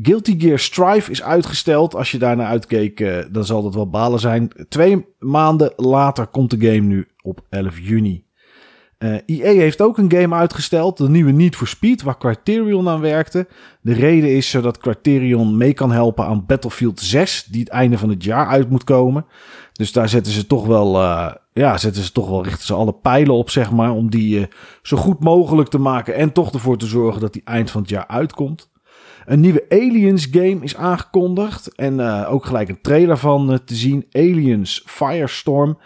Guilty 0.02 0.40
Gear 0.40 0.60
Strive 0.60 1.12
is 1.12 1.22
uitgesteld. 1.22 1.96
Als 1.96 2.12
je 2.12 2.18
daarnaar 2.18 2.48
uitkeek, 2.48 3.00
eh, 3.00 3.18
dan 3.32 3.46
zal 3.46 3.64
dat 3.64 3.76
wel 3.76 3.90
balen 3.90 4.20
zijn. 4.20 4.52
Twee 4.70 5.06
maanden 5.20 5.74
later 5.76 6.28
komt 6.28 6.50
de 6.50 6.68
game 6.68 6.88
nu 6.88 7.08
op 7.22 7.42
11 7.50 7.80
juni. 7.80 8.24
Eh 9.00 9.18
EA 9.26 9.60
heeft 9.60 9.82
ook 9.82 9.98
een 9.98 10.12
game 10.12 10.36
uitgesteld, 10.36 10.98
de 10.98 11.10
nieuwe 11.10 11.32
Need 11.32 11.56
for 11.56 11.68
Speed, 11.68 12.02
waar 12.02 12.18
Criterion 12.18 12.90
aan 12.90 13.02
werkte. 13.02 13.48
De 13.82 13.94
reden 13.94 14.36
is 14.36 14.50
zodat 14.50 14.78
Criterion 14.78 15.58
mee 15.58 15.74
kan 15.74 15.92
helpen 15.92 16.26
aan 16.26 16.46
Battlefield 16.46 17.00
6, 17.00 17.44
die 17.44 17.60
het 17.60 17.70
einde 17.70 17.98
van 17.98 18.10
het 18.10 18.24
jaar 18.24 18.48
uit 18.48 18.70
moet 18.70 18.84
komen. 18.84 19.26
Dus 19.74 19.92
daar 19.92 20.10
zetten 20.10 20.34
ze 20.34 20.48
toch 20.48 20.66
wel, 20.66 21.02
eh, 21.02 21.32
ja, 21.54 21.78
zetten 21.78 22.04
ze 22.04 22.12
toch 22.12 22.30
wel, 22.30 22.44
richten 22.44 22.66
ze 22.66 22.74
alle 22.74 22.94
pijlen 22.94 23.36
op, 23.36 23.50
zeg 23.50 23.72
maar, 23.72 23.92
om 23.92 24.10
die 24.10 24.40
eh, 24.40 24.46
zo 24.82 24.98
goed 24.98 25.24
mogelijk 25.24 25.70
te 25.70 25.80
maken 25.80 26.16
en 26.16 26.32
toch 26.32 26.54
ervoor 26.54 26.78
te 26.78 26.88
zorgen 26.88 27.22
dat 27.22 27.34
die 27.34 27.44
eind 27.46 27.72
van 27.72 27.82
het 27.82 27.90
jaar 27.90 28.08
uitkomt. 28.08 28.70
Een 29.26 29.40
nieuwe 29.40 29.66
Aliens 29.70 30.28
game 30.32 30.58
is 30.62 30.76
aangekondigd 30.76 31.76
en 31.76 32.02
ook 32.26 32.46
gelijk 32.46 32.70
een 32.70 32.82
trailer 32.82 33.18
van 33.18 33.60
te 33.66 33.76
zien. 33.76 34.06
Aliens 34.12 34.84
Firestorm. 34.86 35.78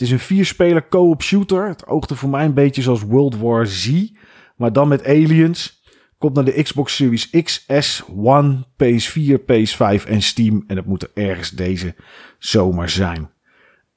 Het 0.00 0.08
is 0.08 0.14
een 0.14 0.24
vierspeler 0.24 0.88
co-op 0.88 1.22
shooter. 1.22 1.68
Het 1.68 1.86
oogde 1.86 2.16
voor 2.16 2.28
mij 2.28 2.44
een 2.44 2.54
beetje 2.54 2.82
zoals 2.82 3.02
World 3.02 3.36
War 3.36 3.66
Z, 3.66 4.10
maar 4.56 4.72
dan 4.72 4.88
met 4.88 5.06
aliens. 5.06 5.82
Komt 6.18 6.34
naar 6.34 6.44
de 6.44 6.62
Xbox 6.62 6.96
Series 6.96 7.30
X, 7.30 7.64
S, 7.78 8.02
One, 8.16 8.56
PS4, 8.56 9.38
PS5 9.40 10.06
en 10.06 10.22
Steam. 10.22 10.64
En 10.66 10.76
het 10.76 10.86
moet 10.86 11.02
er 11.02 11.10
ergens 11.14 11.50
deze 11.50 11.94
zomer 12.38 12.88
zijn. 12.88 13.30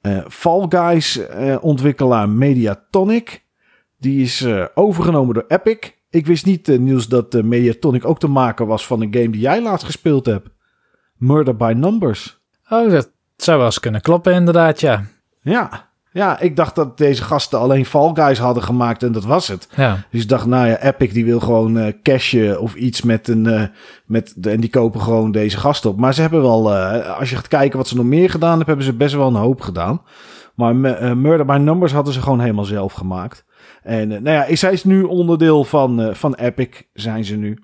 Eh, 0.00 0.24
Fall 0.28 0.66
Guys 0.68 1.16
eh, 1.16 1.56
ontwikkelaar 1.60 2.28
Mediatonic. 2.28 3.44
Die 3.98 4.22
is 4.22 4.42
eh, 4.42 4.64
overgenomen 4.74 5.34
door 5.34 5.44
Epic. 5.48 5.90
Ik 6.10 6.26
wist 6.26 6.46
niet, 6.46 6.66
Niels, 6.66 7.08
dat 7.08 7.42
Mediatonic 7.42 8.04
ook 8.04 8.18
te 8.18 8.28
maken 8.28 8.66
was 8.66 8.86
van 8.86 9.00
een 9.00 9.14
game 9.14 9.30
die 9.30 9.40
jij 9.40 9.62
laatst 9.62 9.86
gespeeld 9.86 10.26
hebt. 10.26 10.48
Murder 11.16 11.56
by 11.56 11.72
Numbers. 11.76 12.38
Oh, 12.68 12.90
dat 12.90 13.10
zou 13.36 13.56
wel 13.56 13.66
eens 13.66 13.80
kunnen 13.80 14.00
kloppen 14.00 14.34
inderdaad, 14.34 14.80
ja. 14.80 15.04
Ja, 15.40 15.92
ja, 16.14 16.40
ik 16.40 16.56
dacht 16.56 16.74
dat 16.74 16.98
deze 16.98 17.22
gasten 17.22 17.58
alleen 17.58 17.86
Fall 17.86 18.10
Guys 18.14 18.38
hadden 18.38 18.62
gemaakt 18.62 19.02
en 19.02 19.12
dat 19.12 19.24
was 19.24 19.48
het. 19.48 19.68
Ja, 19.76 19.98
Dus 20.10 20.22
ik 20.22 20.28
dacht, 20.28 20.46
nou 20.46 20.66
ja, 20.68 20.80
Epic 20.82 21.12
die 21.12 21.24
wil 21.24 21.40
gewoon 21.40 21.78
eh 21.78 21.92
cashen 22.02 22.60
of 22.60 22.74
iets 22.74 23.02
met 23.02 23.28
een... 23.28 23.46
eh, 23.46 23.62
met 24.06 24.32
de, 24.36 24.50
en 24.50 24.60
die 24.60 24.70
kopen 24.70 25.00
gewoon 25.00 25.32
deze 25.32 25.56
gasten 25.58 25.90
op. 25.90 25.96
Maar 25.98 26.14
ze 26.14 26.20
hebben 26.20 26.42
wel, 26.42 26.74
eh, 26.74 27.18
als 27.18 27.30
je 27.30 27.36
gaat 27.36 27.48
kijken 27.48 27.78
wat 27.78 27.88
ze 27.88 27.96
nog 27.96 28.04
meer 28.04 28.30
gedaan 28.30 28.48
hebben, 28.56 28.66
hebben 28.66 28.84
ze 28.84 28.92
best 28.92 29.14
wel 29.14 29.26
een 29.26 29.34
hoop 29.34 29.60
gedaan. 29.60 30.02
Maar 30.54 30.76
Murder 31.16 31.46
by 31.46 31.56
Numbers 31.60 31.92
hadden 31.92 32.12
ze 32.12 32.22
gewoon 32.22 32.40
helemaal 32.40 32.64
zelf 32.64 32.92
gemaakt. 32.92 33.44
En 33.82 34.08
nou 34.08 34.30
ja, 34.30 34.56
zij 34.56 34.72
is 34.72 34.84
nu 34.84 35.02
onderdeel 35.02 35.64
van, 35.64 36.10
van 36.14 36.34
Epic, 36.34 36.68
zijn 36.92 37.24
ze 37.24 37.36
nu. 37.36 37.58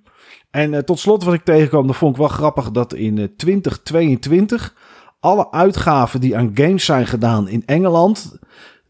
En 0.50 0.84
tot 0.84 0.98
slot 0.98 1.24
wat 1.24 1.34
ik 1.34 1.44
tegenkwam, 1.44 1.86
dat 1.86 1.96
vond 1.96 2.12
ik 2.12 2.18
wel 2.18 2.28
grappig, 2.28 2.70
dat 2.70 2.94
in 2.94 3.18
eh, 3.18 3.24
2022 3.36 4.74
alle 5.20 5.50
uitgaven 5.50 6.20
die 6.20 6.36
aan 6.36 6.50
games 6.54 6.84
zijn 6.84 7.06
gedaan 7.06 7.48
in 7.48 7.62
Engeland... 7.66 8.38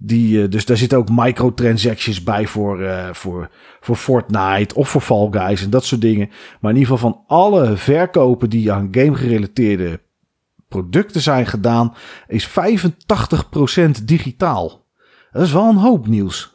Die, 0.03 0.43
eh, 0.43 0.51
dus 0.51 0.65
daar 0.65 0.77
zitten 0.77 0.99
ook 0.99 1.09
microtransactions 1.11 2.23
bij 2.23 2.47
voor, 2.47 2.83
eh, 2.83 3.09
voor, 3.13 3.51
voor 3.81 3.97
Fortnite 3.97 4.75
of 4.75 4.89
voor 4.89 5.01
Fall 5.01 5.29
Guys 5.31 5.63
en 5.63 5.71
dat 5.71 5.85
soort 5.85 6.01
dingen. 6.01 6.31
Maar 6.61 6.71
in 6.71 6.79
ieder 6.79 6.93
geval 6.93 7.11
van 7.11 7.25
alle 7.27 7.77
verkopen 7.77 8.51
die 8.51 8.73
aan 8.73 8.89
game-gerelateerde 8.91 10.01
producten 10.71 11.21
zijn 11.21 11.47
gedaan, 11.47 11.95
is 12.27 12.47
85% 12.47 14.05
digitaal. 14.05 14.85
Dat 15.33 15.43
is 15.43 15.53
wel 15.53 15.69
een 15.69 15.77
hoop 15.77 16.07
nieuws. 16.07 16.53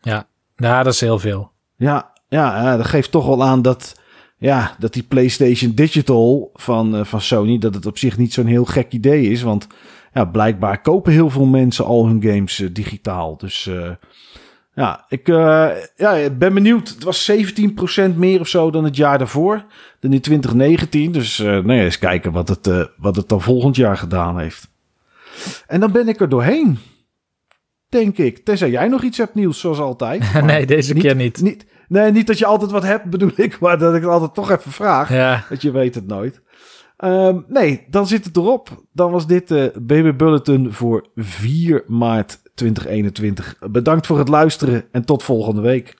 ja. 0.00 0.26
ja, 0.56 0.82
dat 0.82 0.92
is 0.92 1.00
heel 1.00 1.18
veel. 1.18 1.50
Ja, 1.76 2.12
ja, 2.28 2.62
ja, 2.62 2.76
dat 2.76 2.86
geeft 2.86 3.10
toch 3.10 3.26
wel 3.26 3.44
aan 3.44 3.62
dat, 3.62 4.00
ja, 4.38 4.76
dat 4.78 4.92
die 4.92 5.02
PlayStation 5.02 5.74
Digital 5.74 6.50
van, 6.54 6.96
eh, 6.96 7.04
van 7.04 7.20
Sony, 7.20 7.58
dat 7.58 7.74
het 7.74 7.86
op 7.86 7.98
zich 7.98 8.18
niet 8.18 8.32
zo'n 8.32 8.46
heel 8.46 8.64
gek 8.64 8.92
idee 8.92 9.30
is. 9.30 9.42
Want 9.42 9.66
ja, 10.12 10.24
blijkbaar 10.24 10.80
kopen 10.80 11.12
heel 11.12 11.30
veel 11.30 11.46
mensen 11.46 11.84
al 11.84 12.06
hun 12.06 12.22
games 12.22 12.60
eh, 12.60 12.68
digitaal. 12.72 13.36
Dus 13.36 13.66
eh, 13.66 13.90
ja, 14.74 15.04
ik 15.08 15.26
ja, 15.96 16.14
ik 16.14 16.38
ben 16.38 16.54
benieuwd. 16.54 16.88
Het 16.88 17.04
was 17.04 17.30
17% 17.30 18.14
meer 18.16 18.40
of 18.40 18.48
zo 18.48 18.70
dan 18.70 18.84
het 18.84 18.96
jaar 18.96 19.18
daarvoor, 19.18 19.64
dan 20.00 20.12
in 20.12 20.20
2019. 20.20 21.12
Dus 21.12 21.38
nou 21.38 21.72
ja, 21.72 21.82
eens 21.82 21.98
kijken 21.98 22.32
wat 22.32 22.48
het, 22.48 22.90
wat 22.96 23.16
het 23.16 23.28
dan 23.28 23.42
volgend 23.42 23.76
jaar 23.76 23.96
gedaan 23.96 24.38
heeft. 24.38 24.68
En 25.66 25.80
dan 25.80 25.92
ben 25.92 26.08
ik 26.08 26.20
er 26.20 26.28
doorheen. 26.28 26.78
Denk 27.88 28.18
ik. 28.18 28.44
Tenzij 28.44 28.70
jij 28.70 28.88
nog 28.88 29.02
iets 29.02 29.18
hebt 29.18 29.34
nieuws, 29.34 29.60
zoals 29.60 29.78
altijd. 29.78 30.32
Nee, 30.42 30.66
deze 30.66 30.94
keer 30.94 31.16
niet. 31.16 31.40
niet, 31.40 31.66
nee, 31.88 32.12
niet 32.12 32.26
dat 32.26 32.38
je 32.38 32.46
altijd 32.46 32.70
wat 32.70 32.82
hebt, 32.82 33.04
bedoel 33.10 33.32
ik, 33.36 33.58
maar 33.58 33.78
dat 33.78 33.94
ik 33.94 34.00
het 34.00 34.10
altijd 34.10 34.34
toch 34.34 34.50
even 34.50 34.72
vraag. 34.72 35.12
Ja, 35.12 35.44
Want 35.48 35.62
je 35.62 35.70
weet 35.70 35.94
het 35.94 36.06
nooit. 36.06 36.42
Ehm, 36.96 37.40
nee, 37.48 37.86
dan 37.90 38.06
zit 38.06 38.24
het 38.24 38.36
erop. 38.36 38.84
Dan 38.92 39.10
was 39.10 39.26
dit 39.26 39.48
de 39.48 39.72
BB 39.82 40.16
Bulletin 40.16 40.72
voor 40.72 41.08
4 41.14 41.84
maart 41.86 42.40
2021. 42.54 43.56
Bedankt 43.70 44.06
voor 44.06 44.18
het 44.18 44.28
luisteren 44.28 44.84
en 44.92 45.04
tot 45.04 45.22
volgende 45.22 45.60
week. 45.60 45.96